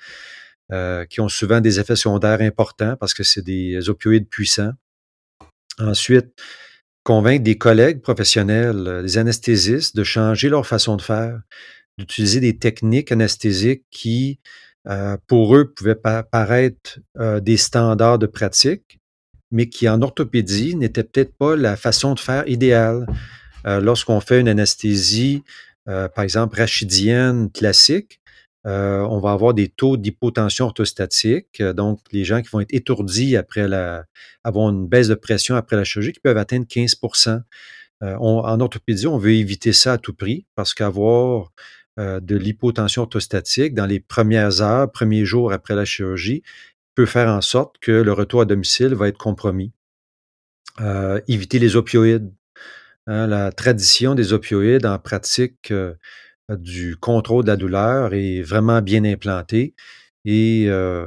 euh, 0.71 1.07
qui 1.07 1.23
ont 1.23 1.31
souvent 1.31 1.63
des 1.63 1.81
effets 1.81 1.97
secondaires 1.97 2.43
importants 2.43 2.95
parce 3.01 3.15
que 3.15 3.23
c'est 3.23 3.41
des 3.41 3.89
opioïdes 3.89 4.29
puissants. 4.29 4.73
Ensuite, 5.79 6.29
convaincre 7.05 7.45
des 7.45 7.57
collègues 7.57 8.03
professionnels, 8.03 9.01
des 9.03 9.17
anesthésistes, 9.17 9.97
de 9.97 10.05
changer 10.05 10.51
leur 10.51 10.67
façon 10.67 10.97
de 10.97 11.03
faire, 11.03 11.41
d'utiliser 11.97 12.41
des 12.41 12.59
techniques 12.59 13.13
anesthésiques 13.13 13.85
qui, 13.91 14.41
pour 15.27 15.57
eux, 15.57 15.73
pouvaient 15.73 15.97
paraître 15.97 16.99
des 17.41 17.57
standards 17.57 18.19
de 18.19 18.27
pratique, 18.27 19.01
mais 19.51 19.69
qui 19.69 19.89
en 19.89 20.03
orthopédie 20.03 20.77
n'étaient 20.77 21.05
peut-être 21.05 21.37
pas 21.37 21.57
la 21.57 21.77
façon 21.77 22.15
de 22.15 22.21
faire 22.21 22.47
idéale. 22.49 23.07
Lorsqu'on 23.65 24.21
fait 24.21 24.41
une 24.41 24.49
anesthésie, 24.49 25.43
par 25.85 26.21
exemple, 26.21 26.57
rachidienne 26.57 27.51
classique, 27.51 28.21
euh, 28.67 29.07
on 29.09 29.21
va 29.21 29.31
avoir 29.31 29.55
des 29.55 29.69
taux 29.69 29.97
d'hypotension 29.97 30.65
orthostatique, 30.67 31.61
euh, 31.61 31.73
donc 31.73 32.01
les 32.11 32.25
gens 32.25 32.43
qui 32.43 32.49
vont 32.49 32.59
être 32.61 32.75
étourdis 32.75 33.37
après 33.37 33.69
la, 33.69 34.07
avoir 34.43 34.71
une 34.71 34.89
baisse 34.89 35.07
de 35.07 35.15
pression 35.15 35.55
après 35.55 35.77
la 35.77 35.85
chirurgie 35.85 36.13
qui 36.13 36.21
peuvent 36.21 36.37
atteindre 36.37 36.67
15% 36.67 37.43
euh, 38.03 38.17
En 38.17 38.61
orthopédie, 38.61 39.07
on 39.07 39.19
veut 39.19 39.35
éviter 39.35 39.73
ça 39.73 39.93
à 39.95 39.99
tout 39.99 40.15
prix 40.15 40.47
parce 40.57 40.75
qu'avoir 40.75 41.53
de 41.99 42.37
l'hypotension 42.37 43.03
orthostatique 43.03 43.75
dans 43.75 43.87
les 43.87 44.01
premières 44.01 44.61
heures, 44.61 44.91
premiers 44.93 45.25
jours 45.25 45.53
après 45.53 45.75
la 45.75 45.85
chirurgie 45.85 46.43
peut 46.95 47.07
faire 47.07 47.29
en 47.29 47.41
sorte 47.41 47.79
que 47.79 47.91
le 47.91 48.13
retour 48.13 48.43
à 48.43 48.45
domicile 48.45 48.95
va 48.95 49.09
être 49.09 49.19
compromis. 49.19 49.73
éviter 51.27 51.59
les 51.59 51.77
opioïdes. 51.77 52.33
Hein, 53.07 53.27
la 53.27 53.53
tradition 53.53 54.15
des 54.15 54.33
opioïdes 54.33 54.85
en 54.85 54.99
pratique 54.99 55.73
du 56.51 56.97
contrôle 56.97 57.45
de 57.45 57.49
la 57.49 57.57
douleur 57.57 58.15
est 58.15 58.43
vraiment 58.43 58.83
bien 58.83 59.05
implanté 59.05 59.75
et 60.25 60.67
euh, 60.69 61.07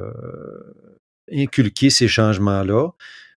inculquer 1.32 1.90
ces 1.90 2.08
changements-là 2.08 2.90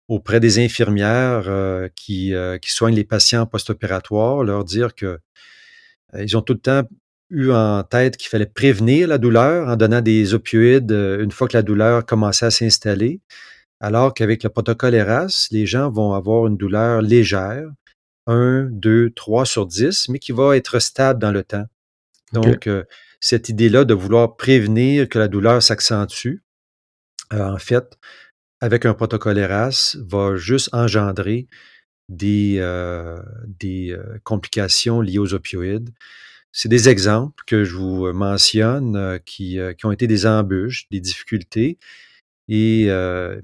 auprès 0.09 0.41
des 0.41 0.59
infirmières 0.59 1.45
euh, 1.47 1.89
qui, 1.95 2.35
euh, 2.35 2.59
soignent 2.65 2.95
les 2.95 3.05
patients 3.05 3.47
post-opératoires, 3.47 4.43
leur 4.45 4.65
dire 4.65 4.95
que 4.95 5.19
ils 6.19 6.37
ont 6.37 6.43
tout 6.43 6.55
le 6.55 6.59
temps 6.59 6.83
eu 7.31 7.51
en 7.51 7.83
tête 7.83 8.17
qu'il 8.17 8.29
fallait 8.29 8.47
prévenir 8.47 9.09
la 9.09 9.19
douleur 9.19 9.69
en 9.69 9.77
donnant 9.77 10.01
des 10.01 10.35
opioïdes 10.35 10.91
une 10.93 11.31
fois 11.31 11.49
que 11.49 11.57
la 11.57 11.63
douleur 11.63 12.05
commençait 12.05 12.47
à 12.47 12.51
s'installer, 12.51 13.21
alors 13.81 14.13
qu'avec 14.13 14.43
le 14.43 14.51
protocole 14.51 14.95
ERAS, 14.95 15.49
les 15.51 15.67
gens 15.67 15.91
vont 15.91 16.13
avoir 16.13 16.47
une 16.47 16.57
douleur 16.57 17.01
légère, 17.01 17.67
1, 18.27 18.69
2, 18.71 19.11
3 19.11 19.47
sur 19.47 19.67
10, 19.67 20.09
mais 20.11 20.19
qui 20.19 20.33
va 20.33 20.57
être 20.57 20.79
stable 20.79 21.19
dans 21.19 21.33
le 21.33 21.43
temps. 21.43 21.65
Donc, 22.33 22.67
euh, 22.67 22.85
cette 23.21 23.49
idée-là 23.49 23.85
de 23.85 23.95
vouloir 23.95 24.37
prévenir 24.37 25.09
que 25.09 25.19
la 25.19 25.29
douleur 25.29 25.63
s'accentue, 25.63 26.37
euh, 27.33 27.55
en 27.55 27.59
fait, 27.59 27.99
avec 28.61 28.85
un 28.85 28.95
protocole 28.95 29.39
ERAS, 29.39 29.97
va 30.07 30.37
juste 30.37 30.69
engendrer 30.73 31.49
des, 32.09 32.57
euh, 32.59 33.19
des 33.47 33.97
complications 34.25 35.01
liées 35.01 35.19
aux 35.19 35.33
opioïdes. 35.33 35.91
C'est 36.53 36.69
des 36.69 36.89
exemples 36.89 37.43
que 37.47 37.65
je 37.65 37.77
vous 37.77 38.13
mentionne 38.13 39.21
qui, 39.25 39.59
qui, 39.79 39.87
ont 39.87 39.93
été 39.93 40.07
des 40.07 40.27
embûches, 40.27 40.87
des 40.91 41.01
difficultés. 41.01 41.79
Et 42.49 42.89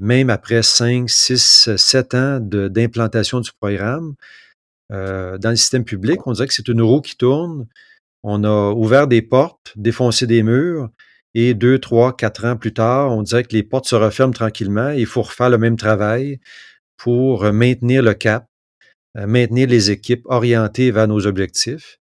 même 0.00 0.30
après 0.30 0.64
5, 0.64 1.08
6, 1.08 1.76
7 1.76 2.14
ans 2.14 2.40
d'implantation 2.40 3.40
du 3.40 3.50
programme, 3.60 4.14
dans 4.90 5.38
le 5.50 5.56
système 5.56 5.84
public, 5.84 6.26
on 6.26 6.32
dirait 6.32 6.48
que 6.48 6.54
c'est 6.54 6.66
une 6.66 6.82
roue 6.82 7.00
qui 7.00 7.16
tourne, 7.16 7.68
on 8.24 8.42
a 8.42 8.72
ouvert 8.72 9.06
des 9.06 9.22
portes, 9.22 9.72
défoncé 9.76 10.26
des 10.26 10.42
murs, 10.42 10.90
et 11.38 11.52
deux, 11.52 11.78
trois, 11.78 12.16
quatre 12.16 12.46
ans 12.46 12.56
plus 12.56 12.72
tard, 12.72 13.12
on 13.12 13.22
dirait 13.22 13.44
que 13.44 13.52
les 13.52 13.62
portes 13.62 13.86
se 13.86 13.94
referment 13.94 14.32
tranquillement 14.32 14.90
et 14.90 15.00
il 15.00 15.06
faut 15.06 15.20
refaire 15.20 15.50
le 15.50 15.58
même 15.58 15.76
travail 15.76 16.40
pour 16.96 17.44
maintenir 17.52 18.02
le 18.02 18.14
cap, 18.14 18.46
euh, 19.18 19.26
maintenir 19.26 19.68
les 19.68 19.90
équipes 19.90 20.22
orientées 20.24 20.90
vers 20.90 21.06
nos 21.06 21.26
objectifs. 21.26 21.98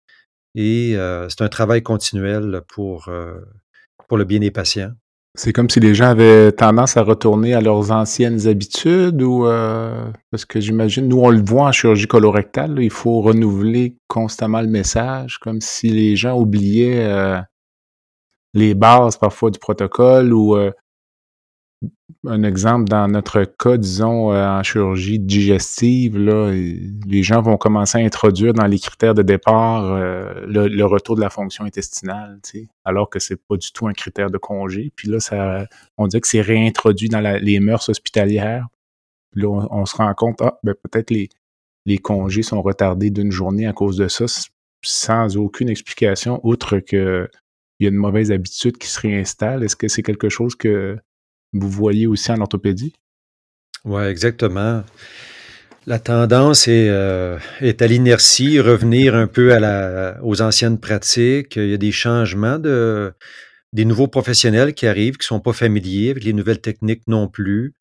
Et 0.56 0.96
euh, 0.96 1.28
c'est 1.30 1.42
un 1.42 1.50
travail 1.50 1.82
continuel 1.82 2.62
pour, 2.68 3.08
euh, 3.08 3.40
pour 4.08 4.18
le 4.18 4.24
bien 4.24 4.40
des 4.40 4.52
patients. 4.52 4.92
C'est 5.36 5.52
comme 5.52 5.68
si 5.68 5.80
les 5.80 5.96
gens 5.96 6.10
avaient 6.10 6.52
tendance 6.52 6.96
à 6.96 7.02
retourner 7.02 7.56
à 7.56 7.62
leurs 7.62 7.90
anciennes 7.90 8.48
habitudes 8.48 9.20
ou 9.24 9.48
euh, 9.48 10.12
parce 10.30 10.46
que 10.46 10.60
j'imagine, 10.60 11.08
nous 11.08 11.22
on 11.22 11.32
le 11.32 11.42
voit 11.42 11.64
en 11.64 11.72
chirurgie 11.72 12.06
colorectale, 12.06 12.78
il 12.80 12.92
faut 12.92 13.20
renouveler 13.22 13.98
constamment 14.08 14.62
le 14.62 14.68
message, 14.68 15.40
comme 15.40 15.60
si 15.60 15.90
les 15.90 16.16
gens 16.16 16.40
oubliaient 16.40 17.04
euh, 17.06 17.42
les 18.54 18.76
bases 18.76 19.18
parfois 19.18 19.50
du 19.50 19.58
protocole 19.58 20.34
ou 20.34 20.56
euh, 20.56 20.72
un 22.26 22.44
exemple, 22.44 22.86
dans 22.86 23.08
notre 23.08 23.44
cas, 23.44 23.78
disons, 23.78 24.32
euh, 24.32 24.48
en 24.48 24.64
chirurgie 24.64 25.20
digestive, 25.20 26.18
là, 26.18 26.52
les 26.52 27.24
gens 27.24 27.42
vont 27.42 27.58
commencer 27.58 27.98
à 27.98 28.02
introduire 28.02 28.54
dans 28.54 28.66
les 28.66 28.80
critères 28.80 29.14
de 29.14 29.24
départ 29.24 29.84
euh, 29.86 30.46
le, 30.48 30.86
retour 30.86 31.16
de 31.16 31.22
la 31.22 31.30
fonction 31.30 31.66
intestinale, 31.66 32.40
alors 32.86 33.10
que 33.10 33.20
c'est 33.20 33.36
pas 33.36 33.58
du 33.58 33.72
tout 33.72 33.88
un 33.88 33.94
critère 33.94 34.30
de 34.30 34.38
congé. 34.38 34.92
Puis 34.96 35.10
là, 35.10 35.20
ça, 35.20 35.68
on 35.98 36.08
dit 36.08 36.22
que 36.22 36.28
c'est 36.28 36.42
réintroduit 36.42 37.10
dans 37.10 37.20
les 37.20 37.60
mœurs 37.60 37.90
hospitalières. 37.90 38.68
là, 39.34 39.68
on, 39.70 39.86
se 39.86 39.96
rend 39.96 40.14
compte, 40.14 40.42
ah, 40.42 40.60
ben 40.64 40.76
peut-être 40.76 41.12
les, 41.12 41.30
les 41.86 41.98
congés 41.98 42.44
sont 42.44 42.62
retardés 42.62 43.10
d'une 43.10 43.32
journée 43.32 43.68
à 43.68 43.74
cause 43.74 43.98
de 43.98 44.08
ça, 44.08 44.26
sans 44.82 45.38
aucune 45.38 45.70
explication, 45.70 46.40
outre 46.44 46.80
que 46.80 47.30
il 47.80 47.86
y 47.86 47.88
a 47.88 47.90
une 47.90 47.98
mauvaise 47.98 48.32
habitude 48.32 48.78
qui 48.78 48.88
se 48.88 49.02
réinstalle. 49.02 49.64
Est-ce 49.64 49.76
que 49.76 49.88
c'est 49.88 50.04
quelque 50.04 50.30
chose 50.30 50.56
que 50.56 50.98
vous 51.54 51.70
voyez 51.70 52.08
aussi 52.08 52.32
en 52.32 52.42
orthopédie? 52.42 52.94
Oui, 53.86 54.04
exactement. 54.04 54.84
La 55.86 56.00
tendance 56.00 56.68
est, 56.68 56.88
euh, 56.90 57.38
est 57.60 57.82
à 57.82 57.88
l'inertie, 57.88 58.60
revenir 58.60 59.16
un 59.16 59.28
peu 59.28 59.58
aux 60.22 60.42
anciennes 60.42 60.80
pratiques. 60.80 61.58
Il 61.58 61.70
y 61.70 61.74
a 61.74 61.78
des 61.78 61.92
changements 61.92 62.58
de 62.60 63.14
des 63.74 63.86
nouveaux 63.86 64.08
professionnels 64.08 64.74
qui 64.76 64.86
arrivent, 64.86 65.18
qui 65.18 65.24
ne 65.24 65.38
sont 65.38 65.40
pas 65.40 65.52
familiers 65.52 66.12
avec 66.12 66.24
les 66.24 66.34
nouvelles 66.34 66.62
techniques 66.62 67.08
non 67.08 67.28
plus. 67.28 67.74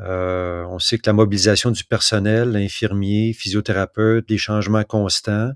Euh, 0.00 0.64
on 0.68 0.78
sait 0.78 0.98
que 0.98 1.04
la 1.06 1.12
mobilisation 1.12 1.70
du 1.70 1.84
personnel, 1.84 2.56
infirmiers, 2.56 3.32
physiothérapeutes, 3.32 4.28
des 4.28 4.38
changements 4.38 4.84
constants. 4.84 5.52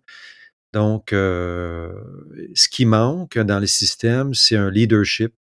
Donc, 0.72 1.12
euh, 1.12 1.92
ce 2.54 2.68
qui 2.68 2.86
manque 2.86 3.38
dans 3.38 3.58
les 3.58 3.66
systèmes, 3.66 4.34
c'est 4.34 4.56
un 4.56 4.70
leadership 4.70 5.34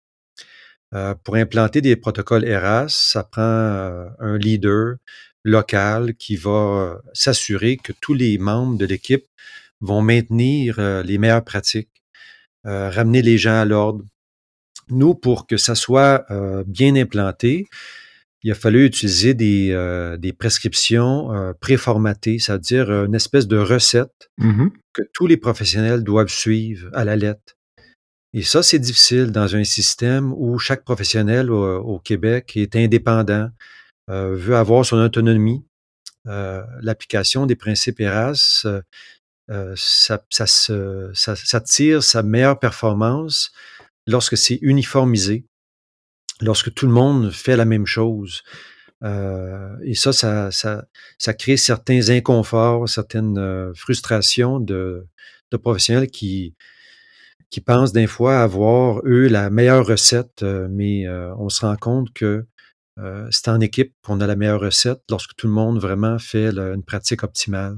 euh, 0.92 1.14
pour 1.22 1.36
implanter 1.36 1.80
des 1.80 1.96
protocoles 1.96 2.44
ERAS, 2.44 2.88
ça 2.88 3.22
prend 3.22 3.42
euh, 3.42 4.08
un 4.18 4.36
leader 4.38 4.96
local 5.44 6.14
qui 6.14 6.36
va 6.36 6.50
euh, 6.50 6.98
s'assurer 7.12 7.76
que 7.76 7.92
tous 8.00 8.14
les 8.14 8.38
membres 8.38 8.76
de 8.76 8.86
l'équipe 8.86 9.24
vont 9.80 10.02
maintenir 10.02 10.78
les 11.02 11.16
meilleures 11.16 11.42
pratiques, 11.42 12.02
ramener 12.64 13.22
les 13.22 13.38
gens 13.38 13.58
à 13.62 13.64
l'ordre. 13.64 14.04
Nous, 14.90 15.14
pour 15.14 15.46
que 15.46 15.56
ça 15.56 15.74
soit 15.74 16.26
bien 16.66 16.96
implanté, 16.96 17.66
il 18.42 18.50
a 18.50 18.54
fallu 18.54 18.84
utiliser 18.84 19.32
des, 19.32 19.74
des 20.18 20.34
prescriptions 20.34 21.54
préformatées, 21.60 22.38
c'est-à-dire 22.38 22.90
une 22.90 23.14
espèce 23.14 23.48
de 23.48 23.56
recette 23.56 24.28
mmh 24.36 24.68
que 24.92 25.02
tous 25.14 25.26
les 25.26 25.36
professionnels 25.38 26.02
doivent 26.02 26.28
suivre 26.28 26.90
à 26.92 27.04
la 27.04 27.16
lettre. 27.16 27.56
Et 28.32 28.42
ça, 28.42 28.62
c'est 28.62 28.78
difficile 28.78 29.32
dans 29.32 29.56
un 29.56 29.64
système 29.64 30.32
où 30.36 30.58
chaque 30.58 30.84
professionnel 30.84 31.50
au, 31.50 31.98
Québec 31.98 32.52
est 32.56 32.76
indépendant, 32.76 33.50
euh, 34.08 34.36
veut 34.36 34.56
avoir 34.56 34.84
son 34.84 34.98
autonomie. 34.98 35.64
Euh, 36.26 36.62
l'application 36.80 37.46
des 37.46 37.56
principes 37.56 38.00
ERAS, 38.00 38.66
euh, 39.50 39.74
ça, 39.76 40.18
tire 41.64 42.02
sa 42.04 42.22
meilleure 42.22 42.58
performance 42.58 43.50
lorsque 44.06 44.36
c'est 44.36 44.58
uniformisé, 44.62 45.44
lorsque 46.40 46.72
tout 46.72 46.86
le 46.86 46.92
monde 46.92 47.32
fait 47.32 47.56
la 47.56 47.64
même 47.64 47.86
chose. 47.86 48.42
et 49.02 49.94
ça, 49.94 50.12
ça, 50.52 51.34
crée 51.34 51.56
certains 51.56 52.10
inconforts, 52.10 52.88
certaines 52.88 53.74
frustrations 53.74 54.60
de 54.60 55.08
professionnels 55.60 56.10
qui, 56.10 56.54
qui 57.50 57.60
pensent 57.60 57.92
des 57.92 58.06
fois 58.06 58.40
avoir, 58.40 59.00
eux, 59.04 59.26
la 59.28 59.50
meilleure 59.50 59.86
recette, 59.86 60.42
euh, 60.42 60.68
mais 60.70 61.06
euh, 61.06 61.34
on 61.36 61.48
se 61.48 61.66
rend 61.66 61.76
compte 61.76 62.12
que 62.12 62.46
euh, 62.98 63.26
c'est 63.30 63.48
en 63.48 63.60
équipe 63.60 63.92
qu'on 64.04 64.20
a 64.20 64.26
la 64.26 64.36
meilleure 64.36 64.60
recette 64.60 65.02
lorsque 65.10 65.34
tout 65.34 65.46
le 65.46 65.52
monde 65.52 65.80
vraiment 65.80 66.18
fait 66.18 66.48
une 66.48 66.84
pratique 66.84 67.22
optimale. 67.22 67.76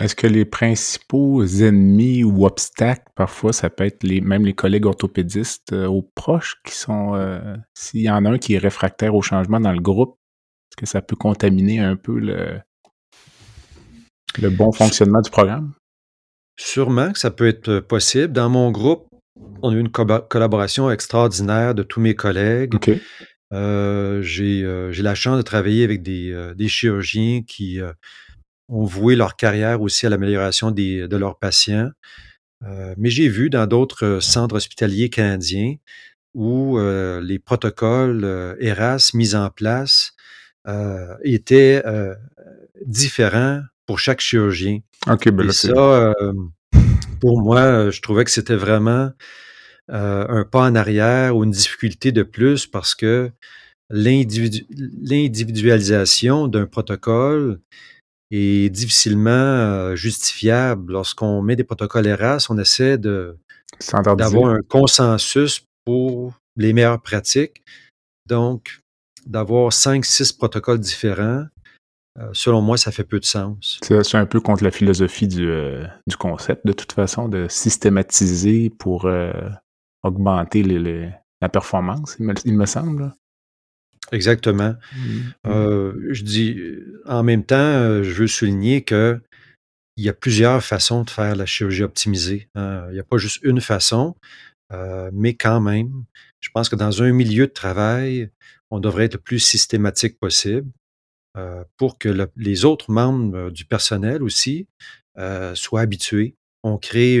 Est-ce 0.00 0.16
que 0.16 0.26
les 0.26 0.44
principaux 0.44 1.44
ennemis 1.44 2.24
ou 2.24 2.44
obstacles, 2.44 3.04
parfois, 3.14 3.52
ça 3.52 3.70
peut 3.70 3.84
être 3.84 4.02
les, 4.02 4.20
même 4.20 4.44
les 4.44 4.54
collègues 4.54 4.86
orthopédistes 4.86 5.72
aux 5.72 6.02
proches 6.02 6.56
qui 6.64 6.74
sont, 6.74 7.12
s'il 7.74 8.00
y 8.00 8.10
en 8.10 8.24
a 8.24 8.30
un 8.30 8.38
qui 8.38 8.54
est 8.54 8.58
réfractaire 8.58 9.14
au 9.14 9.22
changement 9.22 9.60
dans 9.60 9.70
le 9.70 9.80
groupe, 9.80 10.18
est-ce 10.72 10.76
que 10.76 10.86
ça 10.86 11.00
peut 11.00 11.14
contaminer 11.14 11.78
un 11.78 11.94
peu 11.94 12.18
le, 12.18 12.58
le 14.40 14.50
bon 14.50 14.72
fonctionnement 14.72 15.20
du 15.20 15.30
programme? 15.30 15.74
Sûrement 16.56 17.12
que 17.12 17.18
ça 17.18 17.30
peut 17.30 17.48
être 17.48 17.80
possible. 17.80 18.32
Dans 18.32 18.48
mon 18.48 18.70
groupe, 18.70 19.06
on 19.62 19.70
a 19.70 19.74
eu 19.74 19.80
une 19.80 19.90
collaboration 19.90 20.90
extraordinaire 20.90 21.74
de 21.74 21.82
tous 21.82 22.00
mes 22.00 22.14
collègues. 22.14 22.74
Euh, 23.52 24.22
j'ai 24.22 25.02
la 25.02 25.14
chance 25.14 25.36
de 25.36 25.42
travailler 25.42 25.84
avec 25.84 26.02
des, 26.02 26.52
des 26.56 26.68
chirurgiens 26.68 27.42
qui, 27.42 27.80
ont 28.68 28.84
voué 28.84 29.14
leur 29.14 29.36
carrière 29.36 29.82
aussi 29.82 30.06
à 30.06 30.08
l'amélioration 30.08 30.70
de 30.70 31.16
leurs 31.16 31.38
patients. 31.38 31.90
mais 32.96 33.10
j'ai 33.10 33.28
vu 33.28 33.50
dans 33.50 33.66
d'autres 33.66 34.20
centres 34.20 34.56
hospitaliers 34.56 35.10
canadiens 35.10 35.74
où 36.34 36.78
les 36.78 37.38
protocoles 37.38 38.56
ERAS 38.60 39.10
mis 39.14 39.34
en 39.34 39.50
place 39.50 40.12
étaient 41.22 41.82
différents 42.86 43.62
pour 43.86 43.98
chaque 43.98 44.20
chirurgien. 44.20 44.80
OK, 45.06 45.30
ben 45.30 45.48
Et 45.48 45.52
ça, 45.52 46.14
pour 47.20 47.42
moi, 47.42 47.90
je 47.90 48.00
trouvais 48.00 48.24
que 48.24 48.30
c'était 48.30 48.56
vraiment 48.56 49.10
un 49.88 50.44
pas 50.44 50.62
en 50.62 50.74
arrière 50.74 51.36
ou 51.36 51.44
une 51.44 51.50
difficulté 51.50 52.10
de 52.12 52.22
plus 52.22 52.66
parce 52.66 52.94
que 52.94 53.30
l'individualisation 53.90 56.48
d'un 56.48 56.64
protocole 56.66 57.60
est 58.30 58.70
difficilement 58.70 59.94
justifiable. 59.94 60.92
Lorsqu'on 60.92 61.42
met 61.42 61.56
des 61.56 61.64
protocoles 61.64 62.06
ERAS, 62.06 62.46
on 62.48 62.56
essaie 62.58 62.96
de 62.98 63.36
d'avoir 64.16 64.54
un 64.54 64.62
consensus 64.62 65.66
pour 65.84 66.32
les 66.56 66.72
meilleures 66.72 67.02
pratiques. 67.02 67.62
Donc, 68.26 68.80
d'avoir 69.26 69.72
cinq, 69.72 70.04
six 70.04 70.32
protocoles 70.32 70.80
différents, 70.80 71.46
euh, 72.20 72.30
selon 72.32 72.60
moi, 72.60 72.76
ça 72.76 72.92
fait 72.92 73.04
peu 73.04 73.18
de 73.18 73.24
sens. 73.24 73.80
C'est 73.82 74.14
un 74.14 74.26
peu 74.26 74.40
contre 74.40 74.62
la 74.62 74.70
philosophie 74.70 75.26
du, 75.26 75.48
euh, 75.48 75.84
du, 76.06 76.16
concept, 76.16 76.64
de 76.64 76.72
toute 76.72 76.92
façon, 76.92 77.28
de 77.28 77.48
systématiser 77.48 78.70
pour 78.70 79.06
euh, 79.06 79.32
augmenter 80.04 80.62
les, 80.62 81.10
la 81.40 81.48
performance, 81.48 82.16
il 82.44 82.56
me, 82.56 82.66
semble. 82.66 83.12
Exactement. 84.12 84.74
Mmh. 85.44 86.10
je 86.10 86.22
dis, 86.22 86.60
en 87.06 87.22
même 87.24 87.44
temps, 87.44 88.02
je 88.02 88.12
veux 88.12 88.26
souligner 88.26 88.82
que 88.82 89.20
il 89.96 90.04
y 90.04 90.08
a 90.08 90.12
plusieurs 90.12 90.62
façons 90.62 91.04
de 91.04 91.10
faire 91.10 91.36
la 91.36 91.46
chirurgie 91.46 91.84
optimisée. 91.84 92.48
Hein. 92.54 92.86
Il 92.90 92.94
n'y 92.94 93.00
a 93.00 93.04
pas 93.04 93.16
juste 93.16 93.40
une 93.42 93.60
façon, 93.60 94.14
mais 95.12 95.34
quand 95.34 95.60
même, 95.60 96.04
je 96.40 96.50
pense 96.52 96.68
que 96.68 96.76
dans 96.76 97.02
un 97.02 97.12
milieu 97.12 97.46
de 97.46 97.52
travail, 97.52 98.30
on 98.70 98.78
devrait 98.78 99.04
être 99.04 99.14
le 99.14 99.20
plus 99.20 99.38
systématique 99.38 100.18
possible. 100.18 100.70
Euh, 101.36 101.64
pour 101.78 101.98
que 101.98 102.30
les 102.36 102.64
autres 102.64 102.92
membres 102.92 103.36
euh, 103.36 103.50
du 103.50 103.64
personnel 103.64 104.22
aussi 104.22 104.68
euh, 105.18 105.52
soient 105.56 105.80
habitués. 105.80 106.36
On 106.62 106.78
crée 106.78 107.18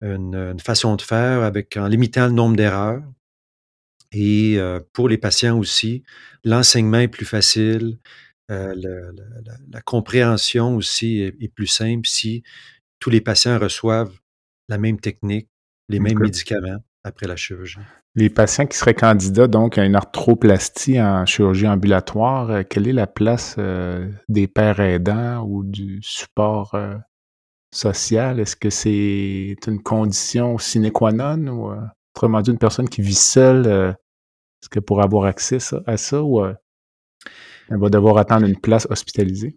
une, 0.00 0.58
façon 0.58 0.96
de 0.96 1.02
faire 1.02 1.42
avec 1.42 1.76
en 1.76 1.86
limitant 1.86 2.26
le 2.26 2.32
nombre 2.32 2.56
d'erreurs. 2.56 3.02
Et 4.10 4.58
pour 4.92 5.08
les 5.08 5.18
patients 5.18 5.56
aussi, 5.56 6.02
l'enseignement 6.42 6.98
est 6.98 7.06
plus 7.06 7.26
facile, 7.26 7.98
la, 8.48 9.82
compréhension 9.84 10.74
aussi 10.74 11.20
est, 11.20 11.54
plus 11.54 11.68
simple 11.68 12.08
si 12.08 12.42
tous 12.98 13.10
les 13.10 13.20
patients 13.20 13.56
reçoivent 13.56 14.18
la 14.68 14.78
même 14.78 14.98
technique, 14.98 15.48
les 15.88 16.00
mêmes 16.00 16.18
médicaments 16.18 16.82
après 17.04 17.28
la 17.28 17.36
chirurgie. 17.36 17.78
Les 18.16 18.28
patients 18.28 18.66
qui 18.66 18.76
seraient 18.76 18.94
candidats 18.94 19.46
donc 19.46 19.78
à 19.78 19.84
une 19.84 19.94
arthroplastie 19.94 21.00
en 21.00 21.24
chirurgie 21.26 21.68
ambulatoire, 21.68 22.50
euh, 22.50 22.62
quelle 22.68 22.88
est 22.88 22.92
la 22.92 23.06
place 23.06 23.54
euh, 23.58 24.10
des 24.28 24.48
pères 24.48 24.80
aidants 24.80 25.44
ou 25.46 25.62
du 25.62 26.00
support 26.02 26.74
euh, 26.74 26.96
social? 27.72 28.40
Est-ce 28.40 28.56
que 28.56 28.68
c'est 28.68 29.54
une 29.66 29.80
condition 29.80 30.58
sine 30.58 30.90
qua 30.90 31.12
non 31.12 31.52
ou 31.52 31.72
autrement 32.14 32.40
dit 32.40 32.50
une 32.50 32.58
personne 32.58 32.88
qui 32.88 33.00
vit 33.00 33.14
seule, 33.14 33.66
est-ce 33.68 34.68
qu'elle 34.68 34.82
pourrait 34.82 35.04
avoir 35.04 35.26
accès 35.26 35.58
à 35.86 35.96
ça 35.96 36.22
ou 36.22 36.44
elle 36.44 37.78
va 37.78 37.88
devoir 37.88 38.18
attendre 38.18 38.46
une 38.46 38.58
place 38.58 38.88
hospitalisée? 38.90 39.56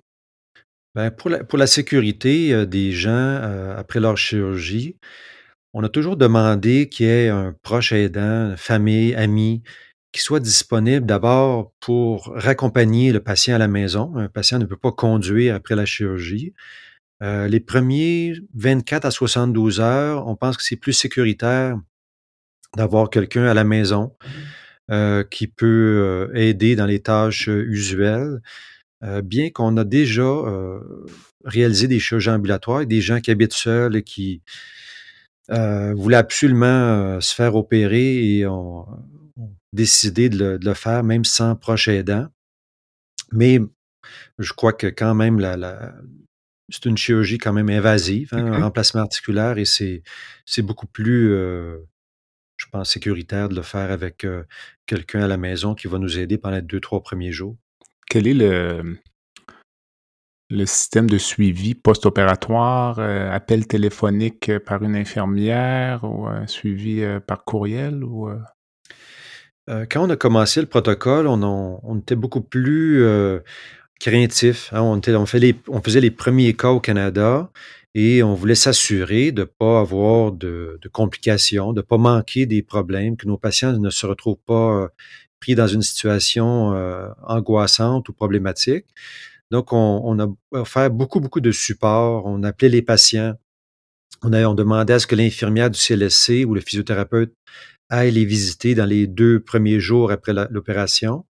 Pour, 1.18 1.32
la, 1.32 1.44
pour 1.44 1.58
la 1.58 1.66
sécurité 1.66 2.68
des 2.68 2.92
gens 2.92 3.42
après 3.76 4.00
leur 4.00 4.16
chirurgie, 4.16 5.00
on 5.74 5.84
a 5.84 5.90
toujours 5.90 6.18
demandé 6.18 6.88
qu'il 6.88 7.08
y 7.08 7.10
ait 7.10 7.30
un 7.30 7.56
proche 7.64 7.92
aidant, 7.92 8.54
famille, 8.58 9.16
ami, 9.16 9.64
qui 10.12 10.22
soit 10.22 10.40
disponible 10.40 11.06
d'abord 11.06 11.74
pour 11.80 12.32
raccompagner 12.36 13.12
le 13.12 13.20
patient 13.20 13.56
à 13.56 13.58
la 13.58 13.68
maison. 13.68 14.16
Un 14.16 14.30
patient 14.30 14.60
ne 14.60 14.66
peut 14.66 14.78
pas 14.78 14.92
conduire 14.92 15.56
après 15.56 15.76
la 15.76 15.86
chirurgie. 15.86 16.54
Euh, 17.24 17.48
les 17.48 17.60
premiers 17.60 18.36
24 18.54 19.06
à 19.06 19.12
72 19.12 19.80
heures, 19.80 20.28
on 20.28 20.36
pense 20.36 20.58
que 20.58 20.64
c'est 20.64 20.76
plus 20.76 20.94
sécuritaire 20.94 21.78
d'avoir 22.78 23.10
quelqu'un 23.10 23.46
à 23.46 23.56
la 23.56 23.64
maison 23.64 24.16
euh, 24.92 25.24
qui 25.24 25.48
peut 25.48 26.30
euh, 26.30 26.36
aider 26.36 26.76
dans 26.76 26.86
les 26.86 27.02
tâches 27.02 27.48
usuelles. 27.48 28.42
bien 29.24 29.50
qu'on 29.50 29.76
a 29.78 29.84
déjà 29.84 30.24
réalisé 31.44 31.88
des 31.88 32.00
chirurgies 32.00 32.30
ambulatoires, 32.30 32.86
des 32.86 33.02
gens 33.02 33.20
qui 33.20 33.32
habitent 33.32 33.54
seuls 33.54 33.98
et 33.98 34.04
qui, 34.04 34.42
euh, 35.50 35.94
voulait 35.94 36.18
absolument 36.18 36.66
euh, 36.66 37.20
se 37.20 37.34
faire 37.36 37.56
opérer 37.56 38.38
et 38.38 38.48
ont, 38.48 38.86
décidé 39.74 40.30
de 40.30 40.60
le, 40.62 40.74
faire, 40.74 41.04
même 41.04 41.26
sans 41.26 41.56
proche 41.56 41.88
aidant. 41.88 42.28
Mais 43.32 43.60
je 44.38 44.54
crois 44.54 44.74
que 44.74 44.88
quand 44.88 45.16
même, 45.16 45.40
la, 45.40 45.96
c'est 46.70 46.86
une 46.86 46.98
chirurgie 46.98 47.40
quand 47.40 47.54
même 47.54 47.70
invasive, 47.70 48.30
hein, 48.34 48.46
un 48.46 48.62
remplacement 48.62 49.02
articulaire, 49.02 49.58
et 49.58 49.66
c'est, 49.66 50.04
c'est 50.46 50.62
beaucoup 50.62 50.86
plus, 50.86 51.34
euh, 51.34 51.80
je 52.58 52.68
pense, 52.72 52.92
sécuritaire 52.92 53.50
de 53.50 53.56
le 53.56 53.64
faire 53.64 53.92
avec 53.92 54.28
quelqu'un 54.86 55.24
à 55.24 55.28
la 55.28 55.38
maison 55.38 55.74
qui 55.74 55.88
va 55.88 55.98
nous 55.98 56.20
aider 56.20 56.38
pendant 56.38 56.58
les 56.58 56.62
deux, 56.62 56.80
trois 56.80 57.02
premiers 57.02 57.32
jours. 57.32 57.58
Quel 58.08 58.28
est 58.28 58.36
le, 58.36 59.00
le 60.54 60.66
système 60.68 61.10
de 61.10 61.18
suivi 61.18 61.74
post-opératoire, 61.74 63.00
euh, 63.00 63.30
appel 63.32 63.66
téléphonique 63.66 64.50
euh, 64.50 64.60
par 64.60 64.84
une 64.84 64.96
infirmière 64.96 66.04
ou 66.04 66.28
un 66.28 66.46
suivi 66.46 67.02
euh, 67.02 67.20
par 67.20 67.44
courriel 67.44 68.04
ou 68.04 68.30
quand 69.90 70.06
on 70.06 70.10
a 70.10 70.18
commencé 70.18 70.60
le 70.60 70.68
protocole, 70.68 71.26
on, 71.26 72.00
était 72.00 72.18
beaucoup 72.18 72.42
plus 72.42 73.02
craintif. 74.02 74.74
Hein. 74.74 74.82
On, 74.82 75.00
on, 75.08 75.26
faisait 75.26 76.02
les 76.02 76.12
premiers 76.12 76.54
cas 76.54 76.72
au 76.72 76.82
Canada 76.82 77.50
et 77.96 78.24
on 78.24 78.34
voulait 78.34 78.56
s'assurer 78.56 79.32
de 79.32 79.44
ne 79.44 79.46
pas 79.46 79.80
avoir 79.80 80.34
de, 80.34 80.78
complications, 80.92 81.72
de 81.72 81.80
ne 81.80 81.82
pas 81.82 81.98
manquer 81.98 82.46
des 82.46 82.62
problèmes, 82.62 83.16
que 83.16 83.26
nos 83.26 83.38
patients 83.38 83.72
ne 83.72 83.90
se 83.90 84.06
retrouvent 84.06 84.44
pas 84.46 84.90
pris 85.40 85.56
dans 85.56 85.68
une 85.68 85.82
situation 85.82 86.74
angoissante 87.26 88.10
ou 88.10 88.14
problématique. 88.14 88.88
Donc, 89.54 89.72
on, 89.72 90.20
a 90.20 90.28
offert 90.50 90.90
beaucoup, 90.90 91.20
beaucoup 91.20 91.40
de 91.40 91.52
support. 91.52 92.26
On 92.26 92.42
appelait 92.42 92.70
les 92.70 92.82
patients. 92.82 93.36
On, 94.24 94.34
a, 94.34 94.44
on 94.48 94.56
demandait 94.56 94.94
à 94.94 95.00
ce 95.00 95.06
que 95.06 95.14
l'infirmière 95.14 95.70
du 95.70 95.78
CLSC 95.78 96.44
ou 96.44 96.56
le 96.56 96.60
physiothérapeute 96.60 97.36
aille 97.88 98.10
les 98.10 98.26
visiter 98.26 98.74
dans 98.74 98.88
les 98.88 99.06
deux 99.06 99.40
premiers 99.40 99.80
jours 99.80 100.12
après 100.12 100.34
l'opération. 100.50 101.28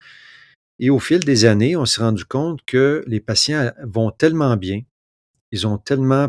Et 0.79 0.91
au 0.91 0.99
fil 0.99 1.21
des 1.21 1.47
années, 1.47 1.77
on 1.77 1.87
s'est 1.87 2.03
rendu 2.03 2.27
compte 2.27 2.61
que 2.67 3.03
les 3.07 3.21
patients 3.21 3.73
vont 3.85 4.11
tellement 4.11 4.59
bien, 4.59 4.83
ils 5.51 5.67
ont 5.67 5.79
tellement, 5.79 6.29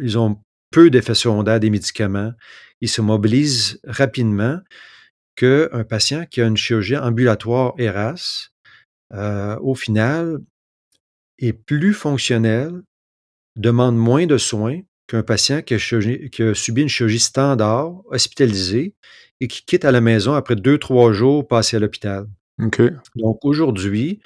ils 0.00 0.16
ont 0.16 0.40
peu 0.70 0.88
d'effets 0.88 1.14
secondaires 1.14 1.60
des 1.60 1.68
médicaments, 1.68 2.32
ils 2.80 2.88
se 2.88 3.02
mobilisent 3.02 3.78
rapidement 3.84 4.58
qu'un 5.36 5.84
patient 5.84 6.24
qui 6.24 6.40
a 6.40 6.46
une 6.46 6.56
chirurgie 6.56 6.96
ambulatoire 6.96 7.74
ERAS, 7.76 8.48
euh, 9.12 9.58
au 9.60 9.74
final, 9.74 10.38
est 11.38 11.52
plus 11.52 11.94
fonctionnel, 11.94 12.82
demande 13.56 13.96
moins 13.96 14.26
de 14.26 14.38
soins 14.38 14.80
qu'un 15.06 15.22
patient 15.22 15.62
qui 15.62 15.74
a, 15.74 15.78
subi 16.54 16.82
une 16.82 16.88
chirurgie 16.88 17.18
standard, 17.18 17.92
hospitalisé, 18.06 18.94
et 19.40 19.48
qui 19.48 19.64
quitte 19.64 19.84
à 19.84 19.92
la 19.92 20.00
maison 20.00 20.34
après 20.34 20.56
deux, 20.56 20.78
trois 20.78 21.12
jours 21.12 21.46
passés 21.46 21.76
à 21.76 21.80
l'hôpital. 21.80 22.26
Donc 23.16 23.44
aujourd'hui, 23.44 24.20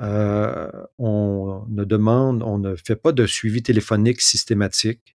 euh, 0.00 0.70
on 0.98 1.64
ne 1.68 1.84
demande, 1.84 2.42
on 2.42 2.58
ne 2.58 2.76
fait 2.76 2.96
pas 2.96 3.12
de 3.12 3.26
suivi 3.26 3.62
téléphonique 3.62 4.20
systématique. 4.20 5.16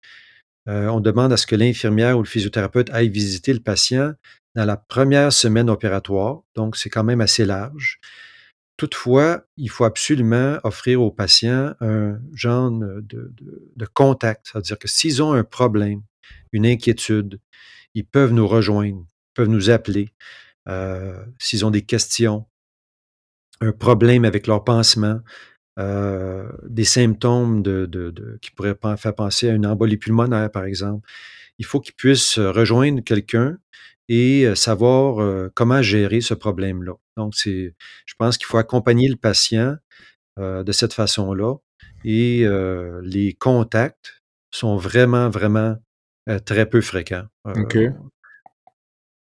Euh, 0.69 0.87
on 0.87 0.99
demande 0.99 1.33
à 1.33 1.37
ce 1.37 1.47
que 1.47 1.55
l'infirmière 1.55 2.17
ou 2.17 2.21
le 2.21 2.27
physiothérapeute 2.27 2.89
aille 2.91 3.09
visiter 3.09 3.53
le 3.53 3.59
patient 3.59 4.13
dans 4.55 4.65
la 4.65 4.77
première 4.77 5.31
semaine 5.31 5.69
opératoire, 5.69 6.41
donc 6.55 6.77
c'est 6.77 6.89
quand 6.89 7.03
même 7.03 7.21
assez 7.21 7.45
large. 7.45 7.99
Toutefois, 8.77 9.43
il 9.57 9.71
faut 9.71 9.85
absolument 9.85 10.59
offrir 10.63 11.01
aux 11.01 11.11
patients 11.11 11.73
un 11.81 12.19
genre 12.33 12.71
de, 12.71 13.85
contact, 13.93 14.49
c'est-à-dire 14.51 14.77
que 14.77 14.87
s'ils 14.87 15.23
ont 15.23 15.33
un 15.33 15.43
problème, 15.43 16.03
une 16.51 16.65
inquiétude, 16.65 17.39
ils 17.95 18.05
peuvent 18.05 18.33
nous 18.33 18.47
rejoindre, 18.47 19.03
peuvent 19.33 19.47
nous 19.47 19.71
appeler. 19.71 20.13
Euh, 20.69 21.25
s'ils 21.39 21.65
ont 21.65 21.71
des 21.71 21.81
questions, 21.81 22.45
un 23.61 23.71
problème 23.71 24.25
avec 24.25 24.45
leur 24.45 24.63
pansement, 24.63 25.21
euh, 25.79 26.47
des 26.67 26.85
symptômes 26.85 27.63
qui 28.41 28.51
pourraient 28.51 28.77
faire 28.97 29.15
penser 29.15 29.49
à 29.49 29.53
une 29.53 29.65
embolie 29.65 29.97
pulmonaire, 29.97 30.51
par 30.51 30.65
exemple, 30.65 31.07
il 31.57 31.65
faut 31.65 31.79
qu'ils 31.79 31.95
puissent 31.95 32.37
rejoindre 32.37 33.01
quelqu'un 33.03 33.57
et 34.09 34.53
savoir 34.55 35.49
comment 35.53 35.81
gérer 35.81 36.21
ce 36.21 36.33
problème-là. 36.33 36.93
Donc, 37.17 37.35
c'est, 37.35 37.75
je 38.05 38.13
pense 38.17 38.37
qu'il 38.37 38.47
faut 38.47 38.57
accompagner 38.57 39.09
le 39.09 39.15
patient 39.15 39.75
de 40.37 40.71
cette 40.71 40.93
façon-là 40.93 41.55
et 42.05 42.47
les 43.03 43.33
contacts 43.33 44.21
sont 44.51 44.77
vraiment, 44.77 45.29
vraiment 45.29 45.75
très 46.45 46.65
peu 46.65 46.81
fréquents. 46.81 47.25
OK. 47.45 47.77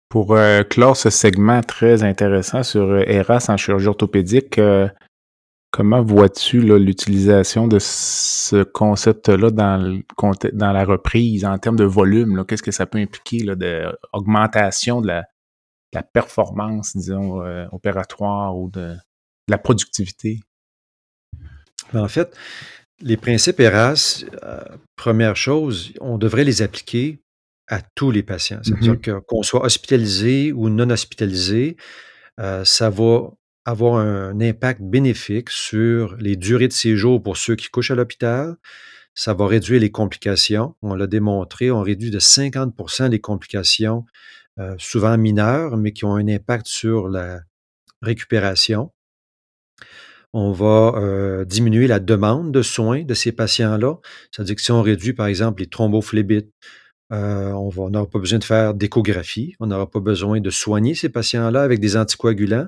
Pour 0.10 0.38
clore 0.70 0.96
ce 0.96 1.10
segment 1.10 1.62
très 1.62 2.04
intéressant 2.04 2.64
sur 2.64 2.98
ERAS 3.00 3.48
en 3.50 3.58
chirurgie 3.58 3.88
orthopédique, 3.88 4.62
Comment 5.76 6.02
vois-tu 6.02 6.62
l'utilisation 6.62 7.68
de 7.68 7.80
ce 7.80 8.64
concept-là 8.64 9.52
dans, 9.52 10.02
dans 10.54 10.72
la 10.72 10.86
reprise 10.86 11.44
en 11.44 11.58
termes 11.58 11.76
de 11.76 11.84
volume? 11.84 12.46
Qu'est-ce 12.46 12.64
que 12.64 12.72
ça 12.72 12.86
peut 12.86 12.98
impliquer 12.98 13.44
d'augmentation 13.44 15.02
de, 15.02 15.08
de, 15.08 15.24
la, 15.92 16.02
performance, 16.02 16.96
disons, 16.96 17.44
euh, 17.44 17.66
opératoire 17.74 18.56
ou 18.56 18.70
de, 18.70 18.96
la 19.50 19.58
productivité? 19.58 20.40
Ben, 21.92 22.06
en 22.06 22.08
fait, 22.08 22.34
les 23.02 23.18
principes 23.18 23.60
ERAS, 23.60 24.24
euh, 24.44 24.64
première 24.96 25.36
chose, 25.36 25.92
on 26.00 26.18
devrait 26.18 26.46
les 26.46 26.62
appliquer 26.62 27.22
à 27.68 27.82
tous 27.82 28.12
les 28.12 28.24
patients. 28.24 28.62
C'est-à-dire 28.64 28.94
mm-hmm. 28.94 29.26
qu'on 29.26 29.44
soit 29.44 29.66
hospitalisé 29.66 30.54
ou 30.54 30.70
non 30.70 30.90
hospitalisé, 30.90 31.76
euh, 32.40 32.64
ça 32.64 32.90
va 32.90 33.32
avoir 33.66 33.96
un 33.96 34.40
impact 34.40 34.82
bénéfique 34.82 35.50
sur 35.50 36.16
les 36.18 36.36
durées 36.36 36.68
de 36.68 36.74
séjour 36.74 37.22
pour 37.22 37.38
ceux 37.38 37.56
qui 37.56 37.68
couchent 37.68 37.92
à 37.92 37.96
l'hôpital. 37.96 38.56
Ça 39.16 39.34
va 39.34 39.48
réduire 39.48 39.82
les 39.82 39.92
complications. 39.92 40.76
On 40.82 40.94
l'a 40.94 41.08
démontré, 41.08 41.72
on 41.72 41.82
réduit 41.82 42.12
de 42.12 42.20
50% 42.20 43.10
les 43.10 43.20
complications, 43.20 44.06
euh, 44.60 44.76
souvent 44.78 45.18
mineures, 45.18 45.78
mais 45.78 45.94
qui 45.94 46.06
ont 46.06 46.16
un 46.16 46.28
impact 46.28 46.68
sur 46.68 47.08
la 47.10 47.42
récupération. 48.02 48.92
On 50.34 50.52
va 50.52 50.94
euh, 50.98 51.46
diminuer 51.46 51.88
la 51.88 52.00
demande 52.00 52.52
de 52.52 52.62
soins 52.62 53.04
de 53.04 53.14
ces 53.14 53.32
patients-là. 53.32 53.96
C'est-à-dire 54.32 54.56
que 54.56 54.62
si 54.62 54.72
on 54.72 54.82
réduit, 54.82 55.14
par 55.14 55.28
exemple, 55.28 55.62
les 55.62 55.70
thrombophlébite, 55.70 56.52
euh, 57.14 57.52
on 57.52 57.90
n'aura 57.90 58.10
pas 58.10 58.20
besoin 58.20 58.40
de 58.40 58.44
faire 58.44 58.74
d'échographie, 58.74 59.56
on 59.60 59.68
n'aura 59.68 59.90
pas 59.90 60.00
besoin 60.02 60.42
de 60.42 60.50
soigner 60.50 60.94
ces 60.94 61.10
patients-là 61.10 61.62
avec 61.62 61.80
des 61.80 61.96
anticoagulants. 61.96 62.68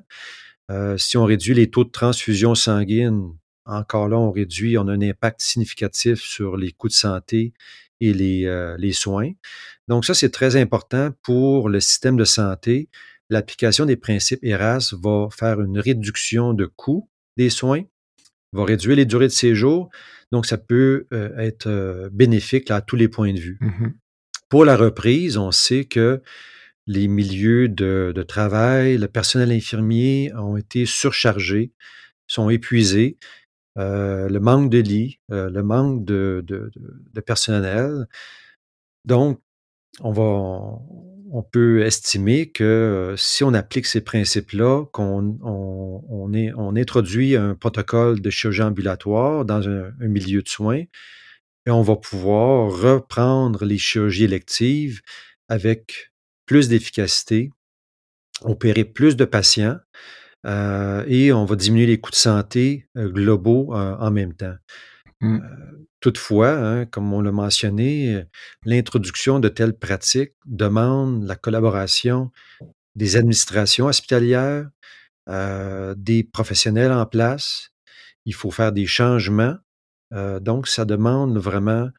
Euh, 0.72 0.98
si 0.98 1.18
on 1.18 1.26
réduit 1.26 1.54
les 1.54 1.70
taux 1.70 1.84
de 1.84 1.90
transfusion 1.90 2.56
sanguine, 2.56 3.34
encore 3.66 4.08
là, 4.08 4.18
on 4.18 4.32
réduit, 4.32 4.78
on 4.78 4.88
a 4.88 4.94
un 4.94 5.02
impact 5.02 5.42
significatif 5.42 6.22
sur 6.22 6.58
les 6.58 6.72
coûts 6.72 6.88
de 6.88 6.94
santé 6.94 7.54
et 8.00 8.14
les, 8.14 8.46
euh, 8.46 8.76
les 8.78 8.94
soins. 8.94 9.32
Donc 9.88 10.06
ça, 10.06 10.14
c'est 10.14 10.30
très 10.30 10.56
important 10.56 11.12
pour 11.24 11.70
le 11.70 11.80
système 11.80 12.18
de 12.18 12.26
santé. 12.26 12.90
L'application 13.30 13.86
des 13.86 13.98
principes 13.98 14.44
ERAS 14.44 14.94
va 15.02 15.28
faire 15.32 15.60
une 15.62 15.80
réduction 15.80 16.54
de 16.54 16.66
coûts 16.66 17.10
des 17.36 17.50
soins, 17.50 17.84
va 18.54 18.64
réduire 18.64 18.96
les 18.96 19.06
durées 19.06 19.28
de 19.28 19.34
séjour. 19.34 19.90
Donc, 20.32 20.46
ça 20.46 20.58
peut 20.58 21.08
euh, 21.14 21.38
être 21.38 22.10
bénéfique 22.12 22.72
à 22.72 22.82
tous 22.82 22.96
les 22.96 23.08
points 23.08 23.34
de 23.34 23.40
vue. 23.40 23.58
Mmh 23.62 23.88
pour 24.50 24.66
la 24.66 24.78
reprise, 24.78 25.38
on 25.38 25.52
sait 25.52 25.86
que 25.86 26.22
les 26.88 27.08
milieux 27.08 27.68
de, 27.68 28.24
travail, 28.28 28.98
le 28.98 29.08
personnel 29.08 29.52
infirmier 29.52 30.32
ont 30.36 30.58
été 30.58 30.86
surchargés, 30.86 31.74
sont 32.28 32.50
épuisés. 32.50 33.18
Euh, 33.78 34.28
le 34.28 34.40
manque 34.40 34.72
de 34.72 34.80
lits, 34.80 35.20
euh, 35.32 35.50
le 35.52 35.62
manque 35.62 36.04
de, 36.04 36.44
personnel. 37.26 38.08
Donc, 39.06 39.40
on, 40.02 40.12
va, 40.12 40.24
on 41.32 41.44
peut 41.44 41.84
estimer 41.84 42.50
que 42.50 42.64
euh, 42.64 43.18
si 43.18 43.44
on 43.44 43.54
applique 43.54 43.86
ces 43.86 44.02
principes-là, 44.02 44.86
qu'on 44.92 45.38
on, 45.44 46.76
introduit 46.76 47.36
un 47.36 47.56
protocole 47.56 48.22
de 48.22 48.30
chirurgie 48.30 48.62
ambulatoire 48.62 49.46
dans 49.46 49.68
un, 49.68 49.92
milieu 50.00 50.42
de 50.42 50.48
soins, 50.48 50.84
et 51.66 51.72
on 51.72 51.82
va 51.82 51.96
pouvoir 51.98 52.72
reprendre 52.72 53.66
les 53.66 53.78
chirurgies 53.78 54.24
électives 54.24 55.02
avec 55.50 56.12
plus 56.48 56.70
d'efficacité, 56.70 57.52
opérer 58.42 58.86
plus 58.86 59.16
de 59.16 59.26
patients 59.26 59.78
euh, 60.46 61.04
et 61.08 61.32
on 61.34 61.46
va 61.46 61.56
diminuer 61.56 61.86
les 61.86 62.00
coûts 62.00 62.12
de 62.12 62.16
santé 62.16 62.88
euh, 62.98 63.10
globaux 63.10 63.76
euh, 63.76 63.96
en 64.00 64.10
même 64.12 64.34
temps. 64.34 64.56
Mmh. 65.20 65.40
toutefois, 66.00 66.52
hein, 66.52 66.86
comme 66.86 67.12
on 67.12 67.22
l'a 67.22 67.32
mentionné, 67.32 68.24
l'introduction 68.66 69.40
de 69.40 69.50
telles 69.50 69.76
pratiques 69.76 70.36
demande 70.46 71.24
la 71.24 71.36
collaboration 71.36 72.32
des 72.94 73.16
administrations 73.16 73.88
hospitalières, 73.88 74.70
des 75.28 76.24
professionnels 76.24 76.92
en 76.92 77.08
place. 77.08 77.72
Il 78.26 78.36
faut 78.36 78.52
faire 78.52 78.72
des 78.72 78.86
changements. 78.86 79.58
donc, 80.12 80.68
ça 80.68 80.86
demande 80.86 81.36
vraiment 81.40 81.90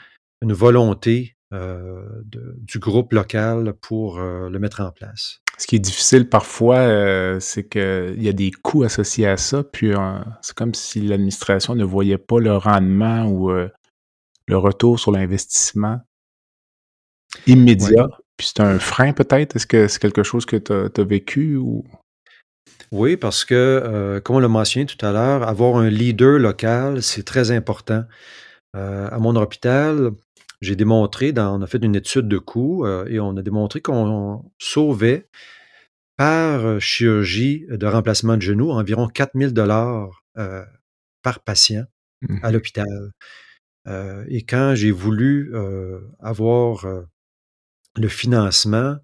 une 0.41 0.53
volonté 0.53 1.37
euh, 1.55 2.03
du 2.27 2.79
groupe 2.79 3.15
local 3.15 3.73
pour 3.81 4.19
euh, 4.19 4.51
le 4.51 4.59
mettre 4.59 4.83
en 4.83 4.91
place. 4.91 5.41
Ce 5.57 5.67
qui 5.67 5.77
est 5.77 5.79
difficile 5.79 6.29
parfois, 6.29 6.77
euh, 6.81 7.41
c'est 7.41 7.67
qu'il 7.67 8.23
y 8.23 8.29
a 8.29 8.35
des 8.35 8.51
coûts 8.51 8.83
associés 8.83 9.27
à 9.27 9.39
ça, 9.39 9.65
puis 9.65 9.93
c'est 10.43 10.55
comme 10.55 10.75
si 10.75 11.01
l'administration 11.01 11.75
ne 11.75 11.85
voyait 11.85 12.19
pas 12.19 12.39
le 12.39 12.55
rendement 12.55 13.25
ou 13.25 13.51
le 13.51 14.59
retour 14.59 15.01
sur 15.01 15.11
l'investissement 15.11 16.03
immédiat. 17.47 18.09
Puis 18.37 18.49
c'est 18.55 18.61
un 18.61 18.79
frein 18.79 19.15
peut-être? 19.15 19.57
Est-ce 19.57 19.67
que 19.67 19.89
c'est 19.89 20.01
quelque 20.01 20.23
chose 20.23 20.45
que 20.45 20.57
tu 20.57 20.73
as, 20.73 21.05
vécu 21.05 21.57
ou... 21.57 21.83
Oui, 22.93 23.17
parce 23.17 23.47
que, 23.47 24.21
comme 24.23 24.37
on 24.37 24.41
l'a 24.41 24.49
mentionné 24.49 24.85
tout 24.85 25.05
à 25.05 25.13
l'heure, 25.13 25.49
avoir 25.49 25.77
un 25.77 25.89
leader 25.89 26.39
local, 26.39 27.03
c'est 27.03 27.25
très 27.25 27.51
important. 27.51 28.05
à 28.75 29.19
mon 29.19 29.35
hôpital, 29.35 30.13
j'ai 30.61 30.77
démontré, 30.77 31.33
dans, 31.33 31.59
on 31.59 31.63
a 31.63 31.67
fait 31.67 31.83
une 31.85 31.95
étude 31.95 32.29
de 32.29 32.39
coûts 32.39 32.85
euh, 32.85 33.07
et 33.07 33.21
on 33.21 33.37
a 33.37 33.43
démontré 33.43 33.81
qu'on 33.81 34.51
sauvait 34.59 35.29
par 36.17 36.65
euh, 36.65 36.79
chirurgie 36.81 37.65
de 37.69 37.87
remplacement 37.87 38.37
de 38.37 38.43
genou 38.43 38.71
environ 38.71 39.09
4000 39.09 39.53
dollars 39.53 40.25
euh, 40.37 40.65
par 41.23 41.41
patient 41.41 41.85
mmh. 42.23 42.39
à 42.43 42.51
l'hôpital. 42.51 43.13
et 44.29 44.45
quand 44.45 44.75
j'ai 44.75 44.91
voulu 44.91 45.55
avoir 46.21 46.87
le 47.97 48.09
financement 48.09 48.97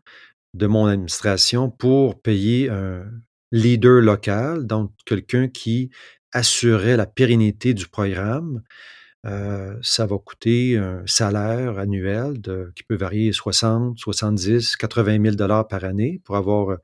de 0.52 0.66
mon 0.66 0.86
administration 0.86 1.70
pour 1.70 2.20
payer 2.20 2.68
un 2.68 3.06
leader 3.50 4.02
local, 4.02 4.66
donc 4.66 4.92
quelqu'un 5.06 5.48
qui 5.48 5.90
assurait 6.32 6.96
la 6.96 7.06
pérennité 7.06 7.72
du 7.72 7.88
programme, 7.88 8.62
euh, 9.26 9.74
ça 9.82 10.04
va 10.04 10.18
coûter 10.18 10.76
un 10.76 11.02
salaire 11.06 11.78
annuel 11.78 12.34
qui 12.74 12.82
peut 12.82 12.96
varier 12.96 13.32
60, 13.32 13.98
70, 13.98 14.76
80 14.76 15.22
000 15.22 15.34
dollars 15.34 15.66
par 15.66 15.84
année 15.84 16.20
pour 16.24 16.36
avoir 16.36 16.70
euh, 16.72 16.76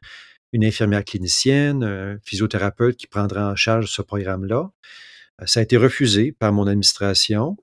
une 0.52 0.64
infirmière 0.64 1.04
clinicienne, 1.04 1.84
un 1.84 2.18
physiothérapeute 2.24 2.96
qui 2.96 3.06
prendra 3.06 3.50
en 3.50 3.56
charge 3.56 3.90
ce 3.90 4.00
programme-là. 4.00 4.70
Euh, 5.42 5.46
ça 5.46 5.60
a 5.60 5.62
été 5.62 5.76
refusé 5.76 6.32
par 6.32 6.52
mon 6.52 6.66
administration, 6.66 7.56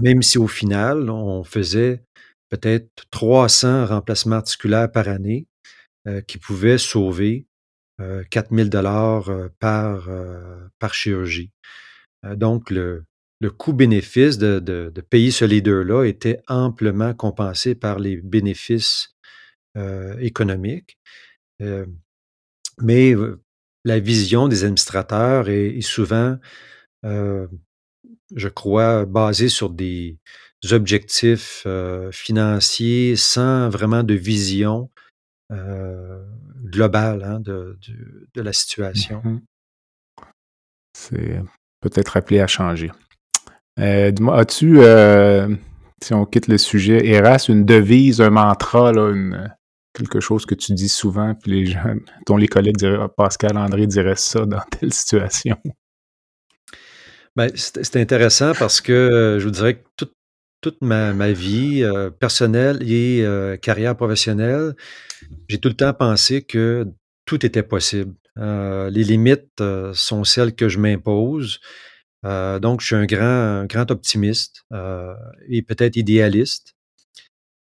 même 0.00 0.22
si 0.22 0.38
au 0.38 0.48
final, 0.48 1.10
on 1.10 1.44
faisait 1.44 2.02
peut-être 2.50 3.04
300 3.10 3.86
remplacements 3.86 4.36
articulaires 4.36 4.90
par 4.90 5.08
année 5.08 5.46
qui 6.26 6.38
pouvaient 6.38 6.78
sauver 6.78 7.46
4 7.98 8.52
000 8.52 8.68
dollars 8.68 9.30
par 9.60 10.08
chirurgie. 10.92 11.52
Euh, 12.24 12.36
donc, 12.36 12.70
le, 12.70 13.04
coût-bénéfice 13.58 14.38
de, 14.38 14.90
payer 15.08 15.30
ce 15.30 15.44
leader-là 15.44 16.04
était 16.04 16.40
amplement 16.48 17.14
compensé 17.14 17.74
par 17.74 17.98
les 17.98 18.16
bénéfices 18.16 19.14
euh, 19.76 20.16
économiques. 20.18 20.98
Euh, 21.62 21.86
mais 22.80 23.14
la 23.84 23.98
vision 23.98 24.48
des 24.48 24.64
administrateurs 24.64 25.48
est, 25.48 25.80
souvent, 25.82 26.38
je 27.02 28.48
crois, 28.48 29.04
basée 29.04 29.48
sur 29.48 29.70
des 29.70 30.18
objectifs 30.70 31.66
financiers 32.10 33.16
sans 33.16 33.68
vraiment 33.68 34.02
de 34.02 34.14
vision 34.14 34.90
globale 35.50 37.22
hein, 37.22 37.40
de, 37.40 37.78
la 38.34 38.52
situation. 38.54 39.42
C'est 40.94 41.42
peut-être 41.80 42.16
appelé 42.16 42.40
à 42.40 42.46
changer. 42.46 42.90
Euh, 43.78 44.10
dis-moi, 44.10 44.38
as-tu, 44.38 44.80
euh, 44.80 45.48
si 46.02 46.14
on 46.14 46.26
quitte 46.26 46.48
le 46.48 46.58
sujet, 46.58 47.06
Eras, 47.06 47.46
une 47.48 47.64
devise, 47.64 48.20
un 48.20 48.30
mantra, 48.30 48.92
quelque 49.94 50.20
chose 50.20 50.46
que 50.46 50.54
tu 50.54 50.72
dis 50.72 50.88
souvent, 50.88 51.34
puis 51.34 51.52
les 51.52 51.66
gens, 51.66 51.94
dont 52.26 52.36
les 52.36 52.48
collègues 52.48 52.76
diraient, 52.76 52.98
ah, 53.00 53.08
Pascal 53.08 53.56
André 53.56 53.86
dirait 53.86 54.16
ça 54.16 54.44
dans 54.46 54.60
telle 54.78 54.92
situation? 54.92 55.56
Ben, 57.36 57.50
c'est 57.54 57.96
intéressant 57.96 58.52
parce 58.58 58.80
que 58.80 58.92
euh, 58.92 59.38
je 59.38 59.44
vous 59.44 59.52
dirais 59.52 59.76
que 59.76 60.04
toute, 60.60 60.76
ma, 60.82 61.32
vie 61.32 61.82
personnelle 62.18 62.82
et 62.82 63.24
carrière 63.62 63.96
professionnelle, 63.96 64.74
j'ai 65.48 65.56
tout 65.56 65.70
le 65.70 65.74
temps 65.74 65.94
pensé 65.94 66.42
que 66.42 66.86
tout 67.30 67.46
était 67.46 67.62
possible. 67.62 68.14
Euh, 68.38 68.90
les 68.90 69.04
limites 69.04 69.60
euh, 69.60 69.92
sont 69.94 70.24
celles 70.24 70.52
que 70.54 70.68
je 70.68 70.78
m'impose 70.78 71.60
donc, 72.22 72.82
je 72.82 72.86
suis 72.88 72.96
un 72.96 73.06
grand, 73.06 73.64
grand 73.64 73.90
optimiste 73.90 74.66
et 75.48 75.62
peut-être 75.62 75.96
idéaliste. 75.96 76.74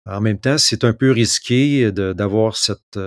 En 0.06 0.22
même 0.22 0.38
temps, 0.38 0.56
c'est 0.56 0.82
un 0.82 0.94
peu 0.94 1.10
risqué 1.10 1.92
d'avoir 1.92 2.56
cette, 2.56 2.98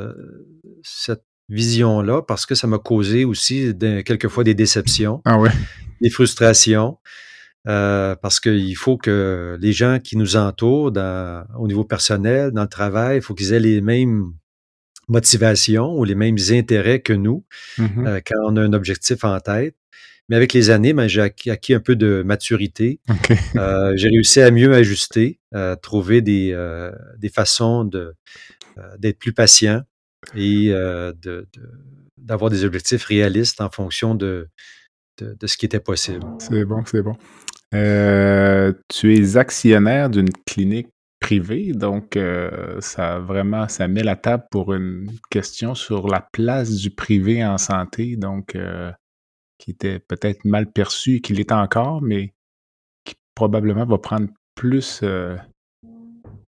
cette 0.84 1.26
vision-là 1.50 2.22
parce 2.22 2.46
que 2.46 2.54
ça 2.54 2.68
m'a 2.68 2.78
causé 2.78 3.26
aussi 3.26 3.74
quelquefois 4.06 4.44
des 4.44 4.54
déceptions, 4.54 5.24
ah 5.26 5.40
ouais? 5.40 5.50
des 6.02 6.12
frustrations. 6.12 7.00
Euh, 7.68 8.16
parce 8.16 8.40
qu'il 8.40 8.76
faut 8.76 8.98
que 8.98 9.58
les 9.60 9.74
gens 9.74 10.00
qui 10.00 10.18
nous 10.18 10.38
entourent 10.38 10.92
dans, 10.92 11.46
au 11.58 11.68
niveau 11.68 11.84
personnel, 11.84 12.52
dans 12.52 12.64
le 12.64 12.70
travail, 12.70 13.18
il 13.18 13.22
faut 13.22 13.36
qu'ils 13.36 13.54
aient 13.54 13.60
les 13.60 13.82
mêmes 13.82 14.34
motivations 15.10 15.98
ou 15.98 16.04
les 16.04 16.16
mêmes 16.16 16.38
intérêts 16.52 17.02
que 17.02 17.14
nous 17.14 17.46
mm-hmm. 17.78 18.08
euh, 18.08 18.22
quand 18.26 18.40
on 18.46 18.56
a 18.58 18.62
un 18.62 18.74
objectif 18.74 19.24
en 19.24 19.40
tête. 19.40 19.76
Mais 20.30 20.36
avec 20.36 20.54
les 20.54 20.70
années, 20.70 20.94
ben, 20.94 21.08
j'ai 21.08 21.22
acquis, 21.22 21.74
un 21.74 21.80
peu 21.80 21.96
de 21.96 22.22
maturité. 22.24 23.00
Euh, 23.56 23.94
j'ai 23.96 24.10
réussi 24.10 24.42
à 24.42 24.52
mieux 24.52 24.74
ajuster, 24.74 25.40
à 25.52 25.76
trouver 25.76 26.22
des, 26.22 26.56
des 27.18 27.30
façons 27.30 27.84
de, 27.84 28.14
d'être 29.00 29.18
plus 29.18 29.34
patient 29.34 29.82
et 30.36 30.68
de, 30.70 31.48
d'avoir 32.18 32.52
des 32.52 32.64
objectifs 32.64 33.06
réalistes 33.06 33.60
en 33.60 33.72
fonction 33.72 34.14
de, 34.14 34.50
de, 35.20 35.36
de, 35.40 35.48
ce 35.48 35.58
qui 35.58 35.66
était 35.66 35.80
possible. 35.80 36.24
C'est 36.38 36.64
bon, 36.64 36.84
c'est 36.86 37.02
bon. 37.02 37.18
Euh, 37.76 38.74
tu 38.88 39.16
es 39.16 39.38
actionnaire 39.38 40.10
d'une 40.10 40.32
clinique 40.46 40.88
donc 41.38 42.18
euh, 42.18 42.82
ça 42.82 43.20
vraiment, 43.20 43.68
ça 43.68 43.88
met 43.88 44.04
la 44.04 44.16
table 44.16 44.46
pour 44.50 44.74
une 44.74 45.12
question 45.30 45.76
sur 45.76 46.08
la 46.08 46.28
place 46.34 46.76
du 46.76 46.90
privé 46.90 47.46
en 47.46 47.58
santé, 47.58 48.16
donc 48.16 48.56
euh, 48.56 48.92
qui 49.58 49.72
était 49.72 50.00
peut-être 50.00 50.46
mal 50.46 50.72
perçu 50.72 51.16
et 51.16 51.22
qui 51.22 51.34
l'est 51.34 51.52
encore, 51.52 52.02
mais 52.02 52.34
qui 53.06 53.16
probablement 53.36 53.86
va 53.86 53.98
prendre 53.98 54.30
plus 54.56 55.04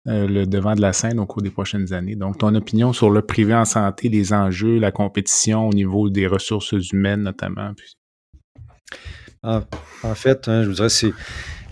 le 0.09 0.45
devant 0.45 0.75
de 0.75 0.81
la 0.81 0.93
scène 0.93 1.19
au 1.19 1.25
cours 1.25 1.41
des 1.41 1.49
prochaines 1.49 1.91
années. 1.91 2.15
Donc, 2.15 2.37
ton 2.37 2.55
opinion 2.55 2.93
sur 2.93 3.09
le 3.09 3.21
privé 3.21 3.53
en 3.53 3.65
santé, 3.65 4.07
les 4.07 4.31
enjeux, 4.31 4.79
la 4.79 4.91
compétition 4.91 5.67
au 5.67 5.73
niveau 5.73 6.09
des 6.09 6.27
ressources 6.27 6.71
humaines 6.93 7.23
notamment. 7.23 7.73
En, 9.43 10.15
fait, 10.15 10.47
hein, 10.47 10.63
je 10.63 10.69
vous 10.69 10.75
dirais, 10.75 10.89
c'est 10.89 11.13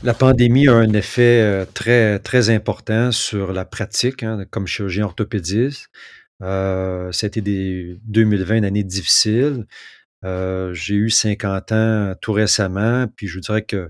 la 0.04 0.14
pandémie 0.14 0.68
a 0.68 0.74
un 0.74 0.94
effet 0.94 1.42
euh, 1.42 1.66
très, 1.66 2.20
très 2.20 2.50
important 2.50 3.12
sur 3.12 3.54
la 3.54 3.66
pratique, 3.66 4.24
hein, 4.24 4.46
comme 4.50 4.68
chirurgien 4.68 5.06
orthopédiste. 5.06 5.90
Euh, 6.42 7.12
ça 7.12 7.26
a 7.26 7.28
été 7.28 7.42
des 7.42 7.98
2020 8.04 8.58
une 8.58 8.66
année 8.66 8.84
difficile. 8.84 9.66
Euh, 10.24 10.74
j'ai 10.74 10.96
eu 10.96 11.10
50 11.10 11.72
ans 11.72 12.16
tout 12.22 12.34
récemment, 12.34 13.08
puis 13.16 13.28
je 13.28 13.36
vous 13.36 13.42
dirais 13.42 13.64
que 13.64 13.90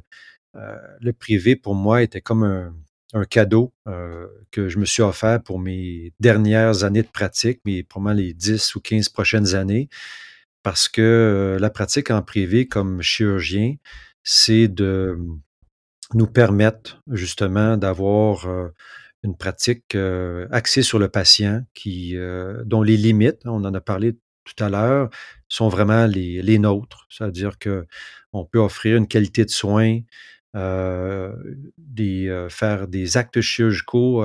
le 1.02 1.12
privé, 1.12 1.58
pour 1.58 1.76
moi, 1.76 2.02
était 2.02 2.22
comme 2.22 2.44
un, 2.44 2.74
un 3.14 3.26
cadeau 3.26 3.74
que 4.52 4.70
je 4.70 4.80
me 4.80 4.86
suis 4.86 5.02
offert 5.02 5.44
pour 5.44 5.60
mes 5.60 6.14
dernières 6.22 6.86
années 6.86 7.02
de 7.02 7.10
pratique, 7.10 7.60
mais 7.66 7.84
probablement 7.84 8.22
les 8.22 8.34
10 8.34 8.76
ou 8.76 8.80
15 8.80 9.10
prochaines 9.10 9.54
années 9.54 9.90
parce 10.66 10.90
que 10.90 11.58
la 11.60 11.70
pratique 11.70 12.10
en 12.10 12.24
privé 12.24 12.68
comme 12.68 13.00
chirurgien, 13.04 13.76
c'est 14.24 14.68
de 14.68 15.16
nous 16.14 16.28
permettre 16.28 17.02
justement 17.12 17.78
d'avoir 17.78 18.48
une 19.24 19.36
pratique 19.36 19.96
axée 20.52 20.84
sur 20.84 21.00
le 21.00 21.10
patient 21.10 21.64
qui, 21.74 22.16
dont 22.66 22.84
les 22.84 22.98
limites, 22.98 23.42
on 23.46 23.64
en 23.66 23.74
a 23.74 23.82
parlé 23.82 24.16
tout 24.44 24.64
à 24.64 24.70
l'heure, 24.70 25.10
sont 25.50 25.70
vraiment 25.70 26.06
les, 26.06 26.44
les 26.44 26.60
nôtres. 26.60 27.08
C'est-à-dire 27.10 27.58
qu'on 27.58 28.46
peut 28.46 28.60
offrir 28.60 28.98
une 28.98 29.08
qualité 29.08 29.46
de 29.46 29.50
soins, 29.50 30.00
faire 30.54 31.34
des 32.88 33.18
actes 33.18 33.42
chirurgicaux 33.42 34.24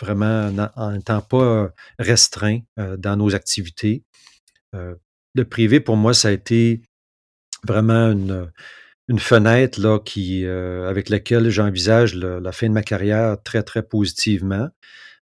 vraiment 0.00 0.52
en 0.76 0.92
n'étant 0.92 1.22
pas 1.22 1.72
restreint 1.98 2.60
dans 2.76 3.16
nos 3.16 3.34
activités. 3.34 4.04
Euh, 4.74 4.94
le 5.34 5.44
privé, 5.44 5.80
pour 5.80 5.96
moi, 5.96 6.14
ça 6.14 6.28
a 6.28 6.32
été 6.32 6.82
vraiment 7.64 8.10
une, 8.10 8.50
une 9.08 9.18
fenêtre 9.18 9.80
là, 9.80 9.98
qui, 9.98 10.44
euh, 10.44 10.88
avec 10.88 11.08
laquelle 11.08 11.50
j'envisage 11.50 12.14
la 12.14 12.52
fin 12.52 12.68
de 12.68 12.72
ma 12.72 12.82
carrière 12.82 13.36
très, 13.42 13.62
très 13.62 13.82
positivement. 13.82 14.68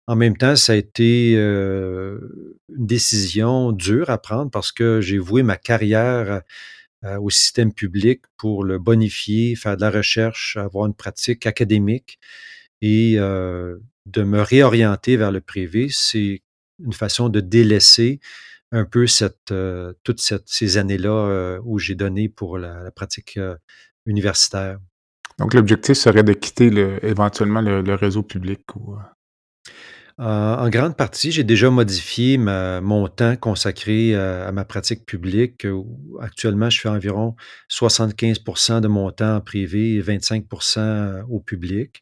En 0.07 0.17
même 0.17 0.37
temps, 0.37 0.57
ça 0.57 0.73
a 0.73 0.77
été 0.77 1.35
euh, 1.37 2.19
une 2.77 2.87
décision 2.87 3.73
dure 3.73 4.11
à 4.11 4.19
prendre 4.19 4.51
parce 4.51 4.73
que 4.73 5.01
j'ai 5.01 5.19
voué 5.19 5.43
ma 5.43 5.57
carrière 5.57 6.43
au 7.21 7.31
système 7.31 7.73
public 7.73 8.23
pour 8.37 8.65
le 8.65 8.81
bonifier, 8.81 9.55
faire 9.55 9.77
de 9.77 9.83
la 9.83 9.91
recherche, 9.91 10.57
avoir 10.57 10.87
une 10.87 10.95
pratique 10.95 11.47
académique 11.47 12.19
et 12.81 13.17
de 13.17 14.23
me 14.23 14.41
réorienter 14.41 15.17
vers 15.17 15.31
le 15.31 15.41
privé. 15.41 15.87
C'est 15.91 16.43
une 16.85 16.93
façon 16.93 17.29
de 17.29 17.41
délaisser 17.41 18.19
un 18.73 18.85
peu 18.85 19.07
cette, 19.07 19.53
euh, 19.53 19.93
toutes 20.03 20.21
ces 20.21 20.77
années-là 20.77 21.11
euh, 21.11 21.61
où 21.65 21.79
j'ai 21.79 21.95
donné 21.95 22.29
pour 22.29 22.59
la, 22.59 22.91
pratique 22.91 23.37
euh, 23.37 23.57
universitaire. 24.07 24.79
Donc, 25.39 25.55
l'objectif 25.55 25.97
serait 25.97 26.23
de 26.23 26.33
quitter 26.33 26.67
éventuellement 27.03 27.61
le, 27.61 27.95
réseau 27.95 28.23
public. 28.23 28.61
Euh, 30.19 30.25
en 30.57 30.71
grande 30.71 30.97
partie, 30.97 31.31
j'ai 31.31 31.45
déjà 31.45 31.71
modifié 31.71 32.39
mon 32.39 33.07
temps 33.09 33.37
consacré 33.37 34.15
à, 34.15 34.51
ma 34.51 34.65
pratique 34.65 35.05
publique. 35.05 35.67
Actuellement, 36.21 36.71
je 36.71 36.81
fais 36.81 36.89
environ 36.89 37.37
75% 37.71 38.81
de 38.81 38.89
mon 38.89 39.11
temps 39.11 39.37
en 39.37 39.41
privé 39.43 39.97
et 39.97 40.03
25% 40.03 41.25
au 41.29 41.41
public. 41.41 42.01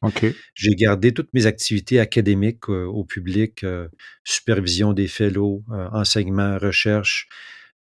J'ai 0.54 0.74
gardé 0.76 1.12
toutes 1.12 1.32
mes 1.34 1.46
activités 1.46 1.98
académiques 1.98 2.68
euh, 2.68 2.84
au 2.84 3.04
public, 3.04 3.64
euh, 3.64 3.88
supervision 4.22 4.92
des 4.92 5.08
fellows, 5.08 5.64
enseignement, 5.92 6.58
recherche, 6.58 7.28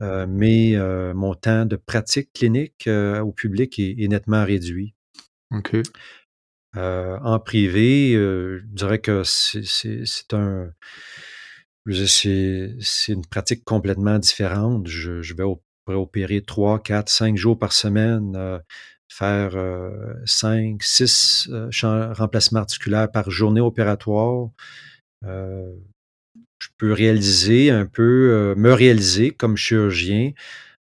mais 0.00 0.76
mon 1.14 1.34
temps 1.34 1.66
de 1.66 1.76
pratique 1.76 2.32
clinique 2.32 2.88
au 2.88 3.32
public 3.32 3.78
est, 3.78 4.08
nettement 4.08 4.44
réduit. 4.44 4.94
Euh, 6.76 7.18
en 7.22 7.40
privé, 7.40 8.14
euh, 8.14 8.60
je 8.60 8.66
dirais 8.66 9.00
que 9.00 9.22
c'est 9.24 10.32
un 10.32 10.70
c'est 11.90 13.12
une 13.12 13.26
pratique 13.26 13.64
complètement 13.64 14.18
différente. 14.18 14.86
Je, 14.86 15.22
je 15.22 15.34
vais 15.34 15.44
opérer 15.88 16.42
3, 16.42 16.80
4, 16.82 17.08
5 17.08 17.36
jours 17.36 17.58
par 17.58 17.72
semaine, 17.72 18.34
euh, 18.36 18.58
faire 19.08 19.56
5, 20.24 20.82
6 20.82 21.50
remplacements 21.82 22.60
articulaires 22.60 23.10
par 23.10 23.30
journée 23.30 23.60
opératoire. 23.60 24.50
je 25.24 26.68
peux 26.78 26.92
réaliser 26.92 27.70
un 27.70 27.86
peu, 27.86 28.54
me 28.56 28.72
réaliser 28.72 29.30
comme 29.32 29.56
chirurgien 29.56 30.32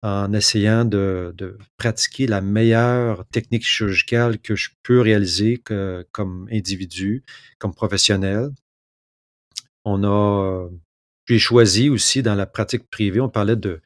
en 0.04 0.34
essayant 0.34 0.84
de, 0.84 1.34
pratiquer 1.78 2.28
la 2.28 2.41
meilleure 2.41 3.26
technique 3.30 3.64
chirurgicale 3.64 4.38
que 4.38 4.56
je 4.56 4.70
peux 4.84 4.99
réaliser 4.99 5.64
comme 6.12 6.47
individu, 6.51 7.24
comme 7.58 7.74
professionnel. 7.74 8.49
On 9.86 10.04
a, 10.04 10.70
j'ai 11.26 11.39
choisi 11.39 11.89
aussi 11.89 12.22
dans 12.22 12.36
la 12.36 12.45
pratique 12.45 12.89
privée, 12.89 13.22
on 13.22 13.30
parlait 13.30 13.56
de, 13.56 13.82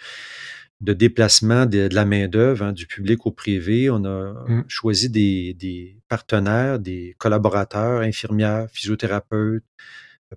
de 0.82 0.94
déplacement 0.94 1.68
de, 1.68 1.88
la 1.92 2.06
main-d'œuvre 2.06 2.66
hein, 2.66 2.74
du 2.74 2.88
public 2.88 3.26
au 3.28 3.32
privé. 3.32 3.92
On 3.92 4.04
a 4.04 4.34
mmh. 4.48 4.64
choisi 4.68 5.10
des, 5.10 5.54
des, 5.54 6.00
partenaires, 6.08 6.80
des 6.80 7.16
collaborateurs, 7.20 8.02
infirmières, 8.02 8.68
physiothérapeutes, 8.72 9.64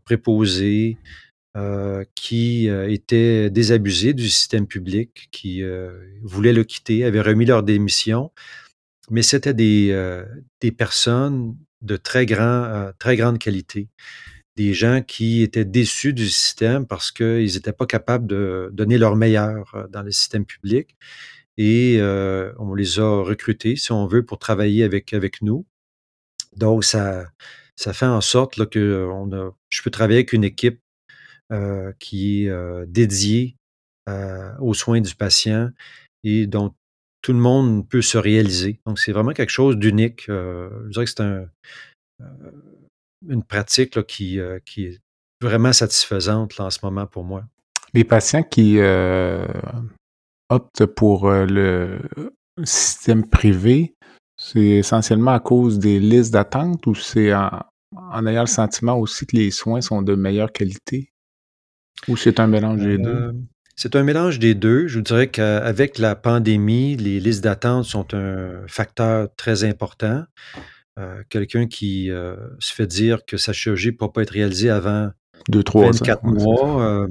préposés, 0.05 0.99
euh, 1.57 2.05
qui 2.15 2.69
euh, 2.69 2.89
étaient 2.89 3.51
désabusés 3.51 4.15
du 4.15 4.29
système 4.31 4.69
public, 4.69 5.29
qui 5.33 5.65
euh, 5.65 5.91
voulaient 6.23 6.53
le 6.53 6.63
quitter, 6.63 7.03
avaient 7.03 7.21
remis 7.21 7.45
leur 7.45 7.65
démission, 7.65 8.31
mais 9.11 9.23
c'était 9.23 9.53
des, 9.53 10.23
des 10.61 10.71
personnes 10.71 11.57
de 11.83 11.97
très, 11.97 12.25
grand, 12.25 12.93
très 13.01 13.17
grande 13.17 13.41
qualité, 13.41 13.89
des 14.55 14.75
gens 14.75 15.03
qui 15.03 15.43
étaient 15.43 15.65
déçus 15.65 16.13
du 16.13 16.29
système 16.29 16.87
parce 16.87 17.11
qu'ils 17.11 17.55
n'étaient 17.55 17.73
pas 17.73 17.87
capables 17.87 18.29
de 18.29 18.71
donner 18.73 18.99
leur 18.99 19.17
meilleur 19.17 19.89
dans 19.91 20.03
le 20.03 20.13
système 20.13 20.45
public. 20.45 20.97
Et 21.57 22.01
on 22.01 22.75
les 22.75 23.01
a 23.01 23.23
recrutés, 23.25 23.75
si 23.75 23.91
on 23.91 24.07
veut, 24.07 24.25
pour 24.25 24.39
travailler 24.39 24.85
avec, 24.85 25.13
avec 25.13 25.43
nous. 25.43 25.67
Donc, 26.55 26.85
ça, 26.85 27.27
ça 27.75 27.93
fait 27.93 28.07
en 28.07 28.21
sorte 28.21 28.71
que 28.71 29.09
on 29.13 29.33
a, 29.33 29.51
je 29.71 29.83
peux 29.83 29.91
travailler 29.91 30.19
avec 30.21 30.33
une 30.33 30.45
équipe 30.45 30.81
euh, 31.53 31.93
qui 31.99 32.45
est 32.45 32.49
euh, 32.49 32.85
dédié 32.87 33.57
euh, 34.09 34.53
aux 34.61 34.73
soins 34.73 35.01
du 35.01 35.17
patient 35.17 35.71
et 36.23 36.47
dont 36.47 36.73
tout 37.23 37.33
le 37.33 37.41
monde 37.41 37.89
peut 37.89 38.03
se 38.03 38.19
réaliser. 38.19 38.79
Donc, 38.87 39.01
c'est 39.01 39.11
vraiment 39.11 39.33
quelque 39.33 39.51
chose 39.51 39.77
d'unique. 39.77 40.27
je 40.29 40.89
dirais 40.91 41.05
que 41.05 41.11
c'est 41.11 41.21
un, 41.23 41.49
une 43.29 43.43
pratique 43.43 44.01
qui 44.07 44.39
est 44.39 45.01
vraiment 45.43 45.73
satisfaisante 45.73 46.59
en 46.61 46.71
ce 46.71 46.79
moment 46.85 47.07
pour 47.07 47.25
moi. 47.25 47.45
Les 47.95 48.05
patients 48.05 48.45
qui 48.45 48.79
optent 50.49 50.87
pour 50.87 51.31
le 51.31 51.99
système 52.65 53.29
privé, 53.29 53.95
c'est 54.37 54.61
essentiellement 54.61 55.33
à 55.33 55.41
cause 55.41 55.79
des 55.79 55.99
listes 55.99 56.33
d'attente 56.33 56.87
ou 56.87 56.95
c'est 56.95 57.35
en, 57.35 58.27
ayant 58.27 58.43
le 58.43 58.47
sentiment 58.47 58.97
aussi 58.97 59.27
que 59.27 59.37
les 59.37 59.51
soins 59.51 59.81
sont 59.81 60.01
de 60.01 60.15
meilleure 60.15 60.53
qualité? 60.53 61.10
Ou 62.09 62.17
c'est 62.17 62.41
un 62.41 62.47
mélange 62.47 62.81
des 62.81 62.99
deux? 62.99 63.11
Euh, 63.11 63.33
c'est 63.77 63.97
un 63.97 64.03
mélange 64.03 64.39
des 64.39 64.55
deux. 64.55 64.87
Je 64.89 64.97
vous 64.99 65.05
dirais 65.05 65.29
qu'avec 65.29 65.99
la 65.99 66.15
pandémie, 66.15 66.97
les 66.97 67.21
listes 67.21 67.43
d'attente 67.43 67.85
sont 67.85 68.15
un 68.15 68.67
facteur 68.67 69.29
très 69.37 69.65
important. 69.65 70.25
Euh, 70.99 71.23
quelqu'un 71.29 71.67
qui 71.67 72.11
euh, 72.11 72.37
se 72.59 72.75
fait 72.75 72.87
dire 72.87 73.25
que 73.27 73.37
sa 73.37 73.53
chirurgie 73.53 73.89
ne 73.89 73.93
pourra 73.93 74.13
pas 74.13 74.23
être 74.23 74.31
réalisée 74.31 74.71
avant 74.71 75.11
Deux, 75.49 75.63
trois 75.63 75.87
24 75.87 76.25
mois, 76.25 77.07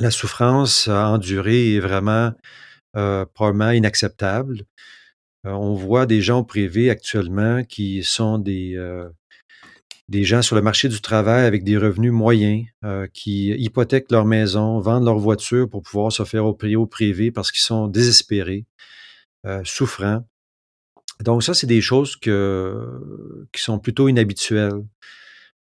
la 0.00 0.10
souffrance 0.10 0.88
à 0.88 1.10
endurer 1.10 1.76
est 1.76 1.80
vraiment 1.80 2.32
probablement 3.34 3.70
inacceptable. 3.70 4.62
On 5.44 5.74
voit 5.74 6.06
des 6.06 6.22
gens 6.22 6.42
privés 6.42 6.88
actuellement 6.88 7.62
qui 7.64 8.02
sont 8.02 8.38
des, 8.38 8.78
des 10.08 10.24
gens 10.24 10.42
sur 10.42 10.56
le 10.56 10.62
marché 10.62 10.88
du 10.88 11.00
travail 11.00 11.44
avec 11.46 11.64
des 11.64 11.78
revenus 11.78 12.12
moyens, 12.12 12.66
euh, 12.84 13.06
qui 13.12 13.48
hypothèquent 13.50 14.10
leur 14.10 14.24
maison, 14.24 14.78
vendent 14.80 15.04
leur 15.04 15.18
voiture 15.18 15.68
pour 15.68 15.82
pouvoir 15.82 16.12
se 16.12 16.24
faire 16.24 16.44
au 16.44 16.56
au 16.56 16.86
privé 16.86 17.30
parce 17.30 17.50
qu'ils 17.50 17.64
sont 17.64 17.88
désespérés, 17.88 18.66
souffrants. 19.64 20.26
Donc 21.20 21.42
ça, 21.42 21.52
c'est 21.52 21.66
des 21.66 21.82
choses 21.82 22.16
que, 22.16 23.46
qui 23.52 23.62
sont 23.62 23.78
plutôt 23.78 24.08
inhabituelles. 24.08 24.82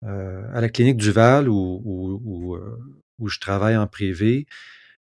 à 0.02 0.60
la 0.60 0.68
clinique 0.68 0.98
Duval 0.98 1.48
où, 1.48 1.82
où, 1.84 2.58
où 3.18 3.28
je 3.28 3.38
travaille 3.38 3.76
en 3.76 3.86
privé, 3.86 4.46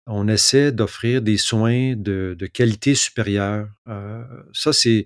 on 0.07 0.27
essaie 0.27 0.71
d'offrir 0.71 1.21
des 1.21 1.37
soins 1.37 1.95
de, 1.95 2.37
qualité 2.53 2.95
supérieure. 2.95 3.67
Euh, 3.87 4.23
ça, 4.53 4.73
c'est, 4.73 5.05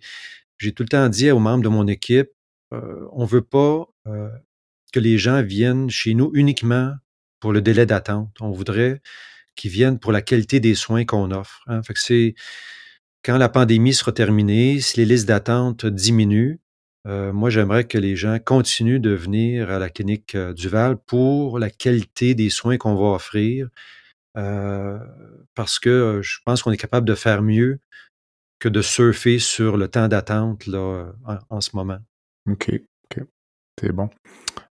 j'ai 0.58 0.74
tout 0.74 0.84
le 0.84 0.90
temps 0.90 1.10
dit 1.10 1.32
aux 1.32 1.40
membres 1.40 1.64
de 1.64 1.70
mon 1.70 1.88
équipe, 1.88 2.30
euh, 2.74 3.08
on 3.14 3.24
ne 3.24 3.28
veut 3.28 3.42
pas 3.42 3.88
euh, 4.10 4.30
que 4.94 5.00
les 5.00 5.18
gens 5.18 5.42
viennent 5.44 5.90
chez 5.90 6.14
nous 6.14 6.32
uniquement 6.34 6.94
pour 7.40 7.54
le 7.54 7.62
délai 7.62 7.86
d'attente. 7.86 8.36
On 8.42 8.52
voudrait 8.52 9.02
qu'ils 9.56 9.72
viennent 9.72 10.00
pour 10.00 10.12
la 10.12 10.22
qualité 10.22 10.60
des 10.60 10.76
soins 10.76 11.06
qu'on 11.06 11.32
offre. 11.32 11.62
Hein. 11.68 11.82
C'est 11.96 12.36
quand 13.24 13.38
la 13.38 13.50
pandémie 13.50 13.94
sera 13.94 14.12
terminée, 14.12 14.80
si 14.80 14.98
les 14.98 15.06
listes 15.06 15.28
d'attente 15.28 15.86
diminuent, 15.86 16.60
moi, 17.06 17.50
j'aimerais 17.50 17.86
que 17.86 17.98
les 17.98 18.16
gens 18.16 18.38
continuent 18.38 19.00
de 19.00 19.10
venir 19.10 19.72
à 19.72 19.80
la 19.80 19.90
clinique 19.90 20.38
Duval 20.38 20.96
pour 20.98 21.58
la 21.58 21.72
qualité 21.72 22.36
des 22.36 22.52
soins 22.52 22.78
qu'on 22.78 22.94
va 22.94 23.16
offrir, 23.16 23.70
euh, 24.38 25.00
parce 25.56 25.80
que 25.80 26.22
je 26.24 26.38
pense 26.46 26.62
qu'on 26.62 26.72
est 26.72 26.78
capable 26.78 27.08
de 27.08 27.16
faire 27.16 27.42
mieux 27.42 27.80
que 28.60 28.70
de 28.70 28.82
surfer 28.82 29.40
sur 29.40 29.78
le 29.78 29.88
temps 29.88 30.08
d'attente 30.08 30.68
en, 30.68 31.62
ce 31.62 31.76
moment. 31.76 32.00
OK, 32.48 32.72
OK. 33.06 33.24
C'est 33.80 33.92
bon. 33.92 34.10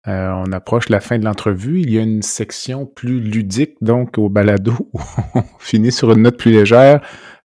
Euh, 0.09 0.31
on 0.31 0.53
approche 0.53 0.89
la 0.89 1.01
fin 1.01 1.19
de 1.19 1.25
l'entrevue. 1.25 1.81
Il 1.81 1.91
y 1.91 1.99
a 1.99 2.03
une 2.03 2.23
section 2.23 2.87
plus 2.87 3.21
ludique, 3.21 3.77
donc 3.81 4.19
au 4.19 4.29
balado, 4.29 4.75
où 4.93 5.01
on 5.35 5.43
finit 5.59 5.93
sur 5.93 6.13
une 6.13 6.23
note 6.23 6.39
plus 6.39 6.53
légère. 6.53 7.01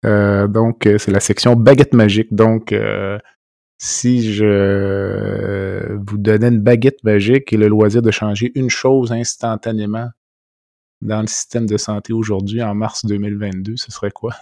Euh, 0.05 0.47
donc, 0.47 0.87
c'est 0.97 1.11
la 1.11 1.19
section 1.19 1.55
baguette 1.55 1.93
magique. 1.93 2.33
Donc, 2.33 2.73
si 3.77 4.33
je 4.33 5.95
vous 5.95 6.17
donnais 6.17 6.49
une 6.49 6.61
baguette 6.61 7.03
magique 7.03 7.53
et 7.53 7.57
le 7.57 7.67
loisir 7.67 8.01
de 8.01 8.11
changer 8.11 8.51
une 8.55 8.69
chose 8.69 9.11
instantanément 9.11 10.09
dans 11.01 11.21
le 11.21 11.27
système 11.27 11.65
de 11.65 11.77
santé 11.77 12.13
aujourd'hui, 12.13 12.61
en 12.61 12.75
mars 12.75 13.05
2022, 13.05 13.77
ce 13.77 13.91
serait 13.91 14.11
quoi? 14.11 14.35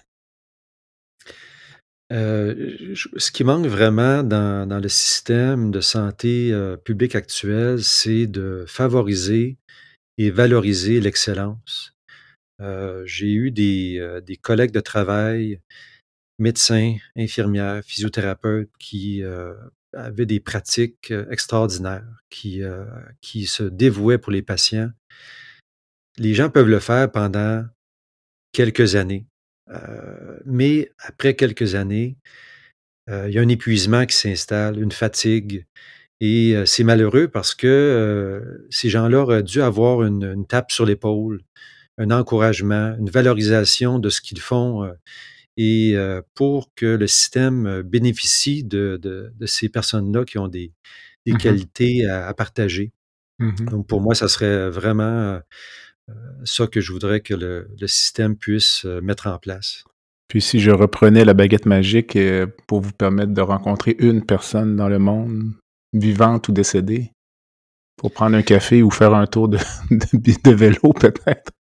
Euh, 2.11 2.95
ce 3.17 3.31
qui 3.31 3.43
manque 3.43 3.65
vraiment 3.65 4.23
dans, 4.23 4.81
le 4.81 4.89
système 4.89 5.71
de 5.71 5.81
santé 5.81 6.51
euh, 6.53 6.77
public 6.77 7.15
actuel, 7.15 7.83
c'est 7.83 8.27
de 8.27 8.65
favoriser 8.67 9.57
et 10.17 10.29
valoriser 10.31 11.01
l'excellence. 11.01 11.93
Euh, 12.61 13.03
j'ai 13.05 13.33
eu 13.33 13.51
des, 13.51 14.39
collègues 14.41 14.71
de 14.71 14.79
travail, 14.79 15.59
médecins, 16.39 16.95
infirmières, 17.17 17.83
physiothérapeutes 17.83 18.71
qui 18.79 19.21
avaient 19.93 20.25
des 20.25 20.39
pratiques 20.39 21.13
extraordinaires, 21.29 22.07
qui 22.29 22.61
se 23.45 23.63
dévouaient 23.63 24.17
pour 24.17 24.31
les 24.31 24.41
patients 24.41 24.91
les 26.17 26.33
gens 26.33 26.49
peuvent 26.49 26.67
le 26.67 26.79
faire 26.79 27.11
pendant 27.11 27.65
quelques 28.51 28.95
années. 28.95 29.25
Euh, 29.69 30.37
mais 30.45 30.91
après 30.99 31.35
quelques 31.35 31.75
années, 31.75 32.17
euh, 33.09 33.27
il 33.29 33.35
y 33.35 33.39
a 33.39 33.41
un 33.41 33.47
épuisement 33.47 34.05
qui 34.05 34.15
s'installe, 34.15 34.81
une 34.81 34.91
fatigue. 34.91 35.65
Et 36.19 36.55
euh, 36.55 36.65
c'est 36.65 36.83
malheureux 36.83 37.27
parce 37.27 37.53
que 37.53 38.65
ces 38.69 38.89
gens-là 38.89 39.19
auraient 39.19 39.43
dû 39.43 39.61
avoir 39.61 40.03
une, 40.03 40.45
tape 40.47 40.71
sur 40.71 40.85
l'épaule, 40.85 41.41
un 41.97 42.11
encouragement, 42.11 42.95
une 42.99 43.09
valorisation 43.09 43.99
de 43.99 44.09
ce 44.09 44.21
qu'ils 44.21 44.41
font. 44.41 44.89
et 45.57 45.95
pour 46.35 46.73
que 46.75 46.85
le 46.85 47.07
système 47.07 47.81
bénéficie 47.81 48.63
de, 48.63 49.31
ces 49.45 49.69
personnes-là 49.69 50.25
qui 50.25 50.37
ont 50.37 50.47
des, 50.47 50.71
mmh 51.25 51.37
qualités 51.37 52.05
à, 52.05 52.33
partager. 52.33 52.91
Mmh 53.39 53.65
Donc 53.65 53.87
pour 53.87 54.01
moi, 54.01 54.15
ça 54.15 54.27
serait 54.27 54.69
vraiment 54.69 55.39
ça 56.45 56.67
que 56.67 56.81
je 56.81 56.91
voudrais 56.91 57.21
que 57.21 57.33
le, 57.33 57.67
système 57.87 58.35
puisse 58.35 58.85
euh, 58.85 59.01
mettre 59.01 59.27
en 59.27 59.37
place. 59.37 59.83
Puis 60.27 60.41
si 60.41 60.59
je 60.59 60.71
reprenais 60.71 61.25
la 61.25 61.33
baguette 61.33 61.65
magique 61.65 62.15
euh, 62.15 62.47
pour 62.67 62.81
vous 62.81 62.91
permettre 62.91 63.33
de 63.33 63.41
rencontrer 63.41 63.95
une 63.99 64.25
personne 64.25 64.75
dans 64.75 64.89
le 64.89 64.99
monde, 64.99 65.53
vivante 65.93 66.49
ou 66.49 66.51
décédée, 66.51 67.11
pour 67.97 68.11
prendre 68.11 68.35
un 68.35 68.41
café 68.41 68.83
ou 68.83 68.91
faire 68.91 69.13
un 69.13 69.25
tour 69.25 69.47
de, 69.47 69.57
de, 69.91 70.51
vélo 70.51 70.93
peut-être? 70.93 71.51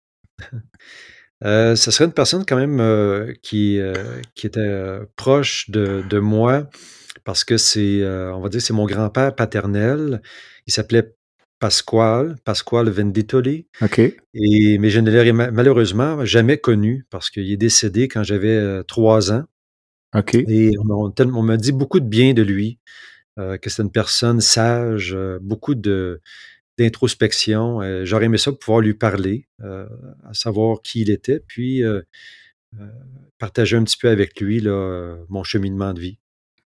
ce 1.42 1.90
serait 1.90 2.06
une 2.06 2.12
personne 2.12 2.44
quand 2.46 2.56
même 2.56 3.32
qui, 3.42 3.80
qui 4.34 4.46
était 4.46 5.00
proche 5.16 5.70
de, 5.70 6.02
de, 6.08 6.18
moi 6.18 6.68
parce 7.24 7.44
que 7.44 7.56
c'est, 7.56 8.04
on 8.04 8.40
va 8.40 8.48
dire, 8.48 8.60
c'est 8.60 8.74
mon 8.74 8.86
grand-père 8.86 9.34
paternel. 9.34 10.20
Il 10.66 10.72
s'appelait 10.72 11.15
Pasquale, 11.58 12.36
Pasquale 12.44 12.90
Venditoli. 12.90 13.66
OK. 13.82 13.98
Et, 13.98 14.78
mais 14.78 14.90
je 14.90 15.00
ne 15.00 15.10
l'ai 15.10 15.32
malheureusement 15.32 16.24
jamais 16.24 16.58
connu 16.58 17.06
parce 17.10 17.30
qu'il 17.30 17.50
est 17.50 17.56
décédé 17.56 18.08
quand 18.08 18.22
j'avais 18.22 18.56
euh, 18.56 18.82
trois 18.82 19.32
ans. 19.32 19.44
OK. 20.14 20.34
Et 20.34 20.72
on, 20.78 21.42
m'a 21.42 21.56
dit 21.56 21.72
beaucoup 21.72 22.00
de 22.00 22.06
bien 22.06 22.32
de 22.34 22.42
lui, 22.42 22.78
euh, 23.38 23.58
que 23.58 23.70
c'est 23.70 23.82
une 23.82 23.90
personne 23.90 24.40
sage, 24.40 25.14
euh, 25.14 25.38
beaucoup 25.40 25.74
de 25.74 26.20
d'introspection. 26.78 27.80
J'aurais 28.04 28.26
aimé 28.26 28.36
ça 28.36 28.52
pouvoir 28.52 28.80
lui 28.80 28.92
parler, 28.92 29.48
à 29.62 30.34
savoir 30.34 30.82
qui 30.82 31.00
il 31.00 31.10
était, 31.10 31.40
puis 31.40 31.82
partager 33.38 33.78
un 33.78 33.84
petit 33.84 33.96
peu 33.96 34.10
avec 34.10 34.38
lui 34.38 34.60
là, 34.60 35.16
mon 35.30 35.42
cheminement 35.42 35.94
de 35.94 36.00
vie. 36.00 36.18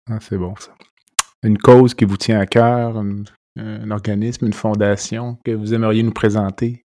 Ah, 0.08 0.18
c'est 0.20 0.36
bon 0.36 0.56
ça. 0.56 0.74
Une 1.44 1.58
cause 1.58 1.94
qui 1.94 2.04
vous 2.04 2.16
tient 2.16 2.40
à 2.40 2.46
cœur, 2.46 3.00
un 3.56 3.90
organisme, 3.90 4.46
une 4.46 4.52
fondation 4.52 5.38
que 5.44 5.50
vous 5.50 5.74
aimeriez 5.74 6.02
nous 6.02 6.12
présenter? 6.12 6.84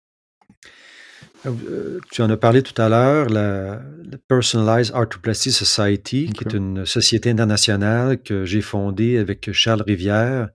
Euh, 1.45 1.99
tu 2.12 2.22
en 2.22 2.30
as 2.30 2.38
parlé 2.38 2.62
tout 2.64 2.80
à 2.82 2.89
l'heure, 2.89 3.30
la, 3.30 3.82
Personalized 4.28 4.93
Arthroplasty 4.93 5.51
Society, 5.51 6.32
qui 6.34 6.43
est 6.43 6.53
une 6.53 6.86
société 6.86 7.30
internationale 7.30 8.22
que 8.22 8.43
j'ai 8.43 8.62
fondée 8.62 9.18
avec 9.18 9.51
Charles 9.51 9.84
Rivière. 9.84 10.49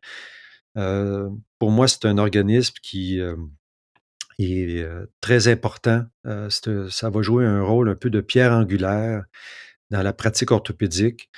Euh, 0.77 1.29
pour 1.59 1.71
moi, 1.71 1.87
c'est 1.87 2.05
un 2.05 2.19
organisme 2.19 2.75
qui 2.83 3.21
euh, 3.21 3.37
est 4.39 4.85
très 5.21 5.49
important. 5.49 6.05
ça 6.51 7.11
va 7.11 7.23
jouer 7.23 7.47
un 7.47 7.63
rôle 7.63 7.89
un 7.89 7.95
peu 7.95 8.11
de 8.11 8.21
pierre 8.21 8.53
angulaire 8.53 9.25
dans 9.91 10.03
la 10.03 10.13
pratique 10.13 10.51
orthopédique 10.51 11.31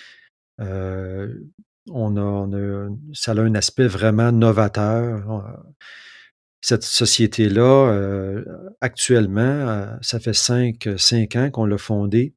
on 1.91 2.16
a, 2.16 2.89
ça 3.12 3.32
a 3.32 3.41
un 3.41 3.55
aspect 3.55 3.87
vraiment 3.87 4.32
novateur. 4.32 5.64
Cette 6.61 6.82
société-là, 6.82 7.93
euh, 7.93 8.45
actuellement, 8.80 9.41
euh, 9.41 9.87
ça 10.01 10.18
fait 10.18 10.34
cinq, 10.34 10.89
cinq 10.97 11.37
ans 11.37 11.51
qu'on 11.51 11.64
l'a 11.64 11.78
fondée. 11.78 12.34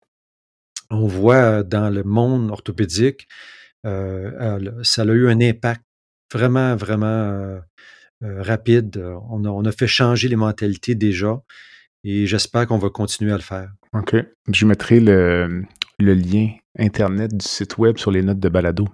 On 0.91 1.07
voit 1.07 1.63
dans 1.63 1.89
le 1.89 2.03
monde 2.03 2.51
orthopédique, 2.51 3.27
euh, 3.85 4.71
ça 4.83 5.03
a 5.03 5.05
eu 5.05 5.29
un 5.29 5.39
impact 5.39 5.83
vraiment, 6.33 6.75
vraiment 6.75 7.59
rapide. 8.21 9.01
On 9.29 9.65
a, 9.65 9.71
fait 9.71 9.87
changer 9.87 10.27
les 10.27 10.35
mentalités 10.35 10.95
déjà 10.95 11.41
et 12.03 12.25
j'espère 12.25 12.67
qu'on 12.67 12.77
va 12.77 12.89
continuer 12.89 13.31
à 13.31 13.37
le 13.37 13.41
faire. 13.41 13.71
OK. 13.93 14.15
Je 14.51 14.65
mettrai 14.65 14.99
le 14.99 15.67
lien 15.99 16.49
Internet 16.77 17.35
du 17.35 17.45
site 17.45 17.77
web 17.77 17.97
sur 17.97 18.09
les 18.09 18.21
notes 18.21 18.39
de 18.39 18.49
balado. 18.49 18.87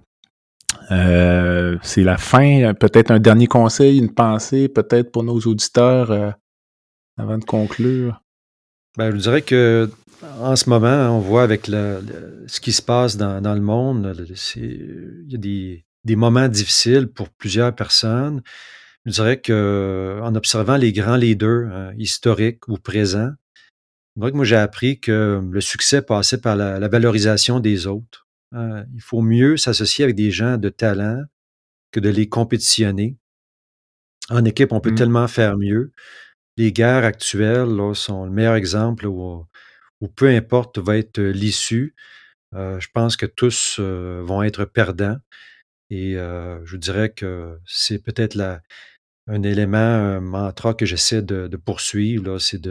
Euh, 0.92 1.78
c'est 1.82 2.04
la 2.04 2.18
fin. 2.18 2.74
Peut-être 2.74 3.12
un 3.12 3.20
dernier 3.20 3.48
conseil, 3.48 3.98
une 3.98 4.14
pensée, 4.14 4.68
peut-être 4.70 5.12
pour 5.12 5.24
nos 5.24 5.40
auditeurs 5.40 6.12
euh, 6.12 6.32
avant 7.18 7.38
de 7.38 7.46
conclure. 7.46 8.22
Ben, 8.98 9.12
je 9.12 9.18
dirais 9.18 9.42
que 9.42 9.90
en 10.40 10.56
ce 10.56 10.70
moment, 10.70 11.10
on 11.16 11.20
voit 11.20 11.44
avec 11.44 11.66
ce 11.68 12.60
qui 12.60 12.72
se 12.72 12.82
passe 12.82 13.18
dans, 13.18 13.54
le 13.54 13.62
monde, 13.62 14.16
il 14.56 15.26
y 15.28 15.36
a 15.36 15.38
des, 15.38 16.16
moments 16.16 16.48
difficiles 16.48 17.08
pour 17.08 17.30
plusieurs 17.30 17.76
personnes. 17.76 18.42
Je 19.06 19.12
dirais 19.12 19.40
qu'en 19.40 20.34
observant 20.36 20.78
les 20.78 20.94
grands 20.94 21.18
leaders 21.18 21.72
hein, 21.72 21.92
historiques 21.98 22.68
ou 22.68 22.78
présents, 22.78 23.32
moi 24.16 24.46
j'ai 24.46 24.56
appris 24.56 25.00
que 25.00 25.42
le 25.48 25.62
succès 25.62 26.02
passait 26.02 26.40
par 26.40 26.56
la, 26.56 26.88
valorisation 26.88 27.60
des 27.60 27.88
autres. 27.88 28.25
Hein. 28.56 28.86
il 28.94 29.02
faut 29.02 29.22
mieux 29.22 29.58
s'associer 29.58 30.04
avec 30.04 30.16
des 30.16 30.32
gens 30.32 30.58
de 30.58 30.70
talent 30.70 31.24
que 31.92 32.00
de 32.00 32.10
les 32.10 32.28
compétitionner. 32.28 33.18
En 34.30 34.44
équipe, 34.44 34.72
on 34.72 34.80
peut 34.80 34.92
mmh. 34.92 34.96
tellement 34.96 35.28
faire 35.28 35.58
mieux 35.58 35.92
les 36.58 36.72
guerres 36.72 37.04
actuelles 37.04 37.78
sont 37.96 38.26
le 38.26 38.32
meilleur 38.32 38.56
exemple 38.56 39.08
où, 39.08 39.48
peu 40.16 40.30
importe 40.30 40.78
va 40.78 40.98
être 40.98 41.20
l'issue, 41.20 41.96
euh, 42.54 42.80
je 42.80 42.88
pense 42.94 43.18
que 43.18 43.26
tous 43.26 43.78
euh, 43.80 44.22
vont 44.24 44.44
être 44.44 44.66
perdants. 44.66 45.18
Et 45.90 46.18
euh, 46.18 46.64
je 46.66 46.78
dirais 46.78 47.10
que 47.10 47.60
c'est 47.66 48.00
peut-être 48.00 48.40
un 49.28 49.44
élément, 49.44 49.78
un 49.78 50.20
mantra 50.22 50.74
que 50.74 50.86
j'essaie 50.86 51.22
de, 51.22 51.58
poursuivre, 51.58 52.40
c'est 52.40 52.62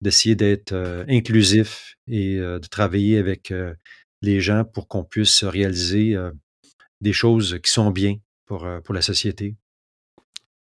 d'essayer 0.00 0.34
d'être 0.34 0.72
inclusif 1.08 1.96
et 2.06 2.36
de 2.36 2.66
travailler 2.70 3.18
avec 3.18 3.52
les 4.22 4.40
gens 4.40 4.64
pour 4.64 4.88
qu'on 4.88 5.04
puisse 5.04 5.44
réaliser 5.44 6.16
des 7.00 7.12
choses 7.12 7.58
qui 7.62 7.70
sont 7.70 7.90
bien 7.90 8.16
pour, 8.46 8.66
pour 8.84 8.94
la 8.94 9.02
société. 9.02 9.56